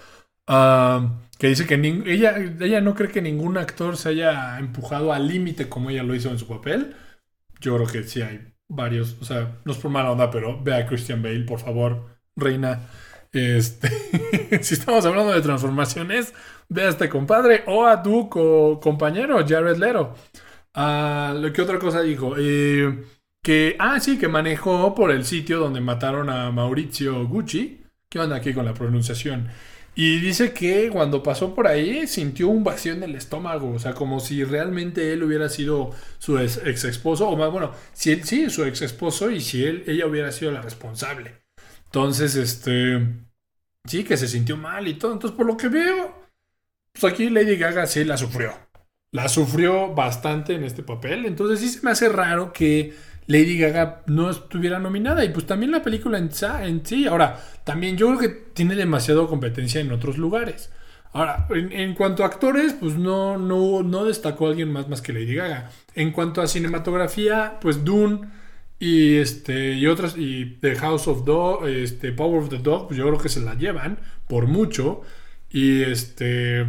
que 1.38 1.46
dice 1.46 1.66
que 1.66 1.74
ella, 2.06 2.36
ella 2.36 2.80
no 2.80 2.94
cree 2.94 3.10
que 3.10 3.22
ningún 3.22 3.56
actor 3.58 3.96
se 3.96 4.08
haya 4.08 4.58
empujado 4.58 5.12
al 5.12 5.28
límite 5.28 5.68
como 5.68 5.90
ella 5.90 6.02
lo 6.02 6.14
hizo 6.16 6.30
en 6.30 6.38
su 6.38 6.48
papel. 6.48 6.96
Yo 7.60 7.76
creo 7.76 7.86
que 7.86 8.02
sí 8.02 8.22
hay 8.22 8.52
varios, 8.68 9.16
o 9.20 9.24
sea, 9.24 9.58
no 9.64 9.72
es 9.72 9.78
por 9.78 9.90
mala 9.90 10.10
onda, 10.10 10.30
pero 10.30 10.60
ve 10.60 10.74
a 10.74 10.86
Christian 10.86 11.22
Bale, 11.22 11.44
por 11.44 11.60
favor, 11.60 12.18
reina. 12.34 12.88
Este, 13.32 13.88
si 14.62 14.74
estamos 14.74 15.06
hablando 15.06 15.32
de 15.32 15.42
transformaciones, 15.42 16.34
ve 16.68 16.82
a 16.84 16.88
este 16.88 17.08
compadre 17.08 17.62
o 17.66 17.86
a 17.86 18.02
tu 18.02 18.28
compañero, 18.28 19.44
Jared 19.46 19.76
Leto. 19.76 20.16
Ah, 20.74 21.34
lo 21.36 21.52
que 21.52 21.62
otra 21.62 21.78
cosa 21.78 22.02
dijo. 22.02 22.34
Eh, 22.38 23.04
que, 23.42 23.76
ah, 23.78 24.00
sí, 24.00 24.18
que 24.18 24.28
manejó 24.28 24.94
por 24.94 25.10
el 25.10 25.24
sitio 25.24 25.58
donde 25.58 25.80
mataron 25.80 26.30
a 26.30 26.50
Maurizio 26.50 27.26
Gucci. 27.26 27.82
¿Qué 28.08 28.18
onda 28.18 28.36
aquí 28.36 28.52
con 28.54 28.64
la 28.64 28.74
pronunciación? 28.74 29.48
Y 29.94 30.20
dice 30.20 30.52
que 30.52 30.90
cuando 30.90 31.22
pasó 31.22 31.54
por 31.54 31.66
ahí 31.66 32.06
sintió 32.06 32.48
un 32.48 32.62
vacío 32.62 32.92
en 32.92 33.02
el 33.02 33.16
estómago, 33.16 33.72
o 33.72 33.78
sea, 33.78 33.94
como 33.94 34.20
si 34.20 34.44
realmente 34.44 35.12
él 35.12 35.24
hubiera 35.24 35.48
sido 35.48 35.90
su 36.18 36.38
ex, 36.38 36.84
esposo, 36.84 37.28
o 37.28 37.36
más, 37.36 37.50
bueno, 37.50 37.72
si 37.92 38.12
él 38.12 38.22
sí, 38.24 38.48
su 38.48 38.64
ex 38.64 38.82
esposo, 38.82 39.30
y 39.30 39.40
si 39.40 39.64
él, 39.64 39.82
ella 39.88 40.06
hubiera 40.06 40.30
sido 40.30 40.52
la 40.52 40.62
responsable. 40.62 41.42
Entonces, 41.86 42.36
este, 42.36 43.08
sí, 43.86 44.04
que 44.04 44.16
se 44.16 44.28
sintió 44.28 44.56
mal 44.56 44.86
y 44.86 44.94
todo. 44.94 45.12
Entonces, 45.12 45.36
por 45.36 45.46
lo 45.46 45.56
que 45.56 45.68
veo, 45.68 46.22
pues 46.92 47.12
aquí 47.12 47.28
Lady 47.30 47.56
Gaga 47.56 47.86
sí 47.86 48.04
la 48.04 48.16
sufrió 48.16 48.67
la 49.10 49.28
sufrió 49.28 49.94
bastante 49.94 50.54
en 50.54 50.64
este 50.64 50.82
papel. 50.82 51.26
Entonces 51.26 51.60
sí 51.60 51.68
se 51.68 51.84
me 51.84 51.90
hace 51.90 52.08
raro 52.08 52.52
que 52.52 52.94
Lady 53.26 53.58
Gaga 53.58 54.02
no 54.06 54.30
estuviera 54.30 54.78
nominada. 54.78 55.24
Y 55.24 55.30
pues 55.30 55.46
también 55.46 55.70
la 55.70 55.82
película 55.82 56.18
en, 56.18 56.84
sí. 56.84 57.06
Ahora, 57.06 57.40
también 57.64 57.96
yo 57.96 58.08
creo 58.08 58.18
que 58.18 58.28
tiene 58.28 58.74
demasiado 58.74 59.28
competencia 59.28 59.80
en 59.80 59.92
otros 59.92 60.18
lugares. 60.18 60.70
Ahora, 61.12 61.46
en, 61.50 61.94
cuanto 61.94 62.22
a 62.22 62.26
actores, 62.26 62.74
pues 62.74 62.96
no, 62.96 63.38
no, 63.38 63.82
no 63.82 64.04
destacó 64.04 64.48
alguien 64.48 64.70
más 64.72 64.88
más 64.88 65.02
que 65.02 65.12
Lady 65.12 65.34
Gaga. 65.34 65.70
En 65.94 66.12
cuanto 66.12 66.42
a 66.42 66.46
cinematografía, 66.46 67.58
pues 67.60 67.84
Dune 67.84 68.28
y 68.78 69.16
este 69.16 69.72
y 69.74 69.86
otras 69.86 70.16
y 70.16 70.58
The 70.60 70.76
House 70.76 71.08
of 71.08 71.24
Dog, 71.24 71.66
este 71.66 72.12
Power 72.12 72.42
of 72.42 72.50
the 72.50 72.58
Dog, 72.58 72.88
pues 72.88 72.98
yo 72.98 73.06
creo 73.06 73.18
que 73.18 73.28
se 73.28 73.40
la 73.40 73.54
llevan 73.54 73.98
por 74.26 74.46
mucho. 74.46 75.02
Y 75.50 75.82
este 75.82 76.66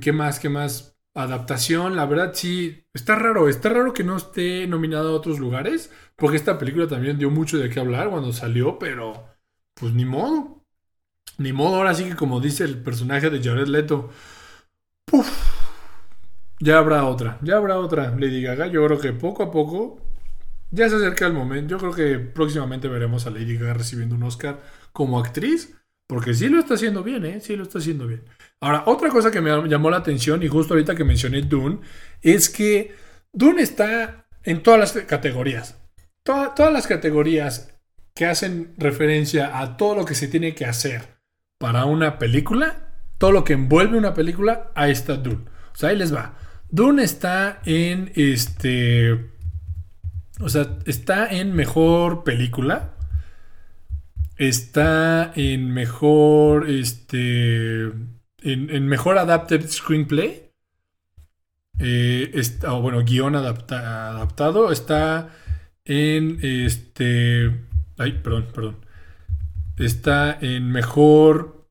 ¿qué 0.00 0.12
más? 0.12 0.38
¿Qué 0.40 0.48
más? 0.48 0.91
Adaptación, 1.14 1.96
la 1.96 2.06
verdad 2.06 2.32
sí, 2.34 2.86
está 2.94 3.14
raro, 3.16 3.48
está 3.48 3.68
raro 3.68 3.92
que 3.92 4.04
no 4.04 4.16
esté 4.16 4.66
nominado 4.66 5.10
a 5.10 5.16
otros 5.16 5.38
lugares, 5.38 5.90
porque 6.16 6.36
esta 6.36 6.58
película 6.58 6.88
también 6.88 7.18
dio 7.18 7.30
mucho 7.30 7.58
de 7.58 7.68
qué 7.70 7.80
hablar 7.80 8.10
cuando 8.10 8.32
salió, 8.32 8.78
pero 8.78 9.28
pues 9.74 9.92
ni 9.94 10.04
modo. 10.04 10.64
Ni 11.38 11.52
modo, 11.52 11.76
ahora 11.76 11.94
sí 11.94 12.04
que 12.04 12.16
como 12.16 12.40
dice 12.40 12.64
el 12.64 12.82
personaje 12.82 13.30
de 13.30 13.42
Jared 13.42 13.66
Leto, 13.68 14.10
ya 16.60 16.78
habrá 16.78 17.04
otra, 17.06 17.38
ya 17.42 17.56
habrá 17.56 17.78
otra 17.78 18.10
Lady 18.10 18.42
Gaga, 18.42 18.66
yo 18.68 18.84
creo 18.86 19.00
que 19.00 19.12
poco 19.12 19.42
a 19.42 19.50
poco 19.50 20.00
ya 20.70 20.88
se 20.88 20.96
acerca 20.96 21.26
el 21.26 21.32
momento, 21.34 21.70
yo 21.72 21.78
creo 21.78 21.92
que 21.92 22.18
próximamente 22.18 22.88
veremos 22.88 23.26
a 23.26 23.30
Lady 23.30 23.56
Gaga 23.58 23.74
recibiendo 23.74 24.14
un 24.14 24.22
Oscar 24.22 24.60
como 24.92 25.18
actriz, 25.18 25.74
porque 26.12 26.34
sí 26.34 26.50
lo 26.50 26.58
está 26.58 26.74
haciendo 26.74 27.02
bien, 27.02 27.24
¿eh? 27.24 27.40
Sí 27.40 27.56
lo 27.56 27.62
está 27.62 27.78
haciendo 27.78 28.06
bien. 28.06 28.22
Ahora, 28.60 28.82
otra 28.84 29.08
cosa 29.08 29.30
que 29.30 29.40
me 29.40 29.66
llamó 29.66 29.88
la 29.88 29.96
atención, 29.96 30.42
y 30.42 30.48
justo 30.48 30.74
ahorita 30.74 30.94
que 30.94 31.04
mencioné 31.04 31.40
Dune, 31.40 31.78
es 32.20 32.50
que 32.50 32.94
Dune 33.32 33.62
está 33.62 34.26
en 34.42 34.62
todas 34.62 34.78
las 34.78 34.92
categorías. 35.06 35.80
todas 36.22 36.70
las 36.70 36.86
categorías 36.86 37.74
que 38.14 38.26
hacen 38.26 38.74
referencia 38.76 39.58
a 39.58 39.78
todo 39.78 39.94
lo 39.94 40.04
que 40.04 40.14
se 40.14 40.28
tiene 40.28 40.54
que 40.54 40.66
hacer 40.66 41.16
para 41.58 41.86
una 41.86 42.18
película, 42.18 42.92
todo 43.16 43.32
lo 43.32 43.42
que 43.42 43.54
envuelve 43.54 43.96
una 43.96 44.12
película, 44.12 44.70
ahí 44.74 44.92
está 44.92 45.16
Dune. 45.16 45.46
O 45.72 45.76
sea, 45.78 45.88
ahí 45.88 45.96
les 45.96 46.14
va. 46.14 46.34
Dune 46.68 47.04
está 47.04 47.62
en 47.64 48.12
este. 48.16 49.30
O 50.40 50.50
sea, 50.50 50.76
está 50.84 51.26
en 51.28 51.54
mejor 51.54 52.22
película. 52.22 52.91
Está 54.48 55.32
en 55.36 55.72
mejor. 55.72 56.68
Este. 56.68 57.92
En, 58.42 58.88
mejor 58.88 59.18
adapted 59.18 59.68
screenplay. 59.68 60.50
Eh, 61.78 62.30
está, 62.34 62.72
bueno, 62.72 63.04
guion 63.04 63.36
adaptado. 63.36 64.72
Está 64.72 65.30
en 65.84 66.38
este. 66.42 67.66
Ay, 67.98 68.20
perdón, 68.22 68.48
perdón. 68.52 68.76
Está 69.76 70.38
en 70.40 70.70
mejor. 70.72 71.68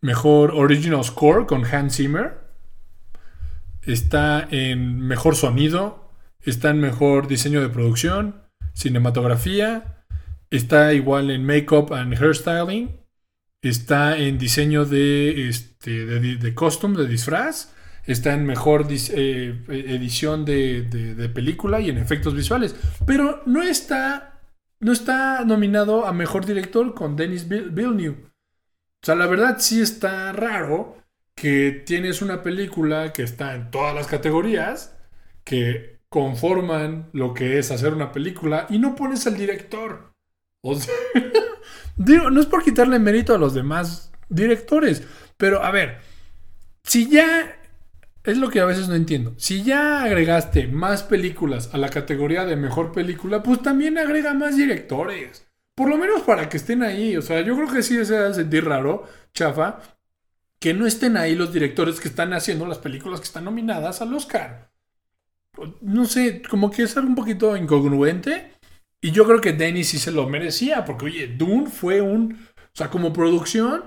Mejor 0.00 0.52
original 0.52 1.04
score 1.04 1.46
con 1.46 1.66
Hans 1.66 1.96
Zimmer 1.96 2.40
está 3.82 4.46
en 4.50 5.00
mejor 5.00 5.36
sonido, 5.36 6.10
está 6.40 6.70
en 6.70 6.80
mejor 6.80 7.28
diseño 7.28 7.60
de 7.60 7.68
producción, 7.68 8.42
cinematografía, 8.72 9.99
está 10.50 10.92
igual 10.92 11.30
en 11.30 11.44
makeup 11.44 11.92
and 11.92 12.20
hairstyling, 12.20 13.00
está 13.62 14.16
en 14.16 14.38
diseño 14.38 14.84
de, 14.84 15.48
este, 15.48 16.06
de, 16.06 16.54
costume, 16.54 16.98
de 16.98 17.06
disfraz, 17.06 17.72
está 18.04 18.34
en 18.34 18.46
mejor 18.46 18.86
eh, 18.90 19.64
edición 19.68 20.44
de, 20.44 21.30
película 21.32 21.80
y 21.80 21.90
en 21.90 21.98
efectos 21.98 22.34
visuales, 22.34 22.74
pero 23.06 23.42
no 23.46 23.62
está, 23.62 24.40
no 24.80 24.92
está 24.92 25.44
nominado 25.44 26.06
a 26.06 26.12
mejor 26.12 26.46
director 26.46 26.94
con 26.94 27.16
Denis 27.16 27.48
Villeneuve. 27.48 28.24
O 29.02 29.06
sea, 29.06 29.14
la 29.14 29.26
verdad 29.26 29.56
sí 29.58 29.80
está 29.80 30.32
raro 30.32 30.96
que 31.34 31.82
tienes 31.86 32.20
una 32.20 32.42
película 32.42 33.12
que 33.12 33.22
está 33.22 33.54
en 33.54 33.70
todas 33.70 33.94
las 33.94 34.06
categorías, 34.06 34.96
que 35.44 36.00
conforman 36.10 37.08
lo 37.12 37.32
que 37.32 37.58
es 37.58 37.70
hacer 37.70 37.94
una 37.94 38.12
película 38.12 38.66
y 38.68 38.78
no 38.78 38.94
pones 38.94 39.26
al 39.26 39.36
director. 39.36 40.09
O 40.62 40.74
sea, 40.74 40.94
digo, 41.96 42.30
no 42.30 42.40
es 42.40 42.46
por 42.46 42.62
quitarle 42.62 42.98
mérito 42.98 43.34
a 43.34 43.38
los 43.38 43.54
demás 43.54 44.12
directores, 44.28 45.02
pero 45.36 45.62
a 45.64 45.70
ver, 45.70 45.98
si 46.84 47.08
ya 47.08 47.56
es 48.24 48.36
lo 48.36 48.50
que 48.50 48.60
a 48.60 48.66
veces 48.66 48.88
no 48.88 48.94
entiendo. 48.94 49.34
Si 49.38 49.62
ya 49.62 50.02
agregaste 50.02 50.68
más 50.68 51.02
películas 51.02 51.70
a 51.72 51.78
la 51.78 51.88
categoría 51.88 52.44
de 52.44 52.56
mejor 52.56 52.92
película, 52.92 53.42
pues 53.42 53.62
también 53.62 53.98
agrega 53.98 54.34
más 54.34 54.56
directores. 54.56 55.46
Por 55.74 55.88
lo 55.88 55.96
menos 55.96 56.22
para 56.22 56.48
que 56.48 56.58
estén 56.58 56.82
ahí. 56.82 57.16
O 57.16 57.22
sea, 57.22 57.40
yo 57.40 57.56
creo 57.56 57.72
que 57.72 57.82
sí 57.82 58.04
se 58.04 58.18
va 58.18 58.28
a 58.28 58.34
sentir 58.34 58.64
raro, 58.64 59.04
chafa, 59.32 59.80
que 60.58 60.74
no 60.74 60.86
estén 60.86 61.16
ahí 61.16 61.34
los 61.34 61.52
directores 61.52 62.00
que 62.00 62.08
están 62.08 62.34
haciendo 62.34 62.66
las 62.66 62.78
películas 62.78 63.20
que 63.20 63.26
están 63.26 63.44
nominadas 63.44 64.02
al 64.02 64.12
Oscar. 64.12 64.70
No 65.80 66.04
sé, 66.04 66.42
como 66.42 66.70
que 66.70 66.82
es 66.82 66.96
algo 66.96 67.08
un 67.08 67.14
poquito 67.14 67.56
incongruente. 67.56 68.52
Y 69.00 69.12
yo 69.12 69.24
creo 69.26 69.40
que 69.40 69.52
Dennis 69.52 69.88
sí 69.88 69.98
se 69.98 70.12
lo 70.12 70.28
merecía, 70.28 70.84
porque 70.84 71.06
oye, 71.06 71.26
Dune 71.28 71.70
fue 71.70 72.00
un, 72.00 72.34
o 72.34 72.74
sea, 72.74 72.90
como 72.90 73.12
producción, 73.12 73.82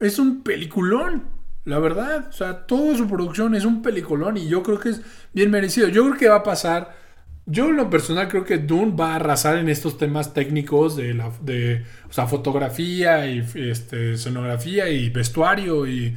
es 0.00 0.18
un 0.18 0.42
peliculón, 0.42 1.24
la 1.64 1.78
verdad. 1.78 2.28
O 2.28 2.32
sea, 2.32 2.66
toda 2.66 2.96
su 2.96 3.08
producción 3.08 3.54
es 3.54 3.64
un 3.64 3.82
peliculón 3.82 4.36
y 4.36 4.48
yo 4.48 4.62
creo 4.62 4.80
que 4.80 4.90
es 4.90 5.02
bien 5.32 5.50
merecido. 5.50 5.88
Yo 5.88 6.04
creo 6.04 6.16
que 6.16 6.28
va 6.28 6.36
a 6.36 6.42
pasar 6.42 7.02
yo 7.46 7.68
en 7.68 7.76
lo 7.76 7.90
personal 7.90 8.28
creo 8.28 8.44
que 8.44 8.58
Dune 8.58 8.94
va 8.94 9.12
a 9.12 9.16
arrasar 9.16 9.58
en 9.58 9.68
estos 9.68 9.98
temas 9.98 10.32
técnicos 10.32 10.96
de 10.96 11.14
la 11.14 11.32
de, 11.40 11.84
o 12.08 12.12
sea, 12.12 12.26
fotografía 12.26 13.26
y 13.26 13.44
este, 13.56 14.12
escenografía 14.12 14.88
y 14.88 15.10
vestuario 15.10 15.86
y 15.86 16.16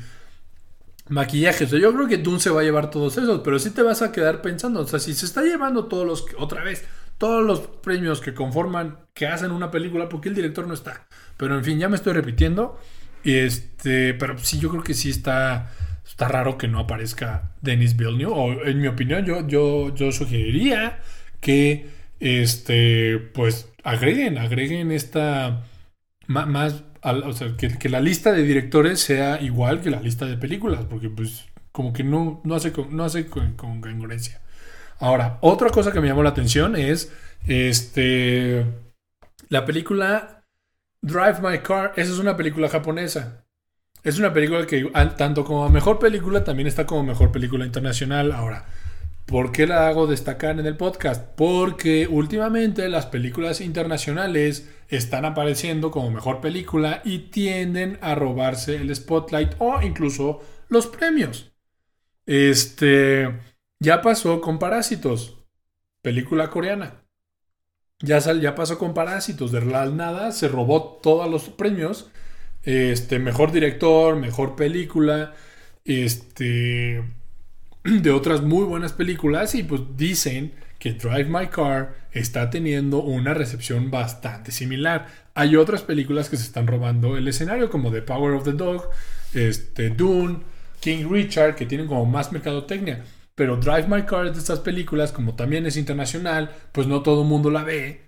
maquillaje. 1.10 1.66
O 1.66 1.68
sea, 1.68 1.80
yo 1.80 1.94
creo 1.94 2.08
que 2.08 2.18
Dune 2.18 2.40
se 2.40 2.52
va 2.52 2.62
a 2.62 2.64
llevar 2.64 2.92
todos 2.92 3.18
esos, 3.18 3.42
pero 3.42 3.58
sí 3.60 3.72
te 3.72 3.82
vas 3.82 4.02
a 4.02 4.12
quedar 4.12 4.42
pensando, 4.42 4.82
o 4.82 4.88
sea, 4.88 5.00
si 5.00 5.14
se 5.14 5.26
está 5.26 5.42
llevando 5.42 5.86
todos 5.86 6.06
los, 6.06 6.26
otra 6.38 6.64
vez, 6.64 6.86
todos 7.18 7.46
los 7.46 7.62
premios 7.62 8.22
que 8.22 8.34
conforman, 8.34 8.98
que 9.14 9.28
hacen 9.28 9.52
una 9.52 9.72
película, 9.72 10.10
porque 10.10 10.30
el 10.30 10.36
director 10.36 10.68
no 10.68 10.74
está. 10.74 11.08
Pero 11.38 11.58
en 11.58 11.64
fin, 11.64 11.80
ya 11.80 11.90
me 11.90 11.96
estoy 11.96 12.14
repitiendo. 12.14 12.80
Este, 13.24 14.14
pero 14.14 14.38
sí, 14.38 14.60
yo 14.60 14.70
creo 14.70 14.84
que 14.84 14.94
sí 14.94 15.10
está 15.10 15.72
está 16.06 16.28
raro 16.28 16.58
que 16.58 16.68
no 16.68 16.80
aparezca 16.80 17.52
Denis 17.62 17.98
Villeneuve. 17.98 18.34
O 18.34 18.66
en 18.66 18.80
mi 18.80 18.88
opinión, 18.88 19.26
yo, 19.26 19.48
yo, 19.48 19.94
yo 19.94 20.12
sugeriría 20.12 21.00
que 21.42 21.90
este, 22.20 23.18
pues 23.34 23.72
agreguen, 23.84 24.38
agreguen 24.38 24.92
esta 24.92 25.64
más, 26.28 26.84
o 27.04 27.34
sea, 27.34 27.56
que, 27.58 27.90
la 27.90 28.02
lista 28.02 28.32
de 28.32 28.44
directores 28.44 29.00
sea 29.00 29.42
igual 29.42 29.82
que 29.82 29.92
la 29.92 30.02
lista 30.02 30.26
de 30.26 30.38
películas, 30.38 30.86
porque 30.90 31.10
pues 31.10 31.46
como 31.72 31.94
que 31.94 32.04
no, 32.04 32.42
no 32.44 32.56
hace, 32.56 32.74
no 32.90 33.04
hace 33.04 33.28
con, 33.28 33.54
congruencia. 33.54 34.42
Ahora, 35.00 35.38
otra 35.42 35.70
cosa 35.70 35.92
que 35.92 36.00
me 36.00 36.08
llamó 36.08 36.24
la 36.24 36.30
atención 36.30 36.76
es 36.76 37.12
este 37.48 38.66
la 39.50 39.66
película 39.66 40.44
Drive 41.02 41.40
My 41.42 41.60
Car. 41.60 41.94
Esa 41.96 42.12
es 42.12 42.20
una 42.20 42.36
película 42.38 42.70
japonesa. 42.70 43.46
Es 44.04 44.20
una 44.20 44.34
película 44.34 44.66
que 44.66 44.92
tanto 45.18 45.44
como 45.44 45.68
mejor 45.70 46.00
película 46.00 46.44
también 46.44 46.68
está 46.68 46.86
como 46.86 47.04
mejor 47.04 47.32
película 47.32 47.66
internacional. 47.66 48.32
Ahora, 48.32 48.66
¿por 49.26 49.52
qué 49.52 49.68
la 49.68 49.88
hago 49.88 50.08
destacar 50.08 50.60
en 50.60 50.66
el 50.66 50.78
podcast? 50.78 51.26
Porque 51.36 52.08
últimamente 52.08 52.88
las 52.90 53.08
películas 53.08 53.62
internacionales 53.62 54.70
están 54.90 55.26
apareciendo 55.26 55.92
como 55.92 56.12
mejor 56.12 56.40
película 56.40 57.02
y 57.04 57.30
tienden 57.30 57.98
a 58.02 58.14
robarse 58.14 58.76
el 58.76 58.96
spotlight 58.96 59.54
o 59.58 59.82
incluso 59.82 60.42
los 60.70 60.88
premios. 60.88 61.52
Este 62.28 63.32
ya 63.80 64.02
pasó 64.02 64.42
con 64.42 64.60
Parásitos, 64.60 65.38
película 66.02 66.50
coreana. 66.50 67.02
Ya, 68.00 68.56
pasó 68.56 68.78
con 68.78 68.94
Parásitos, 68.94 69.52
de 69.52 69.60
verdad 69.62 69.90
nada, 69.90 70.32
se 70.32 70.48
robó 70.48 71.00
todos 71.02 71.30
los 71.30 71.50
premios 71.50 72.12
este, 72.66 73.20
mejor 73.20 73.52
director, 73.52 74.16
mejor 74.16 74.56
película, 74.56 75.34
este, 75.86 77.04
de 77.84 78.12
otras 78.12 78.42
muy 78.42 78.66
buenas 78.66 78.94
películas 78.94 79.56
y 79.56 79.64
pues 79.64 79.82
dicen 79.96 80.54
que 80.80 80.94
Drive 80.94 81.26
My 81.26 81.48
Car 81.48 81.96
está 82.12 82.50
teniendo 82.50 83.02
una 83.02 83.34
recepción 83.34 83.92
bastante 83.92 84.52
similar. 84.52 85.08
Hay 85.36 85.56
otras 85.56 85.84
películas 85.84 86.30
que 86.30 86.38
se 86.38 86.44
están 86.44 86.68
robando 86.68 87.18
el 87.18 87.28
escenario 87.28 87.70
como 87.70 87.92
The 87.92 88.02
Power 88.02 88.34
of 88.34 88.44
the 88.44 88.54
Dog, 88.54 88.90
este, 89.34 89.90
Dune, 89.90 90.40
King 90.80 91.08
Richard, 91.10 91.56
que 91.56 91.66
tienen 91.66 91.88
como 91.88 92.06
más 92.06 92.32
mercadotecnia. 92.32 93.04
Pero 93.36 93.58
Drive 93.58 93.88
My 93.88 94.04
Car 94.04 94.32
de 94.32 94.40
estas 94.40 94.60
películas, 94.60 95.12
como 95.12 95.36
también 95.36 95.66
es 95.66 95.78
internacional, 95.78 96.52
pues 96.72 96.88
no 96.88 97.04
todo 97.04 97.22
el 97.22 97.28
mundo 97.28 97.52
la 97.52 97.64
ve. 97.64 98.08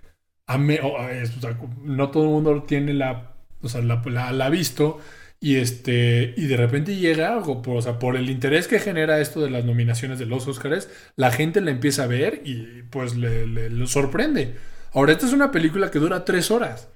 no 1.82 2.10
todo 2.10 2.22
el 2.24 2.30
mundo 2.30 2.62
tiene 2.62 2.94
la 2.94 3.34
o 3.62 3.68
sea, 3.68 3.82
la, 3.82 4.46
ha 4.46 4.50
visto 4.50 4.98
y 5.40 5.56
este 5.56 6.34
y 6.36 6.46
de 6.46 6.56
repente 6.56 6.96
llega, 6.96 7.38
o 7.38 7.62
por, 7.62 7.76
o 7.76 7.82
sea, 7.82 7.98
por 7.98 8.16
el 8.16 8.30
interés 8.30 8.66
que 8.68 8.80
genera 8.80 9.20
esto 9.20 9.40
de 9.40 9.50
las 9.50 9.64
nominaciones 9.64 10.18
de 10.18 10.26
los 10.26 10.46
Oscars, 10.46 10.88
la 11.16 11.30
gente 11.30 11.60
la 11.60 11.70
empieza 11.70 12.04
a 12.04 12.06
ver 12.06 12.42
y 12.44 12.82
pues 12.90 13.16
le, 13.16 13.86
sorprende. 13.86 14.56
Ahora, 14.92 15.12
esta 15.12 15.26
es 15.26 15.32
una 15.32 15.50
película 15.50 15.90
que 15.90 15.98
dura 15.98 16.24
tres 16.24 16.50
horas. 16.50 16.88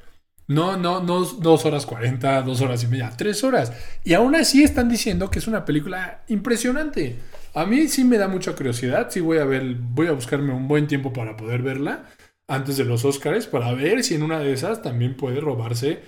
No, 0.48 0.76
no, 0.76 1.02
no 1.02 1.24
dos 1.24 1.64
horas 1.64 1.86
cuarenta, 1.86 2.42
dos 2.42 2.60
horas 2.60 2.82
y 2.82 2.88
media, 2.88 3.12
tres 3.16 3.44
horas. 3.44 3.72
Y 4.04 4.14
aún 4.14 4.34
así 4.34 4.62
están 4.62 4.88
diciendo 4.88 5.30
que 5.30 5.38
es 5.38 5.46
una 5.46 5.64
película 5.64 6.22
impresionante. 6.28 7.16
A 7.54 7.66
mí 7.66 7.88
sí 7.88 8.04
me 8.04 8.18
da 8.18 8.28
mucha 8.28 8.54
curiosidad. 8.54 9.10
Sí 9.10 9.20
voy 9.20 9.38
a 9.38 9.44
ver, 9.44 9.74
voy 9.74 10.06
a 10.06 10.12
buscarme 10.12 10.52
un 10.54 10.68
buen 10.68 10.86
tiempo 10.86 11.12
para 11.12 11.36
poder 11.36 11.62
verla 11.62 12.06
antes 12.48 12.76
de 12.76 12.84
los 12.84 13.04
Oscars 13.04 13.46
para 13.46 13.72
ver 13.72 14.02
si 14.04 14.14
en 14.14 14.22
una 14.22 14.38
de 14.38 14.52
esas 14.52 14.82
también 14.82 15.16
puede 15.16 15.40
robarse 15.40 16.00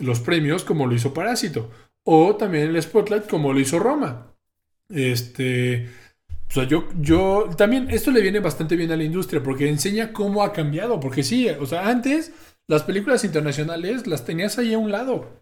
los 0.00 0.20
premios 0.20 0.64
como 0.64 0.86
lo 0.86 0.94
hizo 0.94 1.14
Parásito. 1.14 1.70
O 2.04 2.36
también 2.36 2.68
el 2.68 2.82
Spotlight 2.82 3.28
como 3.28 3.52
lo 3.52 3.60
hizo 3.60 3.78
Roma. 3.78 4.34
Este. 4.88 5.88
O 6.48 6.54
sea, 6.54 6.64
yo, 6.64 6.88
yo 7.00 7.48
también 7.56 7.88
esto 7.90 8.10
le 8.10 8.20
viene 8.20 8.40
bastante 8.40 8.76
bien 8.76 8.90
a 8.92 8.96
la 8.96 9.04
industria 9.04 9.42
porque 9.42 9.68
enseña 9.68 10.12
cómo 10.12 10.42
ha 10.42 10.52
cambiado. 10.52 11.00
Porque 11.00 11.22
sí, 11.22 11.48
o 11.48 11.66
sea, 11.66 11.88
antes 11.88 12.32
las 12.66 12.82
películas 12.82 13.24
internacionales 13.24 14.06
las 14.06 14.24
tenías 14.24 14.58
ahí 14.58 14.74
a 14.74 14.78
un 14.78 14.90
lado. 14.90 15.41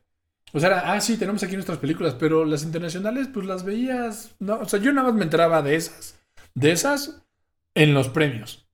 O 0.53 0.61
sea, 0.61 0.69
era, 0.71 0.93
ah, 0.93 1.01
sí, 1.01 1.17
tenemos 1.17 1.43
aquí 1.43 1.55
nuestras 1.55 1.79
películas, 1.79 2.15
pero 2.19 2.45
las 2.45 2.63
internacionales, 2.65 3.29
pues 3.33 3.47
las 3.47 3.65
veías. 3.65 4.35
No, 4.39 4.59
o 4.61 4.69
sea, 4.69 4.81
yo 4.81 4.93
nada 4.93 5.09
más 5.09 5.17
me 5.17 5.25
enteraba 5.25 5.63
de 5.63 5.77
esas. 5.77 6.21
De 6.55 6.73
esas 6.73 7.23
en 7.75 7.95
los 7.95 8.09
premios. 8.09 8.67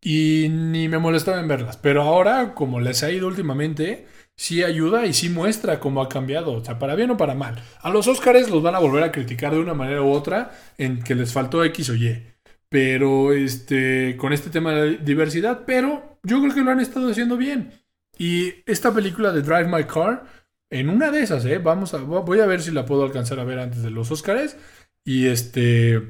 Y 0.00 0.48
ni 0.50 0.88
me 0.88 0.98
molestaba 0.98 1.40
en 1.40 1.48
verlas. 1.48 1.76
Pero 1.78 2.02
ahora, 2.02 2.54
como 2.54 2.80
les 2.80 3.02
ha 3.02 3.10
ido 3.10 3.26
últimamente, 3.26 4.06
sí 4.36 4.62
ayuda 4.62 5.06
y 5.06 5.14
sí 5.14 5.30
muestra 5.30 5.80
cómo 5.80 6.02
ha 6.02 6.08
cambiado, 6.08 6.52
o 6.52 6.64
sea, 6.64 6.78
para 6.78 6.94
bien 6.94 7.10
o 7.10 7.16
para 7.16 7.34
mal. 7.34 7.62
A 7.80 7.90
los 7.90 8.06
Oscars 8.08 8.50
los 8.50 8.62
van 8.62 8.74
a 8.74 8.80
volver 8.80 9.02
a 9.04 9.12
criticar 9.12 9.52
de 9.54 9.60
una 9.60 9.74
manera 9.74 10.02
u 10.02 10.10
otra 10.10 10.50
en 10.78 11.02
que 11.02 11.14
les 11.14 11.32
faltó 11.32 11.64
X 11.64 11.90
o 11.90 11.94
Y. 11.94 12.22
pero 12.68 13.32
este, 13.32 14.16
con 14.16 14.32
este 14.32 14.50
tema 14.50 14.72
de 14.74 14.98
diversidad, 14.98 15.62
pero 15.66 16.18
yo 16.24 16.40
creo 16.40 16.54
que 16.54 16.62
lo 16.62 16.70
han 16.72 16.80
estado 16.80 17.10
haciendo 17.10 17.36
bien. 17.36 17.72
Y 18.18 18.54
esta 18.66 18.92
película 18.94 19.32
de 19.32 19.42
Drive 19.42 19.68
My 19.68 19.84
Car, 19.84 20.24
en 20.70 20.88
una 20.88 21.10
de 21.10 21.22
esas, 21.22 21.44
¿eh? 21.44 21.58
Vamos 21.58 21.94
a, 21.94 21.98
voy 21.98 22.40
a 22.40 22.46
ver 22.46 22.62
si 22.62 22.70
la 22.70 22.84
puedo 22.86 23.04
alcanzar 23.04 23.38
a 23.40 23.44
ver 23.44 23.58
antes 23.58 23.82
de 23.82 23.90
los 23.90 24.10
Oscars. 24.10 24.56
Y 25.04 25.26
este, 25.26 26.02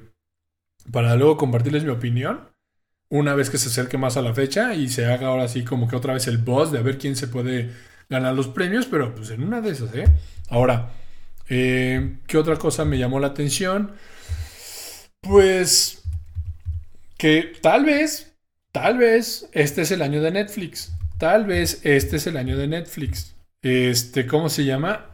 para 0.91 1.17
luego 1.17 1.37
compartirles 1.37 1.85
mi 1.85 1.91
opinión, 1.91 2.51
una 3.09 3.35
vez 3.35 3.51
que 3.51 3.59
se 3.59 3.69
acerque 3.69 3.99
más 3.99 4.17
a 4.17 4.23
la 4.23 4.35
fecha 4.35 4.75
y 4.75 4.89
se 4.89 5.07
haga 5.07 5.29
ahora 5.29 5.49
sí 5.49 5.65
como 5.65 5.89
que 5.89 5.97
otra 5.97 6.15
vez 6.15 6.27
el 6.27 6.39
boss 6.39 6.73
de 6.73 6.79
a 6.79 6.83
ver 6.83 6.99
quién 6.99 7.17
se 7.17 7.29
puede 7.29 7.71
ganar 8.09 8.35
los 8.35 8.49
premios, 8.49 8.87
pero 8.87 9.15
pues 9.15 9.31
en 9.31 9.43
una 9.43 9.61
de 9.61 9.71
esas, 9.71 9.95
¿eh? 9.95 10.07
Ahora, 10.49 10.93
eh, 11.49 12.19
¿qué 12.27 12.39
otra 12.39 12.57
cosa 12.57 12.85
me 12.85 12.99
llamó 12.99 13.21
la 13.21 13.29
atención? 13.29 13.93
Pues 15.21 16.03
que 17.19 17.53
tal 17.63 17.85
vez, 17.85 18.37
tal 18.73 18.99
vez 18.99 19.49
este 19.53 19.83
es 19.83 19.91
el 19.91 20.03
año 20.03 20.23
de 20.23 20.31
Netflix. 20.31 20.93
Tal 21.19 21.47
vez 21.47 21.81
este 21.85 22.17
es 22.17 22.27
el 22.27 22.37
año 22.37 22.59
de 22.59 22.67
Netflix. 22.67 23.34
Este, 23.65 24.27
¿cómo 24.27 24.51
se 24.51 24.67
llama? 24.67 25.07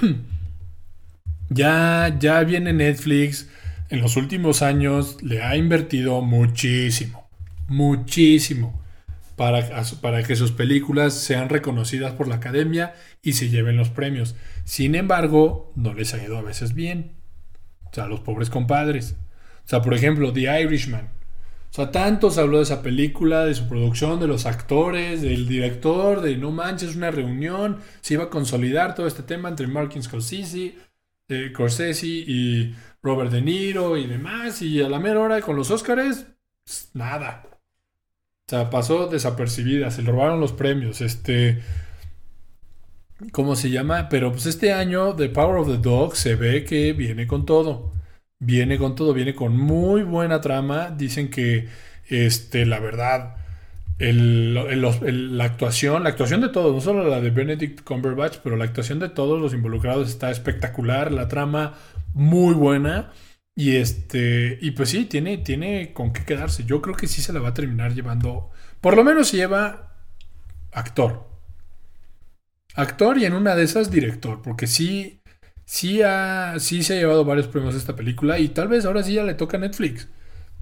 ya, 1.48 2.16
ya 2.18 2.42
viene 2.42 2.72
Netflix. 2.72 3.48
En 3.88 4.00
los 4.00 4.16
últimos 4.16 4.62
años 4.62 5.22
le 5.22 5.44
ha 5.44 5.56
invertido 5.56 6.20
muchísimo, 6.20 7.30
muchísimo 7.68 8.82
para, 9.36 9.84
para 10.00 10.24
que 10.24 10.34
sus 10.34 10.50
películas 10.50 11.14
sean 11.14 11.48
reconocidas 11.48 12.12
por 12.14 12.26
la 12.26 12.34
academia 12.34 12.94
y 13.22 13.34
se 13.34 13.48
lleven 13.48 13.76
los 13.76 13.90
premios. 13.90 14.34
Sin 14.64 14.96
embargo, 14.96 15.72
no 15.76 15.94
les 15.94 16.14
ha 16.14 16.22
ido 16.24 16.36
a 16.36 16.42
veces 16.42 16.74
bien. 16.74 17.12
O 17.84 17.94
sea, 17.94 18.08
los 18.08 18.18
pobres 18.18 18.50
compadres. 18.50 19.14
O 19.64 19.68
sea, 19.68 19.82
por 19.82 19.94
ejemplo, 19.94 20.32
The 20.32 20.62
Irishman. 20.62 21.10
O 21.74 21.76
sea, 21.76 21.90
tanto 21.90 22.30
se 22.30 22.40
habló 22.40 22.58
de 22.58 22.62
esa 22.62 22.82
película, 22.82 23.44
de 23.46 23.54
su 23.56 23.68
producción, 23.68 24.20
de 24.20 24.28
los 24.28 24.46
actores, 24.46 25.22
del 25.22 25.48
director, 25.48 26.20
de 26.20 26.36
no 26.36 26.52
manches, 26.52 26.94
una 26.94 27.10
reunión, 27.10 27.80
se 28.00 28.14
iba 28.14 28.22
a 28.22 28.30
consolidar 28.30 28.94
todo 28.94 29.08
este 29.08 29.24
tema 29.24 29.48
entre 29.48 29.66
Martin 29.66 30.00
Scorsese, 30.00 30.76
eh, 31.28 31.52
y 32.28 32.74
Robert 33.02 33.32
De 33.32 33.42
Niro 33.42 33.96
y 33.96 34.06
demás, 34.06 34.62
y 34.62 34.80
a 34.82 34.88
la 34.88 35.00
mera 35.00 35.18
hora 35.18 35.40
con 35.40 35.56
los 35.56 35.72
Oscars, 35.72 36.26
pues, 36.64 36.90
nada. 36.94 37.42
O 37.44 38.48
sea, 38.48 38.70
pasó 38.70 39.08
desapercibida, 39.08 39.90
se 39.90 40.02
le 40.02 40.12
robaron 40.12 40.38
los 40.38 40.52
premios, 40.52 41.00
este... 41.00 41.60
¿Cómo 43.32 43.56
se 43.56 43.70
llama? 43.70 44.08
Pero 44.08 44.30
pues 44.30 44.46
este 44.46 44.72
año 44.72 45.16
The 45.16 45.28
Power 45.28 45.56
of 45.56 45.68
the 45.68 45.78
Dog 45.78 46.14
se 46.14 46.36
ve 46.36 46.64
que 46.64 46.92
viene 46.92 47.26
con 47.26 47.44
todo 47.44 47.94
viene 48.44 48.78
con 48.78 48.94
todo, 48.94 49.14
viene 49.14 49.34
con 49.34 49.56
muy 49.56 50.02
buena 50.02 50.40
trama. 50.40 50.90
Dicen 50.90 51.30
que, 51.30 51.68
este, 52.08 52.66
la 52.66 52.80
verdad, 52.80 53.36
la 53.98 55.44
actuación, 55.44 56.02
la 56.04 56.10
actuación 56.10 56.40
de 56.40 56.48
todos, 56.48 56.74
no 56.74 56.80
solo 56.80 57.08
la 57.08 57.20
de 57.20 57.30
Benedict 57.30 57.82
Cumberbatch, 57.82 58.38
pero 58.42 58.56
la 58.56 58.64
actuación 58.64 58.98
de 58.98 59.08
todos 59.08 59.40
los 59.40 59.54
involucrados 59.54 60.08
está 60.08 60.30
espectacular, 60.30 61.12
la 61.12 61.28
trama 61.28 61.74
muy 62.12 62.54
buena. 62.54 63.12
Y 63.56 63.76
este, 63.76 64.58
y 64.60 64.72
pues 64.72 64.88
sí, 64.90 65.04
tiene, 65.04 65.38
tiene 65.38 65.92
con 65.92 66.12
qué 66.12 66.24
quedarse. 66.24 66.64
Yo 66.64 66.82
creo 66.82 66.96
que 66.96 67.06
sí 67.06 67.22
se 67.22 67.32
la 67.32 67.40
va 67.40 67.50
a 67.50 67.54
terminar 67.54 67.94
llevando. 67.94 68.50
Por 68.80 68.96
lo 68.96 69.04
menos 69.04 69.28
se 69.28 69.36
lleva 69.36 69.94
actor. 70.72 71.28
Actor 72.74 73.18
y 73.18 73.26
en 73.26 73.34
una 73.34 73.54
de 73.54 73.62
esas 73.62 73.92
director. 73.92 74.42
Porque 74.42 74.66
sí, 74.66 75.20
sí, 75.64 76.02
ha, 76.02 76.54
sí 76.58 76.82
se 76.82 76.94
ha 76.94 76.96
llevado 76.96 77.24
varios 77.24 77.48
premios 77.48 77.74
esta 77.74 77.96
película 77.96 78.38
y 78.38 78.48
tal 78.48 78.68
vez 78.68 78.84
ahora 78.84 79.02
sí 79.02 79.14
ya 79.14 79.24
le 79.24 79.34
toca 79.34 79.56
a 79.56 79.60
Netflix. 79.60 80.08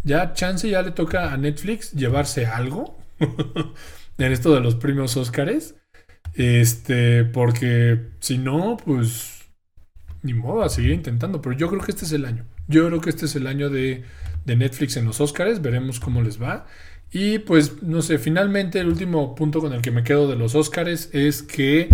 Ya 0.05 0.33
chance 0.33 0.69
ya 0.69 0.83
le 0.83 0.91
toca 0.91 1.33
a 1.33 1.37
Netflix 1.37 1.93
llevarse 1.93 2.47
algo 2.47 2.99
en 4.19 4.33
esto 4.33 4.55
de 4.55 4.61
los 4.61 4.75
premios 4.75 5.17
Óscares. 5.17 5.77
Este, 6.35 7.25
porque 7.25 8.01
si 8.21 8.39
no, 8.39 8.79
pues 8.85 9.43
ni 10.23 10.35
modo 10.35 10.63
a 10.63 10.69
seguir 10.69 10.93
intentando. 10.93 11.43
Pero 11.43 11.57
yo 11.57 11.69
creo 11.69 11.81
que 11.81 11.93
este 11.93 12.05
es 12.05 12.13
el 12.13 12.25
año. 12.25 12.45
Yo 12.69 12.87
creo 12.87 13.01
que 13.01 13.11
este 13.11 13.27
es 13.27 13.37
el 13.37 13.47
año 13.47 13.71
de, 13.71 14.05
de 14.45 14.57
Netflix 14.57 14.97
en 14.97 15.05
los 15.05 15.21
Óscares. 15.21 15.63
Veremos 15.63 16.01
cómo 16.01 16.23
les 16.23 16.41
va. 16.41 16.67
Y 17.13 17.41
pues, 17.41 17.83
no 17.83 18.01
sé, 18.01 18.19
finalmente 18.19 18.81
el 18.81 18.89
último 18.89 19.35
punto 19.35 19.61
con 19.61 19.73
el 19.75 19.83
que 19.83 19.91
me 19.91 20.03
quedo 20.03 20.29
de 20.29 20.37
los 20.37 20.55
Óscares 20.55 21.11
es 21.13 21.43
que 21.43 21.91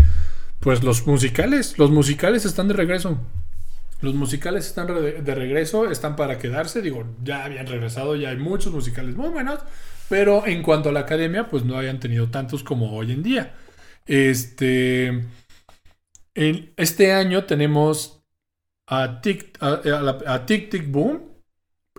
pues 0.61 0.83
los 0.83 1.07
musicales, 1.07 1.79
los 1.79 1.91
musicales 1.91 2.45
están 2.45 2.69
de 2.69 2.75
regreso. 2.75 3.19
Los 4.01 4.15
musicales 4.15 4.67
están 4.67 4.87
de 4.87 5.35
regreso, 5.35 5.91
están 5.91 6.15
para 6.15 6.39
quedarse. 6.39 6.83
Digo, 6.83 7.05
ya 7.25 7.45
habían 7.45 7.67
regresado, 7.67 8.15
ya 8.15 8.31
hay 8.31 8.37
muchos 8.37 8.73
musicales 8.73 9.17
muy 9.17 9.29
buenos, 9.29 9.61
pero 10.09 10.47
en 10.47 10.63
cuanto 10.63 10.91
a 10.91 10.93
la 10.93 11.01
academia, 11.01 11.49
pues 11.49 11.65
no 11.65 11.77
hayan 11.77 11.99
tenido 11.99 12.29
tantos 12.29 12.63
como 12.63 12.93
hoy 12.97 13.13
en 13.13 13.23
día. 13.25 13.55
Este, 14.07 15.09
en 16.35 16.73
este 16.77 17.13
año 17.13 17.45
tenemos 17.45 18.23
a 18.87 19.21
Tic, 19.21 19.59
a 19.61 20.47
Tic 20.47 20.71
Tic 20.71 20.91
Boom, 20.91 21.23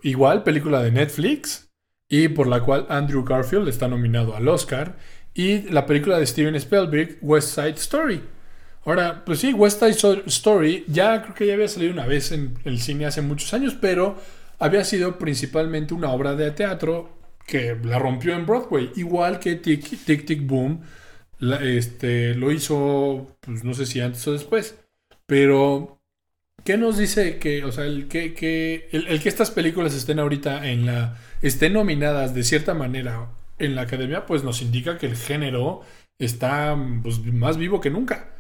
igual 0.02 0.44
película 0.44 0.82
de 0.82 0.92
Netflix, 0.92 1.70
y 2.08 2.30
por 2.30 2.48
la 2.48 2.62
cual 2.62 2.88
Andrew 2.90 3.24
Garfield 3.24 3.68
está 3.68 3.88
nominado 3.90 4.36
al 4.36 4.48
Oscar, 4.48 4.98
y 5.34 5.64
la 5.70 5.86
película 5.86 6.18
de 6.18 6.26
Steven 6.26 6.56
Spielberg, 6.56 7.18
West 7.22 7.54
Side 7.54 7.76
Story. 7.76 8.22
Ahora, 8.90 9.24
pues 9.24 9.38
sí, 9.38 9.54
West 9.54 9.84
Side 9.84 10.24
Story 10.26 10.84
ya 10.88 11.22
creo 11.22 11.36
que 11.36 11.46
ya 11.46 11.54
había 11.54 11.68
salido 11.68 11.94
una 11.94 12.08
vez 12.08 12.32
en 12.32 12.58
el 12.64 12.80
cine 12.80 13.06
hace 13.06 13.22
muchos 13.22 13.54
años, 13.54 13.76
pero 13.80 14.18
había 14.58 14.84
sido 14.84 15.20
principalmente 15.20 15.94
una 15.94 16.12
obra 16.12 16.34
de 16.34 16.50
teatro 16.50 17.16
que 17.46 17.78
la 17.84 18.00
rompió 18.00 18.34
en 18.34 18.48
Broadway, 18.48 18.90
igual 18.96 19.38
que 19.38 19.58
Tic 19.58 20.04
Tic, 20.06 20.26
Tic 20.26 20.44
Boom 20.44 20.82
este, 21.62 22.34
lo 22.34 22.52
hizo, 22.52 23.38
pues 23.42 23.64
no 23.64 23.76
sé 23.76 23.86
si 23.86 24.02
antes 24.02 24.28
o 24.28 24.34
después, 24.34 24.76
pero 25.28 26.02
¿qué 26.64 26.76
nos 26.76 26.98
dice 26.98 27.38
que, 27.38 27.64
o 27.66 27.72
sea, 27.72 27.86
el 27.86 28.08
que, 28.08 28.90
el, 28.92 29.22
que 29.22 29.30
estas 29.30 29.52
películas 29.52 29.94
estén 29.94 30.18
ahorita 30.18 30.68
en 30.68 30.88
la, 30.88 31.16
estén 31.44 31.74
nominadas 31.74 32.34
de 32.34 32.44
cierta 32.44 32.74
manera 32.74 33.30
en 33.60 33.76
la 33.76 33.84
academia, 33.84 34.26
pues 34.26 34.44
nos 34.44 34.64
indica 34.64 34.98
que 34.98 35.06
el 35.06 35.16
género 35.16 35.82
está 36.18 36.76
pues, 37.04 37.24
más 37.24 37.58
vivo 37.58 37.82
que 37.82 37.92
nunca. 37.92 38.39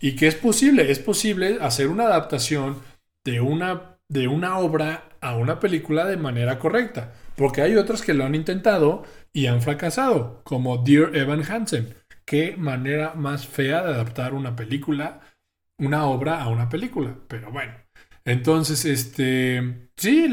Y 0.00 0.16
que 0.16 0.26
es 0.26 0.34
posible, 0.34 0.90
es 0.90 0.98
posible 0.98 1.58
hacer 1.60 1.88
una 1.88 2.04
adaptación 2.04 2.76
de 3.24 3.40
una, 3.40 3.98
de 4.08 4.28
una 4.28 4.58
obra 4.58 5.08
a 5.20 5.36
una 5.36 5.58
película 5.58 6.04
de 6.04 6.16
manera 6.16 6.58
correcta. 6.58 7.14
Porque 7.36 7.62
hay 7.62 7.76
otras 7.76 8.02
que 8.02 8.14
lo 8.14 8.24
han 8.24 8.34
intentado 8.34 9.04
y 9.32 9.46
han 9.46 9.60
fracasado, 9.62 10.42
como 10.44 10.78
Dear 10.78 11.14
Evan 11.16 11.42
Hansen. 11.42 11.94
Qué 12.24 12.56
manera 12.56 13.14
más 13.14 13.46
fea 13.46 13.82
de 13.82 13.94
adaptar 13.94 14.34
una 14.34 14.56
película, 14.56 15.20
una 15.78 16.06
obra 16.06 16.42
a 16.42 16.48
una 16.48 16.68
película. 16.68 17.16
Pero 17.28 17.52
bueno. 17.52 17.74
Entonces, 18.24 18.84
este. 18.84 19.88
Sí, 19.96 20.28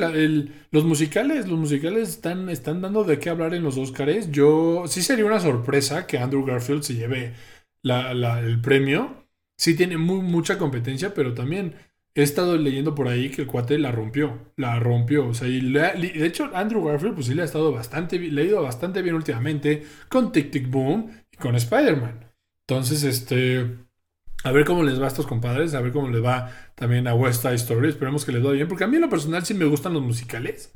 los 0.72 0.84
musicales, 0.84 1.48
los 1.48 1.60
musicales 1.60 2.10
están, 2.10 2.50
están 2.50 2.82
dando 2.82 3.04
de 3.04 3.20
qué 3.20 3.30
hablar 3.30 3.54
en 3.54 3.64
los 3.64 3.78
Oscars. 3.78 4.32
Yo. 4.32 4.86
Sí 4.88 5.02
sería 5.04 5.26
una 5.26 5.40
sorpresa 5.40 6.08
que 6.08 6.18
Andrew 6.18 6.46
Garfield 6.46 6.84
se 6.84 6.96
lleve 6.96 7.34
el 7.84 8.62
premio 8.62 9.23
sí 9.64 9.76
tiene 9.76 9.98
mucha 9.98 10.58
competencia, 10.58 11.14
pero 11.14 11.34
también 11.34 11.76
he 12.16 12.22
estado 12.22 12.58
leyendo 12.58 12.96
por 12.96 13.08
ahí 13.08 13.30
que 13.30 13.44
el 13.44 13.48
cuate 13.48 13.78
la 13.78 13.94
rompió, 13.94 14.52
la 14.58 14.78
rompió. 14.78 15.28
O 15.30 15.34
sea, 15.34 15.48
y 15.48 15.62
de 15.72 16.26
hecho, 16.26 16.52
Andrew 16.54 16.84
Garfield, 16.84 17.16
pues 17.16 17.28
sí 17.28 17.34
le 17.34 17.44
ha 17.44 17.46
estado 17.46 17.72
bastante, 17.72 18.20
le 18.20 18.42
ha 18.42 18.46
ido 18.46 18.62
bastante 18.62 19.02
bien 19.02 19.16
últimamente 19.16 19.86
con 20.10 20.34
Tic 20.34 20.52
Tic 20.52 20.70
Boom 20.70 21.12
y 21.32 21.38
con 21.38 21.56
Spider-Man. 21.56 22.30
Entonces, 22.68 23.04
este, 23.04 23.78
a 24.44 24.52
ver 24.52 24.66
cómo 24.66 24.84
les 24.84 25.00
va 25.00 25.06
a 25.06 25.08
estos 25.08 25.28
compadres, 25.28 25.74
a 25.74 25.82
ver 25.82 25.94
cómo 25.94 26.10
les 26.10 26.22
va 26.24 26.52
también 26.76 27.08
a 27.08 27.16
West 27.16 27.42
Side 27.42 27.56
Story. 27.56 27.88
Esperemos 27.88 28.26
que 28.26 28.34
les 28.34 28.44
vaya 28.44 28.56
bien, 28.56 28.68
porque 28.68 28.84
a 28.84 28.88
mí 28.88 28.98
en 28.98 29.04
lo 29.04 29.10
personal 29.10 29.46
sí 29.46 29.54
me 29.54 29.66
gustan 29.66 29.94
los 29.94 30.04
musicales. 30.04 30.74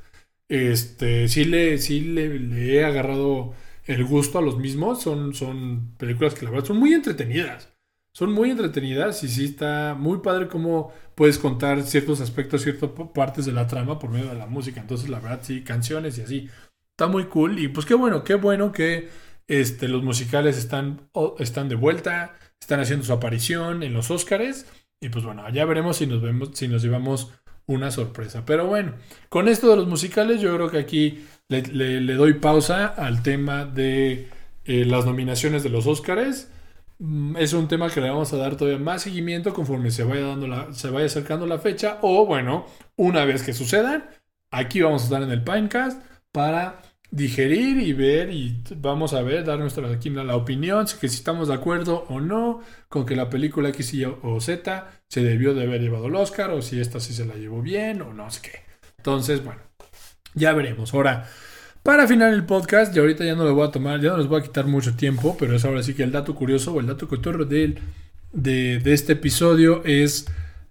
Este, 0.48 1.28
sí 1.28 1.44
le, 1.44 1.76
sí 1.76 2.00
le, 2.00 2.74
he 2.74 2.84
agarrado 2.86 3.52
el 3.84 4.04
gusto 4.06 4.38
a 4.38 4.42
los 4.42 4.56
mismos. 4.56 5.02
Son, 5.02 5.34
son 5.34 5.94
películas 5.98 6.34
que 6.34 6.46
la 6.46 6.52
verdad 6.52 6.66
son 6.68 6.78
muy 6.78 6.94
entretenidas 6.94 7.68
son 8.18 8.32
muy 8.32 8.50
entretenidas 8.50 9.22
y 9.22 9.28
sí 9.28 9.44
está 9.44 9.94
muy 9.96 10.18
padre 10.18 10.48
cómo 10.48 10.92
puedes 11.14 11.38
contar 11.38 11.84
ciertos 11.84 12.20
aspectos, 12.20 12.62
ciertas 12.62 12.90
partes 13.14 13.46
de 13.46 13.52
la 13.52 13.68
trama 13.68 14.00
por 14.00 14.10
medio 14.10 14.26
de 14.26 14.34
la 14.34 14.48
música. 14.48 14.80
Entonces, 14.80 15.08
la 15.08 15.20
verdad, 15.20 15.38
sí, 15.42 15.62
canciones 15.62 16.18
y 16.18 16.22
así. 16.22 16.48
Está 16.90 17.06
muy 17.06 17.26
cool. 17.26 17.60
Y 17.60 17.68
pues 17.68 17.86
qué 17.86 17.94
bueno, 17.94 18.24
qué 18.24 18.34
bueno 18.34 18.72
que 18.72 19.08
este, 19.46 19.86
los 19.86 20.02
musicales 20.02 20.58
están, 20.58 21.08
están 21.38 21.68
de 21.68 21.76
vuelta, 21.76 22.34
están 22.60 22.80
haciendo 22.80 23.06
su 23.06 23.12
aparición 23.12 23.84
en 23.84 23.92
los 23.92 24.10
Oscars. 24.10 24.66
Y 25.00 25.10
pues 25.10 25.24
bueno, 25.24 25.48
ya 25.50 25.64
veremos 25.64 25.98
si 25.98 26.08
nos 26.08 26.20
vemos, 26.20 26.50
si 26.54 26.66
nos 26.66 26.82
llevamos 26.82 27.32
una 27.66 27.92
sorpresa. 27.92 28.44
Pero 28.44 28.66
bueno, 28.66 28.94
con 29.28 29.46
esto 29.46 29.70
de 29.70 29.76
los 29.76 29.86
musicales, 29.86 30.40
yo 30.40 30.52
creo 30.56 30.68
que 30.72 30.78
aquí 30.78 31.24
le, 31.46 32.14
doy 32.14 32.34
pausa 32.34 32.88
al 32.88 33.22
tema 33.22 33.64
de 33.64 34.28
eh, 34.64 34.84
las 34.84 35.06
nominaciones 35.06 35.62
de 35.62 35.68
los 35.68 35.86
Oscars. 35.86 36.48
Mm, 36.98 37.36
es 37.36 37.52
un 37.52 37.68
tema 37.68 37.90
que 37.90 38.00
le 38.00 38.10
vamos 38.10 38.32
a 38.32 38.36
dar 38.36 38.56
todavía 38.56 38.78
más 38.78 39.02
seguimiento 39.02 39.54
conforme 39.54 39.90
se 39.90 40.04
vaya, 40.04 40.26
dando 40.26 40.48
la, 40.48 40.72
se 40.72 40.90
vaya 40.90 41.06
acercando 41.06 41.46
la 41.46 41.58
fecha. 41.58 41.98
O 42.02 42.26
bueno, 42.26 42.66
una 42.96 43.24
vez 43.24 43.42
que 43.42 43.52
sucedan, 43.52 44.04
aquí 44.50 44.80
vamos 44.80 45.02
a 45.02 45.04
estar 45.04 45.22
en 45.22 45.30
el 45.30 45.44
Pinecast 45.44 46.02
para 46.32 46.82
digerir 47.10 47.78
y 47.78 47.92
ver 47.94 48.30
y 48.30 48.62
vamos 48.76 49.14
a 49.14 49.22
ver, 49.22 49.44
dar 49.44 49.58
nuestra 49.58 49.88
aquí 49.90 50.10
la 50.10 50.36
opinión, 50.36 50.86
si, 50.86 50.98
que 50.98 51.08
si 51.08 51.16
estamos 51.16 51.48
de 51.48 51.54
acuerdo 51.54 52.04
o 52.08 52.20
no 52.20 52.60
con 52.88 53.06
que 53.06 53.16
la 53.16 53.30
película 53.30 53.70
X 53.70 53.94
y 53.94 54.04
o 54.04 54.40
Z 54.40 54.86
se 55.08 55.22
debió 55.22 55.54
de 55.54 55.62
haber 55.62 55.80
llevado 55.80 56.06
el 56.06 56.16
Oscar 56.16 56.50
o 56.50 56.60
si 56.60 56.80
esta 56.80 57.00
sí 57.00 57.14
se 57.14 57.24
la 57.24 57.34
llevó 57.34 57.62
bien 57.62 58.02
o 58.02 58.12
no 58.12 58.30
sé 58.30 58.42
qué. 58.42 58.60
Entonces, 58.98 59.44
bueno, 59.44 59.62
ya 60.34 60.52
veremos. 60.52 60.92
Ahora, 60.92 61.28
para 61.88 62.06
final 62.06 62.34
el 62.34 62.44
podcast, 62.44 62.94
y 62.94 62.98
ahorita 62.98 63.24
ya 63.24 63.34
no 63.34 63.46
le 63.46 63.50
voy 63.50 63.66
a 63.66 63.70
tomar, 63.70 63.98
ya 63.98 64.10
no 64.10 64.18
les 64.18 64.26
voy 64.26 64.40
a 64.40 64.42
quitar 64.42 64.66
mucho 64.66 64.94
tiempo, 64.94 65.38
pero 65.40 65.56
es 65.56 65.64
ahora 65.64 65.82
sí 65.82 65.94
que 65.94 66.02
el 66.02 66.12
dato 66.12 66.34
curioso 66.34 66.74
o 66.74 66.80
el 66.80 66.86
dato 66.86 67.08
cotorro 67.08 67.46
de, 67.46 67.78
de, 68.30 68.78
de 68.78 68.92
este 68.92 69.14
episodio 69.14 69.82
es 69.86 70.26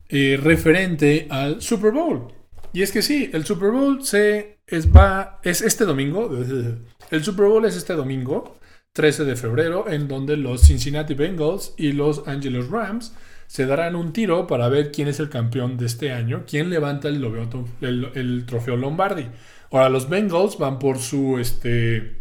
eh, 0.09 0.39
referente 0.39 1.26
al 1.32 1.59
Super 1.59 1.91
Bowl. 1.91 2.28
Y 2.72 2.84
es 2.84 2.91
que 2.91 3.01
sí, 3.01 3.32
el 3.34 3.45
Super 3.45 3.72
Bowl 3.72 4.05
se 4.05 4.59
es, 4.68 4.95
va, 4.95 5.39
es 5.41 5.63
este 5.63 5.86
domingo. 5.86 6.30
El 7.09 7.24
Super 7.24 7.47
Bowl 7.47 7.65
es 7.65 7.76
este 7.76 7.93
domingo, 7.93 8.59
13 8.93 9.26
de 9.26 9.36
febrero, 9.36 9.89
en 9.89 10.07
donde 10.07 10.38
los 10.38 10.68
Cincinnati 10.68 11.15
Bengals 11.15 11.74
y 11.78 11.93
los 11.93 12.28
Angeles 12.28 12.70
Rams 12.70 13.15
se 13.47 13.65
darán 13.65 13.95
un 13.95 14.13
tiro 14.13 14.45
para 14.45 14.70
ver 14.70 14.91
quién 14.91 15.07
es 15.07 15.20
el 15.20 15.30
campeón 15.30 15.78
de 15.78 15.88
este 15.88 16.11
año, 16.11 16.43
quién 16.47 16.70
levanta 16.70 17.07
el, 17.07 18.11
el 18.13 18.45
trofeo 18.45 18.78
Lombardi. 18.78 19.26
Ahora, 19.72 19.89
los 19.89 20.09
Bengals 20.09 20.57
van 20.57 20.80
por 20.80 20.99
su 20.99 21.38
este 21.39 22.18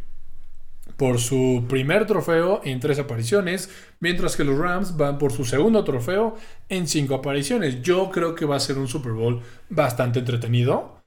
por 0.97 1.19
su 1.19 1.67
primer 1.69 2.07
trofeo 2.07 2.63
en 2.65 2.81
tres 2.81 2.99
apariciones, 2.99 3.71
mientras 4.01 4.35
que 4.35 4.45
los 4.45 4.59
Rams 4.59 4.97
van 4.97 5.19
por 5.19 5.33
su 5.33 5.45
segundo 5.45 5.85
trofeo 5.85 6.37
en 6.69 6.89
cinco 6.89 7.17
apariciones. 7.17 7.83
Yo 7.83 8.11
creo 8.11 8.35
que 8.35 8.47
va 8.47 8.57
a 8.57 8.61
ser 8.61 8.79
un 8.79 8.89
Super 8.89 9.13
Bowl 9.13 9.43
bastante 9.69 10.21
entretenido. 10.21 11.03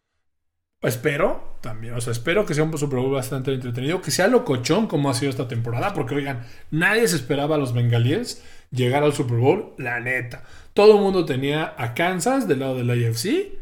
Espero 0.82 1.58
también, 1.62 1.94
o 1.96 2.02
sea, 2.02 2.14
espero 2.14 2.46
que 2.46 2.54
sea 2.54 2.64
un 2.64 2.78
Super 2.78 3.00
Bowl 3.00 3.12
bastante 3.12 3.54
entretenido, 3.54 4.02
que 4.02 4.12
sea 4.12 4.28
locochón 4.28 4.88
como 4.88 5.10
ha 5.10 5.14
sido 5.14 5.30
esta 5.30 5.48
temporada, 5.48 5.94
porque 5.94 6.16
oigan, 6.16 6.46
nadie 6.72 7.06
se 7.08 7.18
esperaba 7.18 7.56
a 7.56 7.58
los 7.58 7.74
bengalíes 7.74 8.44
llegar 8.72 9.04
al 9.04 9.12
Super 9.12 9.38
Bowl, 9.38 9.74
la 9.78 10.00
neta. 10.00 10.44
Todo 10.74 10.96
el 10.96 11.02
mundo 11.02 11.26
tenía 11.26 11.74
a 11.78 11.94
Kansas 11.94 12.48
del 12.48 12.60
lado 12.60 12.76
de 12.76 12.84
la 12.86 12.94
AFC. 12.94 13.60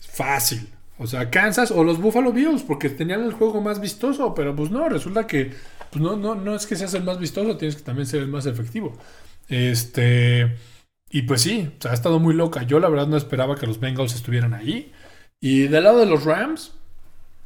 Fácil, 0.00 0.70
o 1.02 1.06
sea, 1.06 1.30
Kansas 1.30 1.70
o 1.70 1.82
los 1.82 1.98
Buffalo 1.98 2.30
Bills, 2.30 2.62
porque 2.62 2.90
tenían 2.90 3.22
el 3.22 3.32
juego 3.32 3.62
más 3.62 3.80
vistoso, 3.80 4.34
pero 4.34 4.54
pues 4.54 4.70
no, 4.70 4.86
resulta 4.86 5.26
que 5.26 5.50
pues 5.90 6.02
no, 6.04 6.14
no, 6.14 6.34
no 6.34 6.54
es 6.54 6.66
que 6.66 6.76
seas 6.76 6.92
el 6.92 7.04
más 7.04 7.18
vistoso, 7.18 7.56
tienes 7.56 7.76
que 7.76 7.82
también 7.82 8.06
ser 8.06 8.20
el 8.20 8.28
más 8.28 8.44
efectivo. 8.44 8.92
Este, 9.48 10.56
y 11.10 11.22
pues 11.22 11.40
sí, 11.40 11.72
o 11.78 11.82
sea, 11.82 11.92
ha 11.92 11.94
estado 11.94 12.18
muy 12.18 12.34
loca. 12.34 12.64
Yo 12.64 12.80
la 12.80 12.90
verdad 12.90 13.06
no 13.06 13.16
esperaba 13.16 13.56
que 13.56 13.66
los 13.66 13.80
Bengals 13.80 14.14
estuvieran 14.14 14.52
ahí. 14.52 14.92
Y 15.40 15.68
del 15.68 15.84
lado 15.84 16.00
de 16.00 16.06
los 16.06 16.24
Rams, 16.24 16.74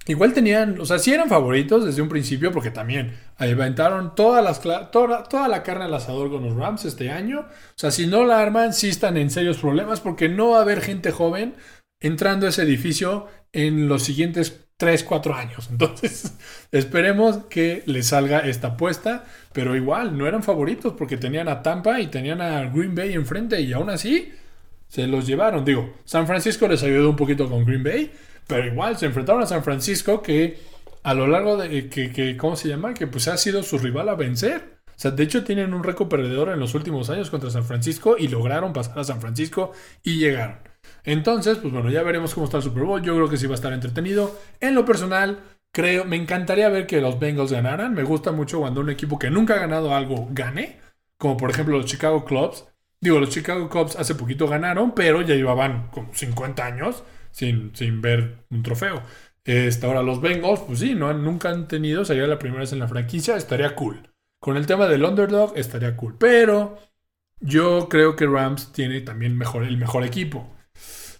igual 0.06 0.32
tenían, 0.32 0.80
o 0.80 0.84
sea, 0.84 0.98
sí 0.98 1.12
eran 1.14 1.28
favoritos 1.28 1.84
desde 1.84 2.02
un 2.02 2.08
principio, 2.08 2.50
porque 2.50 2.72
también 2.72 3.16
aventaron 3.38 4.16
todas 4.16 4.42
las, 4.42 4.62
toda, 4.90 5.22
toda 5.22 5.46
la 5.46 5.62
carne 5.62 5.84
al 5.84 5.94
asador 5.94 6.28
con 6.28 6.42
los 6.42 6.56
Rams 6.56 6.86
este 6.86 7.12
año. 7.12 7.42
O 7.42 7.76
sea, 7.76 7.92
si 7.92 8.08
no 8.08 8.24
la 8.24 8.40
arman, 8.40 8.74
sí 8.74 8.88
están 8.88 9.16
en 9.16 9.30
serios 9.30 9.58
problemas, 9.58 10.00
porque 10.00 10.28
no 10.28 10.50
va 10.50 10.58
a 10.58 10.62
haber 10.62 10.80
gente 10.80 11.12
joven 11.12 11.54
entrando 12.04 12.44
a 12.44 12.50
ese 12.50 12.62
edificio 12.62 13.28
en 13.52 13.88
los 13.88 14.02
siguientes 14.02 14.66
3, 14.76 15.04
4 15.04 15.34
años. 15.34 15.68
Entonces, 15.70 16.34
esperemos 16.70 17.38
que 17.48 17.82
le 17.86 18.02
salga 18.02 18.40
esta 18.40 18.68
apuesta, 18.68 19.24
pero 19.52 19.74
igual 19.74 20.18
no 20.18 20.26
eran 20.26 20.42
favoritos 20.42 20.92
porque 20.92 21.16
tenían 21.16 21.48
a 21.48 21.62
Tampa 21.62 22.00
y 22.00 22.08
tenían 22.08 22.42
a 22.42 22.66
Green 22.66 22.94
Bay 22.94 23.14
enfrente 23.14 23.60
y 23.60 23.72
aún 23.72 23.88
así 23.88 24.32
se 24.88 25.06
los 25.06 25.26
llevaron. 25.26 25.64
Digo, 25.64 25.94
San 26.04 26.26
Francisco 26.26 26.68
les 26.68 26.82
ayudó 26.82 27.08
un 27.08 27.16
poquito 27.16 27.48
con 27.48 27.64
Green 27.64 27.82
Bay, 27.82 28.12
pero 28.46 28.66
igual 28.66 28.98
se 28.98 29.06
enfrentaron 29.06 29.42
a 29.42 29.46
San 29.46 29.64
Francisco 29.64 30.20
que 30.20 30.58
a 31.02 31.14
lo 31.14 31.26
largo 31.26 31.56
de 31.56 31.88
que, 31.88 32.12
que 32.12 32.36
¿cómo 32.36 32.54
se 32.56 32.68
llama? 32.68 32.92
Que 32.92 33.06
pues 33.06 33.28
ha 33.28 33.38
sido 33.38 33.62
su 33.62 33.78
rival 33.78 34.10
a 34.10 34.14
vencer. 34.14 34.74
O 34.88 34.98
sea, 34.98 35.10
de 35.10 35.22
hecho 35.24 35.42
tienen 35.42 35.72
un 35.72 35.82
récord 35.82 36.08
perdedor 36.08 36.50
en 36.50 36.60
los 36.60 36.74
últimos 36.74 37.08
años 37.08 37.30
contra 37.30 37.50
San 37.50 37.64
Francisco 37.64 38.16
y 38.18 38.28
lograron 38.28 38.74
pasar 38.74 38.98
a 38.98 39.04
San 39.04 39.22
Francisco 39.22 39.72
y 40.02 40.18
llegaron. 40.18 40.73
Entonces, 41.04 41.58
pues 41.58 41.72
bueno, 41.72 41.90
ya 41.90 42.02
veremos 42.02 42.34
cómo 42.34 42.46
está 42.46 42.58
el 42.58 42.62
Super 42.62 42.84
Bowl. 42.84 43.02
Yo 43.02 43.14
creo 43.14 43.28
que 43.28 43.36
sí 43.36 43.46
va 43.46 43.52
a 43.52 43.56
estar 43.56 43.72
entretenido. 43.72 44.38
En 44.60 44.74
lo 44.74 44.84
personal, 44.84 45.40
creo, 45.72 46.04
me 46.04 46.16
encantaría 46.16 46.68
ver 46.68 46.86
que 46.86 47.00
los 47.00 47.18
Bengals 47.18 47.52
ganaran. 47.52 47.94
Me 47.94 48.02
gusta 48.02 48.32
mucho 48.32 48.60
cuando 48.60 48.80
un 48.80 48.90
equipo 48.90 49.18
que 49.18 49.30
nunca 49.30 49.54
ha 49.54 49.58
ganado 49.58 49.94
algo 49.94 50.28
gane. 50.30 50.80
Como 51.18 51.36
por 51.36 51.50
ejemplo 51.50 51.76
los 51.76 51.86
Chicago 51.86 52.24
Cubs. 52.24 52.66
Digo, 53.00 53.20
los 53.20 53.28
Chicago 53.30 53.68
Cubs 53.68 53.96
hace 53.96 54.14
poquito 54.14 54.48
ganaron, 54.48 54.94
pero 54.94 55.20
ya 55.22 55.34
llevaban 55.34 55.88
como 55.90 56.12
50 56.14 56.64
años 56.64 57.04
sin, 57.30 57.74
sin 57.76 58.00
ver 58.00 58.46
un 58.50 58.62
trofeo. 58.62 59.02
Este, 59.44 59.86
ahora 59.86 60.02
los 60.02 60.20
Bengals, 60.20 60.60
pues 60.60 60.78
sí, 60.78 60.94
no, 60.94 61.12
nunca 61.12 61.50
han 61.50 61.68
tenido, 61.68 62.04
sería 62.04 62.26
la 62.26 62.38
primera 62.38 62.60
vez 62.60 62.72
en 62.72 62.78
la 62.78 62.88
franquicia, 62.88 63.36
estaría 63.36 63.74
cool. 63.74 64.08
Con 64.40 64.56
el 64.56 64.66
tema 64.66 64.86
del 64.86 65.04
underdog 65.04 65.52
estaría 65.56 65.96
cool, 65.96 66.16
pero 66.18 66.78
yo 67.40 67.88
creo 67.90 68.16
que 68.16 68.26
Rams 68.26 68.72
tiene 68.72 69.00
también 69.02 69.36
mejor, 69.36 69.64
el 69.64 69.76
mejor 69.76 70.04
equipo. 70.04 70.53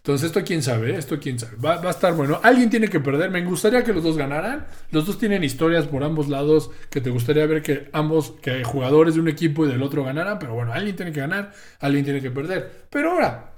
Entonces, 0.05 0.27
esto 0.27 0.45
quién 0.45 0.63
sabe, 0.63 0.99
esto 0.99 1.19
quién 1.19 1.39
sabe. 1.39 1.57
Va, 1.57 1.81
a 1.81 1.91
estar 1.91 2.13
bueno. 2.13 2.39
Alguien 2.43 2.69
tiene 2.69 2.89
que 2.89 3.01
perder. 3.01 3.31
Me 3.31 3.43
gustaría 3.43 3.83
que 3.83 3.95
los 3.95 4.03
dos 4.03 4.19
ganaran. 4.19 4.67
Los 4.91 5.07
dos 5.07 5.19
tienen 5.19 5.43
historias 5.43 5.87
por 5.87 6.05
ambos 6.05 6.29
lados 6.29 6.71
que 6.91 7.01
te 7.01 7.09
gustaría 7.09 7.47
ver 7.47 7.63
que 7.63 7.89
ambos, 7.95 8.35
que 8.43 8.65
jugadores 8.65 9.15
de 9.15 9.23
un 9.23 9.29
equipo 9.29 9.65
y 9.65 9.71
del 9.71 9.83
otro 9.83 10.05
ganaran. 10.05 10.39
Pero 10.39 10.53
bueno, 10.53 10.75
alguien 10.75 10.95
tiene 10.95 11.11
que 11.11 11.21
ganar, 11.21 11.55
alguien 11.81 12.05
tiene 12.05 12.21
que 12.21 12.31
perder. 12.31 12.85
Pero 12.91 13.13
ahora, 13.13 13.53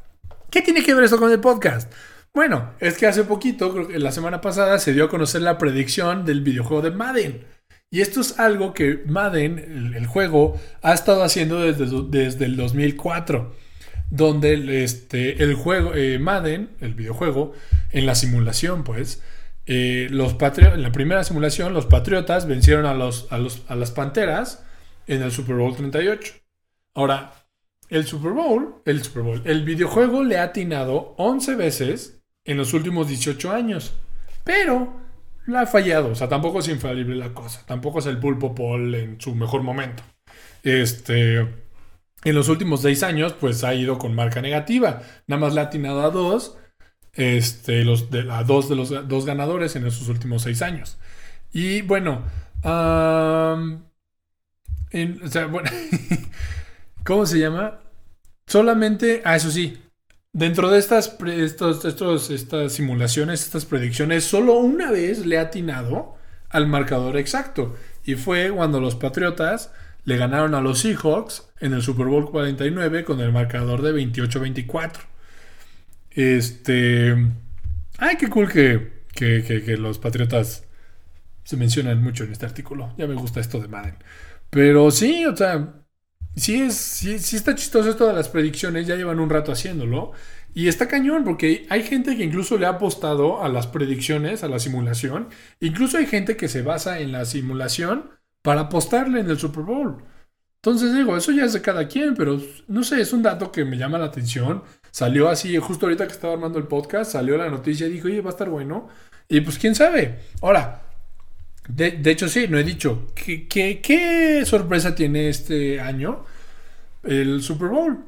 ¿qué 0.49 0.63
tiene 0.63 0.85
que 0.85 0.95
ver 0.95 1.03
esto 1.03 1.19
con 1.19 1.33
el 1.33 1.41
podcast? 1.41 1.93
Bueno, 2.33 2.75
es 2.79 2.97
que 2.97 3.09
hace 3.09 3.25
poquito, 3.25 3.73
creo 3.73 3.89
que 3.89 3.99
la 3.99 4.13
semana 4.13 4.41
pasada, 4.41 4.79
se 4.79 4.93
dio 4.93 5.07
a 5.07 5.09
conocer 5.09 5.43
la 5.43 5.59
predicción 5.59 6.25
del 6.25 6.43
videojuego 6.43 6.81
de 6.81 6.93
Madden. 6.93 7.45
Y 7.91 8.03
esto 8.03 8.21
es 8.21 8.39
algo 8.39 8.73
que 8.73 9.03
Madden, 9.05 9.95
el, 9.97 10.07
juego, 10.07 10.61
ha 10.83 10.95
estado 10.95 11.25
haciendo 11.25 11.61
desde, 11.61 11.87
desde 12.09 12.45
el 12.45 12.57
2004 12.57 13.66
donde 14.11 14.85
este, 14.85 15.43
el 15.43 15.55
juego, 15.55 15.95
eh, 15.95 16.19
Madden, 16.19 16.71
el 16.81 16.95
videojuego, 16.95 17.55
en 17.93 18.07
la 18.07 18.15
simulación, 18.15 18.85
pues, 18.85 19.23
eh, 19.67 20.07
los 20.11 20.37
en 20.41 20.83
la 20.83 20.93
primera 20.93 21.25
simulación, 21.25 21.75
los 21.75 21.87
Patriotas 21.87 22.47
vencieron 22.47 22.87
a, 22.87 22.95
los, 22.95 23.27
a, 23.31 23.39
los, 23.39 23.63
a 23.69 23.75
las 23.75 23.91
Panteras 23.91 24.65
en 25.07 25.23
el 25.23 25.33
Super 25.33 25.57
Bowl 25.57 25.75
38. 25.75 26.35
Ahora, 26.95 27.33
el 27.89 28.07
Super 28.07 28.33
Bowl, 28.33 28.83
el 28.85 29.03
Super 29.03 29.23
Bowl, 29.23 29.43
el 29.45 29.65
videojuego 29.65 30.23
le 30.23 30.39
ha 30.39 30.45
atinado 30.45 31.15
11 31.19 31.57
veces 31.57 32.21
en 32.45 32.57
los 32.57 32.73
últimos 32.75 33.09
18 33.09 33.51
años, 33.51 33.95
pero 34.45 35.01
la 35.47 35.63
ha 35.63 35.67
fallado, 35.67 36.11
o 36.11 36.15
sea, 36.15 36.29
tampoco 36.29 36.61
es 36.61 36.69
infalible 36.69 37.15
la 37.17 37.33
cosa, 37.33 37.65
tampoco 37.67 38.01
es 38.01 38.07
el 38.07 38.19
pulpo 38.19 38.55
Paul 38.55 38.95
en 38.95 39.21
su 39.21 39.35
mejor 39.35 39.63
momento. 39.63 40.03
Este, 40.63 41.47
en 42.27 42.35
los 42.35 42.49
últimos 42.49 42.83
seis 42.83 43.05
años, 43.05 43.35
pues 43.35 43.63
ha 43.63 43.73
ido 43.73 43.99
con 43.99 44.15
marca 44.17 44.43
negativa. 44.43 45.01
Nada 45.29 45.41
más 45.41 45.55
le 45.55 45.61
ha 45.61 45.65
atinado 45.65 46.03
a 46.03 46.11
dos, 46.11 46.59
este, 47.13 47.85
los 47.85 48.11
de, 48.11 48.29
a 48.33 48.43
dos 48.43 48.69
de 48.69 48.75
los 48.75 48.91
dos 49.07 49.25
ganadores 49.25 49.77
en 49.77 49.87
esos 49.87 50.09
últimos 50.09 50.43
seis 50.43 50.61
años. 50.61 50.99
Y 51.53 51.83
bueno, 51.83 52.25
¿cómo 57.05 57.27
se 57.27 57.39
llama? 57.39 57.79
Solamente, 58.49 59.23
ah, 59.25 59.37
eso 59.37 59.53
sí, 59.53 59.79
dentro 60.33 60.69
de 60.69 60.81
estas, 60.81 61.17
estos, 61.29 61.85
estos, 61.85 62.31
estas 62.31 62.73
simulaciones, 62.73 63.45
estas 63.45 63.67
predicciones, 63.67 64.25
solo 64.25 64.55
una 64.55 64.91
vez 64.91 65.25
le 65.25 65.39
ha 65.39 65.43
atinado 65.43 66.17
al 66.49 66.67
marcador 66.67 67.17
exacto. 67.19 67.77
Y 68.05 68.17
fue 68.17 68.51
cuando 68.51 68.81
los 68.81 68.97
Patriotas 68.97 69.73
le 70.05 70.17
ganaron 70.17 70.57
a 70.57 70.61
los 70.61 70.81
Seahawks 70.81 71.46
en 71.61 71.73
el 71.73 71.83
Super 71.83 72.07
Bowl 72.07 72.31
49 72.31 73.05
con 73.05 73.21
el 73.21 73.33
marcador 73.33 73.83
de 73.83 73.93
28-24. 73.93 75.01
Este. 76.11 77.15
Ay, 77.99 78.17
qué 78.17 78.29
cool 78.29 78.51
que, 78.51 79.05
que, 79.15 79.77
los 79.79 79.99
Patriotas 79.99 80.65
se 81.45 81.57
mencionan 81.57 82.03
mucho 82.03 82.25
en 82.25 82.33
este 82.33 82.47
artículo. 82.47 82.93
Ya 82.97 83.07
me 83.07 83.15
gusta 83.15 83.41
esto 83.41 83.61
de 83.61 83.69
Madden. 83.69 83.97
Pero 84.51 84.91
sí, 84.91 85.25
o 85.27 85.37
sea, 85.37 85.83
sí, 86.35 86.63
es, 86.63 86.75
sí, 86.75 87.19
sí 87.19 87.37
está 87.37 87.55
chistoso 87.55 87.91
esto 87.91 88.07
de 88.07 88.15
las 88.15 88.29
predicciones. 88.29 88.87
Ya 88.87 88.97
llevan 88.97 89.21
un 89.21 89.31
rato 89.31 89.53
haciéndolo. 89.53 90.13
Y 90.55 90.69
está 90.69 90.89
cañón, 90.89 91.25
porque 91.25 91.67
hay 91.69 91.83
gente 91.83 92.17
que 92.17 92.25
incluso 92.25 92.57
le 92.57 92.65
ha 92.65 92.71
apostado 92.71 93.43
a 93.43 93.49
las 93.51 93.67
predicciones, 93.67 94.43
a 94.43 94.49
la 94.49 94.59
simulación. 94.59 95.29
Incluso 95.61 95.99
hay 95.99 96.07
gente 96.07 96.39
que 96.39 96.49
se 96.49 96.63
basa 96.63 96.99
en 97.01 97.13
la 97.13 97.27
simulación 97.27 98.11
para 98.41 98.63
apostarle 98.63 99.21
en 99.21 99.29
el 99.29 99.39
Super 99.39 99.65
Bowl. 99.65 100.03
Entonces 100.67 100.97
digo, 100.97 101.17
eso 101.17 101.31
ya 101.31 101.45
es 101.45 101.53
de 101.53 101.63
cada 101.63 101.87
quien, 101.87 102.17
pero 102.17 102.41
no 102.67 102.83
sé, 102.83 103.01
es 103.01 103.13
un 103.13 103.23
dato 103.23 103.53
que 103.53 103.65
me 103.65 103.79
llama 103.79 103.99
la 103.99 104.07
atención. 104.07 104.65
Salió 104.91 105.29
así, 105.29 105.57
justo 105.59 105.87
ahorita 105.87 106.09
que 106.09 106.13
estaba 106.13 106.33
armando 106.33 106.59
el 106.59 106.67
podcast, 106.67 107.13
salió 107.13 107.37
la 107.37 107.49
noticia 107.49 107.87
y 107.87 107.91
dijo, 107.91 108.09
oye, 108.09 108.21
va 108.21 108.31
a 108.31 108.33
estar 108.33 108.51
bueno. 108.51 108.89
Y 109.29 109.43
pues 109.43 109.61
quién 109.61 109.77
sabe. 109.77 110.19
Ahora, 110.43 110.83
de, 111.69 112.01
hecho 112.11 112.29
sí, 112.29 112.49
no 112.49 112.59
he 112.59 112.65
dicho, 112.65 113.07
¿qué, 113.15 114.43
sorpresa 114.45 114.93
tiene 114.97 115.29
este 115.29 115.81
año 115.81 116.25
el 117.05 117.43
Super 117.43 117.69
Bowl? 117.69 118.05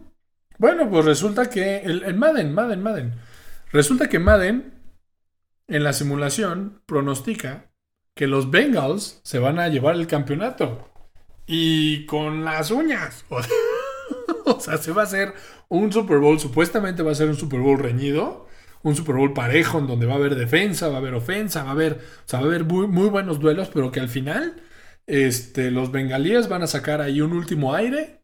Bueno, 0.58 0.90
pues 0.90 1.04
resulta 1.04 1.48
que 1.48 1.78
el, 1.78 2.02
el 2.02 2.16
Madden, 2.16 2.52
Madden, 2.52 2.82
Madden. 2.82 3.12
Resulta 3.70 4.08
que 4.08 4.18
Madden 4.18 4.72
en 5.68 5.84
la 5.84 5.92
simulación 5.92 6.82
pronostica 6.86 7.66
que 8.16 8.26
los 8.26 8.50
Bengals 8.50 9.20
se 9.22 9.38
van 9.38 9.60
a 9.60 9.68
llevar 9.68 9.94
el 9.94 10.08
campeonato. 10.08 10.87
Y 11.48 12.06
con 12.06 12.44
las 12.44 12.70
uñas. 12.70 13.24
O 14.44 14.60
sea, 14.60 14.78
se 14.78 14.92
va 14.92 15.02
a 15.02 15.04
hacer 15.04 15.34
un 15.68 15.92
Super 15.92 16.18
Bowl, 16.18 16.40
supuestamente 16.40 17.02
va 17.02 17.12
a 17.12 17.14
ser 17.14 17.28
un 17.28 17.36
Super 17.36 17.60
Bowl 17.60 17.78
reñido, 17.78 18.46
un 18.82 18.96
Super 18.96 19.16
Bowl 19.16 19.34
parejo 19.34 19.78
en 19.78 19.86
donde 19.86 20.06
va 20.06 20.14
a 20.14 20.16
haber 20.16 20.36
defensa, 20.36 20.88
va 20.88 20.94
a 20.94 20.98
haber 20.98 21.12
ofensa, 21.12 21.64
va 21.64 21.68
a 21.68 21.72
haber, 21.72 21.92
o 21.92 22.28
sea, 22.28 22.40
va 22.40 22.46
a 22.46 22.48
haber 22.48 22.64
muy, 22.64 23.08
buenos 23.10 23.40
duelos, 23.40 23.68
pero 23.72 23.92
que 23.92 24.00
al 24.00 24.08
final 24.08 24.62
este, 25.06 25.70
los 25.70 25.92
bengalíes 25.92 26.48
van 26.48 26.62
a 26.62 26.66
sacar 26.66 27.02
ahí 27.02 27.20
un 27.20 27.32
último 27.34 27.74
aire, 27.74 28.22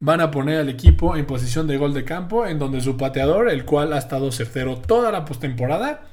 van 0.00 0.20
a 0.20 0.30
poner 0.30 0.58
al 0.58 0.68
equipo 0.68 1.16
en 1.16 1.24
posición 1.24 1.66
de 1.66 1.78
gol 1.78 1.94
de 1.94 2.04
campo, 2.04 2.46
en 2.46 2.58
donde 2.58 2.82
su 2.82 2.98
pateador, 2.98 3.48
el 3.48 3.64
cual 3.64 3.94
ha 3.94 3.98
estado 3.98 4.30
certero 4.32 4.76
toda 4.76 5.10
la 5.10 5.24
postemporada, 5.24 6.10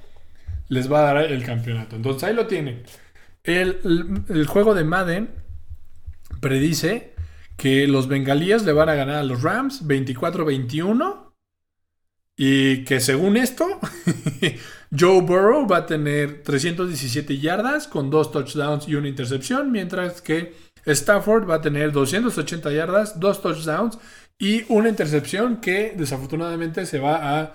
les 0.69 0.89
va 0.89 0.99
a 0.99 1.13
dar 1.13 1.25
el 1.25 1.43
campeonato. 1.43 1.97
Entonces 1.97 2.23
ahí 2.23 2.33
lo 2.33 2.47
tienen. 2.47 2.83
El, 3.43 4.45
juego 4.47 4.73
de 4.73 4.83
Madden 4.83 5.29
predice 6.41 7.13
que 7.55 7.87
los 7.87 8.07
bengalíes 8.07 8.63
le 8.63 8.73
van 8.73 8.89
a 8.89 8.95
ganar 8.95 9.17
a 9.17 9.23
los 9.23 9.43
Rams 9.43 9.87
24-21 9.87 11.31
y 12.35 12.83
que 12.85 12.99
según 12.99 13.37
esto 13.37 13.67
Joe 14.97 15.21
Burrow 15.21 15.67
va 15.67 15.77
a 15.77 15.85
tener 15.85 16.43
317 16.43 17.37
yardas 17.37 17.87
con 17.87 18.09
dos 18.09 18.31
touchdowns 18.31 18.87
y 18.87 18.95
una 18.95 19.07
intercepción, 19.07 19.71
mientras 19.71 20.21
que 20.21 20.55
Stafford 20.85 21.47
va 21.49 21.55
a 21.55 21.61
tener 21.61 21.91
280 21.91 22.71
yardas, 22.71 23.19
dos 23.19 23.41
touchdowns 23.41 23.99
y 24.39 24.65
una 24.69 24.89
intercepción 24.89 25.57
que 25.57 25.93
desafortunadamente 25.95 26.85
se 26.87 26.99
va 26.99 27.39
a 27.39 27.53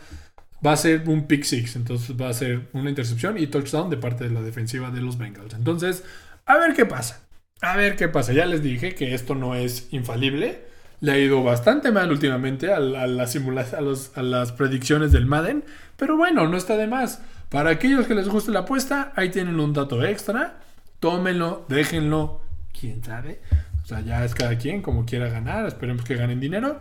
va 0.65 0.73
a 0.73 0.77
ser 0.77 1.09
un 1.09 1.27
pick 1.27 1.45
six, 1.45 1.77
entonces 1.77 2.17
va 2.19 2.29
a 2.29 2.33
ser 2.33 2.69
una 2.73 2.89
intercepción 2.89 3.37
y 3.39 3.49
touchdown 3.49 3.91
de 3.91 3.97
parte 3.97 4.25
de 4.25 4.31
la 4.31 4.41
defensiva 4.41 4.91
de 4.91 5.01
los 5.01 5.19
Bengals. 5.19 5.55
Entonces, 5.55 6.05
a 6.47 6.57
ver 6.59 6.75
qué 6.75 6.87
pasa. 6.87 7.26
A 7.61 7.77
ver 7.77 7.97
qué 7.97 8.09
pasa. 8.09 8.33
Ya 8.33 8.47
les 8.47 8.63
dije 8.63 8.95
que 8.95 9.15
esto 9.15 9.35
no 9.35 9.55
es 9.55 9.89
infalible. 9.93 10.65
Le 11.01 11.13
ha 11.13 11.19
ido 11.19 11.43
bastante 11.43 11.91
mal 11.93 12.11
últimamente 12.11 12.73
a, 12.73 12.77
a 12.77 13.07
las 13.07 14.53
predicciones 14.53 15.13
del 15.13 15.27
Madden. 15.27 15.65
Pero 15.97 16.17
bueno, 16.17 16.49
no 16.49 16.57
está 16.57 16.77
de 16.77 16.87
más. 16.87 17.21
Para 17.49 17.71
aquellos 17.71 18.07
que 18.07 18.15
les 18.15 18.29
guste 18.29 18.51
la 18.51 18.61
apuesta, 18.61 19.13
ahí 19.17 19.31
tienen 19.31 19.61
un 19.61 19.73
dato 19.73 20.05
extra. 20.05 20.61
Tómenlo, 21.01 21.65
déjenlo. 21.69 22.43
Quién 22.79 23.03
sabe. 23.03 23.41
O 23.83 23.87
sea, 23.87 24.01
ya 24.01 24.25
es 24.25 24.35
cada 24.35 24.59
quien 24.59 24.83
como 24.83 25.07
quiera 25.07 25.29
ganar. 25.29 25.67
Esperemos 25.67 26.05
que 26.05 26.17
ganen 26.17 26.41
dinero. 26.41 26.81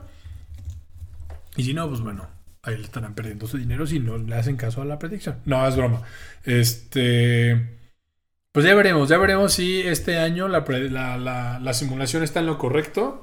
Y 1.55 1.63
si 1.63 1.73
no, 1.73 1.87
pues 1.87 2.01
bueno, 2.01 2.27
ahí 2.63 2.77
le 2.77 2.83
estarán 2.83 3.15
perdiendo 3.15 3.47
su 3.47 3.57
dinero 3.57 3.85
si 3.87 3.99
no 3.99 4.17
le 4.17 4.35
hacen 4.35 4.57
caso 4.57 4.81
a 4.81 4.85
la 4.85 4.99
predicción. 4.99 5.37
No, 5.45 5.65
es 5.67 5.75
broma. 5.75 6.01
Este. 6.43 7.77
Pues 8.55 8.65
ya 8.65 8.73
veremos, 8.73 9.09
ya 9.09 9.17
veremos 9.17 9.51
si 9.51 9.81
este 9.81 10.17
año 10.17 10.47
la, 10.47 10.63
la, 11.59 11.73
simulación 11.73 12.23
está 12.23 12.39
en 12.39 12.45
lo 12.45 12.57
correcto. 12.57 13.21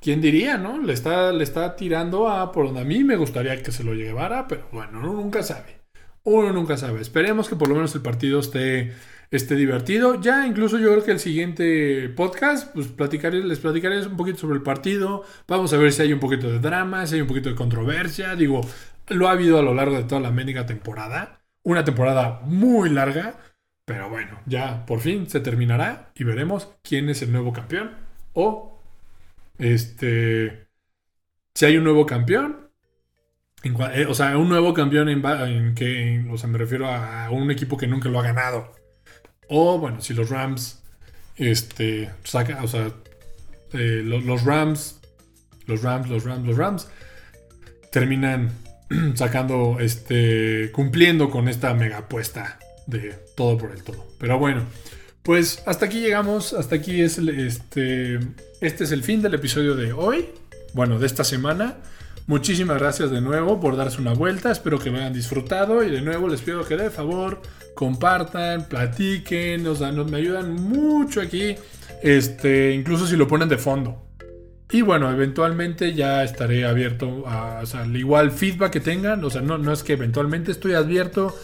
¿Quién 0.00 0.20
diría, 0.20 0.58
no? 0.58 0.82
Le 0.82 0.92
está, 0.92 1.30
le 1.30 1.44
está 1.44 1.76
tirando 1.76 2.28
a 2.28 2.50
por 2.50 2.66
donde 2.66 2.80
a 2.80 2.84
mí 2.84 3.04
me 3.04 3.14
gustaría 3.14 3.62
que 3.62 3.70
se 3.70 3.84
lo 3.84 3.94
llevara, 3.94 4.48
pero 4.48 4.66
bueno, 4.72 4.98
uno 4.98 5.12
nunca 5.12 5.44
sabe. 5.44 5.82
Uno 6.24 6.52
nunca 6.52 6.76
sabe. 6.76 7.00
Esperemos 7.00 7.48
que 7.48 7.54
por 7.54 7.68
lo 7.68 7.76
menos 7.76 7.94
el 7.94 8.02
partido 8.02 8.40
esté 8.40 8.92
este, 9.30 9.54
divertido. 9.54 10.20
Ya 10.20 10.44
incluso 10.48 10.80
yo 10.80 10.90
creo 10.90 11.04
que 11.04 11.12
el 11.12 11.20
siguiente 11.20 12.08
podcast, 12.08 12.74
pues 12.74 12.88
platicaré, 12.88 13.44
les 13.44 13.60
platicaré 13.60 14.04
un 14.04 14.16
poquito 14.16 14.38
sobre 14.38 14.56
el 14.56 14.64
partido. 14.64 15.22
Vamos 15.46 15.72
a 15.74 15.76
ver 15.76 15.92
si 15.92 16.02
hay 16.02 16.12
un 16.12 16.18
poquito 16.18 16.50
de 16.50 16.58
drama, 16.58 17.06
si 17.06 17.14
hay 17.14 17.20
un 17.20 17.28
poquito 17.28 17.50
de 17.50 17.54
controversia. 17.54 18.34
Digo, 18.34 18.62
lo 19.10 19.28
ha 19.28 19.30
habido 19.30 19.60
a 19.60 19.62
lo 19.62 19.74
largo 19.74 19.96
de 19.96 20.02
toda 20.02 20.20
la 20.20 20.32
médica 20.32 20.66
temporada. 20.66 21.38
Una 21.62 21.84
temporada 21.84 22.40
muy 22.46 22.90
larga. 22.90 23.45
Pero 23.86 24.10
bueno, 24.10 24.40
ya 24.46 24.84
por 24.84 24.98
fin 25.00 25.30
se 25.30 25.38
terminará 25.38 26.10
y 26.16 26.24
veremos 26.24 26.68
quién 26.82 27.08
es 27.08 27.22
el 27.22 27.30
nuevo 27.30 27.52
campeón. 27.52 27.92
O, 28.32 28.82
este, 29.58 30.66
si 31.54 31.66
hay 31.66 31.76
un 31.76 31.84
nuevo 31.84 32.04
campeón. 32.04 32.68
Eh, 33.62 34.06
o 34.08 34.14
sea, 34.14 34.36
un 34.38 34.48
nuevo 34.48 34.74
campeón 34.74 35.08
en, 35.08 35.74
que, 35.74 36.26
o 36.30 36.36
sea, 36.36 36.48
me 36.48 36.58
refiero 36.58 36.88
a 36.88 37.30
un 37.30 37.50
equipo 37.50 37.76
que 37.76 37.86
nunca 37.86 38.08
lo 38.08 38.18
ha 38.18 38.24
ganado. 38.24 38.72
O 39.48 39.78
bueno, 39.78 40.00
si 40.00 40.14
los 40.14 40.30
Rams, 40.30 40.82
este, 41.36 42.10
saca, 42.24 42.64
o 42.64 42.68
sea, 42.68 42.90
eh, 43.72 44.02
los, 44.04 44.44
Rams, 44.44 45.00
los 45.66 45.82
Rams, 45.82 46.08
los 46.08 46.24
Rams, 46.24 46.46
los 46.46 46.56
Rams, 46.56 46.88
terminan 47.92 48.50
sacando, 49.14 49.78
este, 49.78 50.72
cumpliendo 50.72 51.30
con 51.30 51.48
esta 51.48 51.72
mega 51.74 51.98
apuesta 51.98 52.58
de 52.86 53.14
todo 53.36 53.58
por 53.58 53.72
el 53.72 53.82
todo. 53.82 54.06
Pero 54.18 54.38
bueno, 54.38 54.62
pues 55.22 55.62
hasta 55.66 55.86
aquí 55.86 56.00
llegamos, 56.00 56.52
hasta 56.52 56.76
aquí 56.76 57.00
es 57.00 57.18
el, 57.18 57.28
este, 57.28 58.20
este 58.60 58.84
es 58.84 58.92
el 58.92 59.02
fin 59.02 59.22
del 59.22 59.34
episodio 59.34 59.74
de 59.74 59.92
hoy, 59.92 60.26
bueno, 60.72 60.98
de 60.98 61.06
esta 61.06 61.24
semana. 61.24 61.76
Muchísimas 62.28 62.78
gracias 62.78 63.10
de 63.10 63.20
nuevo 63.20 63.60
por 63.60 63.76
darse 63.76 64.00
una 64.00 64.12
vuelta, 64.12 64.50
espero 64.50 64.78
que 64.78 64.90
lo 64.90 64.98
hayan 64.98 65.12
disfrutado 65.12 65.84
y 65.84 65.90
de 65.90 66.00
nuevo 66.00 66.28
les 66.28 66.40
pido 66.40 66.64
que 66.64 66.76
de 66.76 66.90
favor 66.90 67.40
compartan, 67.74 68.68
platiquen, 68.68 69.62
nos, 69.62 69.80
nos 69.80 70.10
me 70.10 70.16
ayudan 70.16 70.52
mucho 70.52 71.20
aquí, 71.20 71.54
este, 72.02 72.72
incluso 72.72 73.06
si 73.06 73.16
lo 73.16 73.28
ponen 73.28 73.48
de 73.48 73.58
fondo. 73.58 74.02
Y 74.70 74.82
bueno, 74.82 75.10
eventualmente 75.10 75.94
ya 75.94 76.24
estaré 76.24 76.64
abierto 76.64 77.24
a, 77.28 77.60
o 77.62 77.66
sea, 77.66 77.82
al 77.82 77.96
igual 77.96 78.32
feedback 78.32 78.72
que 78.72 78.80
tengan, 78.80 79.24
o 79.24 79.30
sea, 79.30 79.40
no, 79.40 79.58
no 79.58 79.72
es 79.72 79.84
que 79.84 79.92
eventualmente 79.92 80.50
estoy 80.50 80.74
abierto 80.74 81.36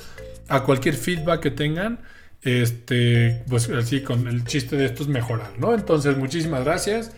a 0.53 0.65
cualquier 0.65 0.95
feedback 0.95 1.41
que 1.41 1.51
tengan, 1.51 2.01
este, 2.43 3.43
pues 3.49 3.71
así 3.71 4.03
con 4.03 4.29
el 4.29 4.45
chiste 4.45 4.77
de 4.77 4.85
esto 4.85 5.03
es 5.03 5.09
mejorar, 5.09 5.53
¿no? 5.59 5.75
Entonces, 5.75 6.17
muchísimas 6.19 6.63
gracias 6.65 7.13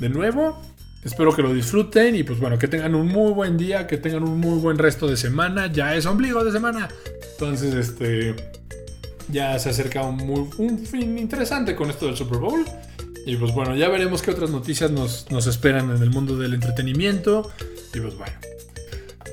de 0.00 0.08
nuevo. 0.08 0.60
Espero 1.04 1.34
que 1.34 1.40
lo 1.40 1.54
disfruten 1.54 2.16
y 2.16 2.24
pues 2.24 2.40
bueno, 2.40 2.58
que 2.58 2.66
tengan 2.66 2.96
un 2.96 3.06
muy 3.06 3.32
buen 3.32 3.56
día, 3.56 3.86
que 3.86 3.96
tengan 3.96 4.24
un 4.24 4.40
muy 4.40 4.58
buen 4.58 4.76
resto 4.76 5.06
de 5.06 5.16
semana. 5.16 5.72
Ya 5.72 5.94
es 5.94 6.04
ombligo 6.04 6.44
de 6.44 6.50
semana. 6.50 6.88
Entonces, 7.32 7.74
este, 7.74 8.34
ya 9.30 9.56
se 9.60 9.70
acerca 9.70 10.02
un, 10.02 10.16
muy, 10.16 10.48
un 10.58 10.84
fin 10.84 11.16
interesante 11.16 11.76
con 11.76 11.90
esto 11.90 12.06
del 12.06 12.16
Super 12.16 12.38
Bowl. 12.38 12.64
Y 13.24 13.36
pues 13.36 13.52
bueno, 13.54 13.76
ya 13.76 13.88
veremos 13.88 14.20
qué 14.20 14.32
otras 14.32 14.50
noticias 14.50 14.90
nos, 14.90 15.30
nos 15.30 15.46
esperan 15.46 15.94
en 15.94 16.02
el 16.02 16.10
mundo 16.10 16.36
del 16.36 16.54
entretenimiento. 16.54 17.50
Y 17.94 18.00
pues 18.00 18.16
bueno, 18.16 18.34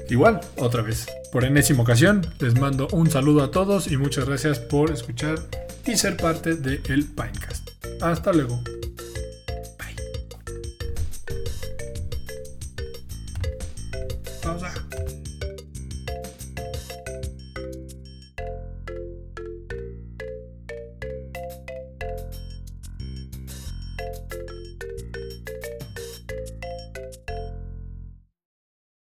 igual, 0.09 0.41
otra 0.57 0.81
vez, 0.81 1.07
por 1.31 1.43
enésima 1.43 1.83
ocasión, 1.83 2.25
les 2.39 2.59
mando 2.59 2.87
un 2.91 3.09
saludo 3.09 3.43
a 3.43 3.51
todos 3.51 3.91
y 3.91 3.97
muchas 3.97 4.25
gracias 4.25 4.59
por 4.59 4.91
escuchar 4.91 5.39
y 5.85 5.95
ser 5.95 6.17
parte 6.17 6.55
del 6.55 7.05
Pinecast. 7.05 7.69
Hasta 8.01 8.33
luego. 8.33 8.61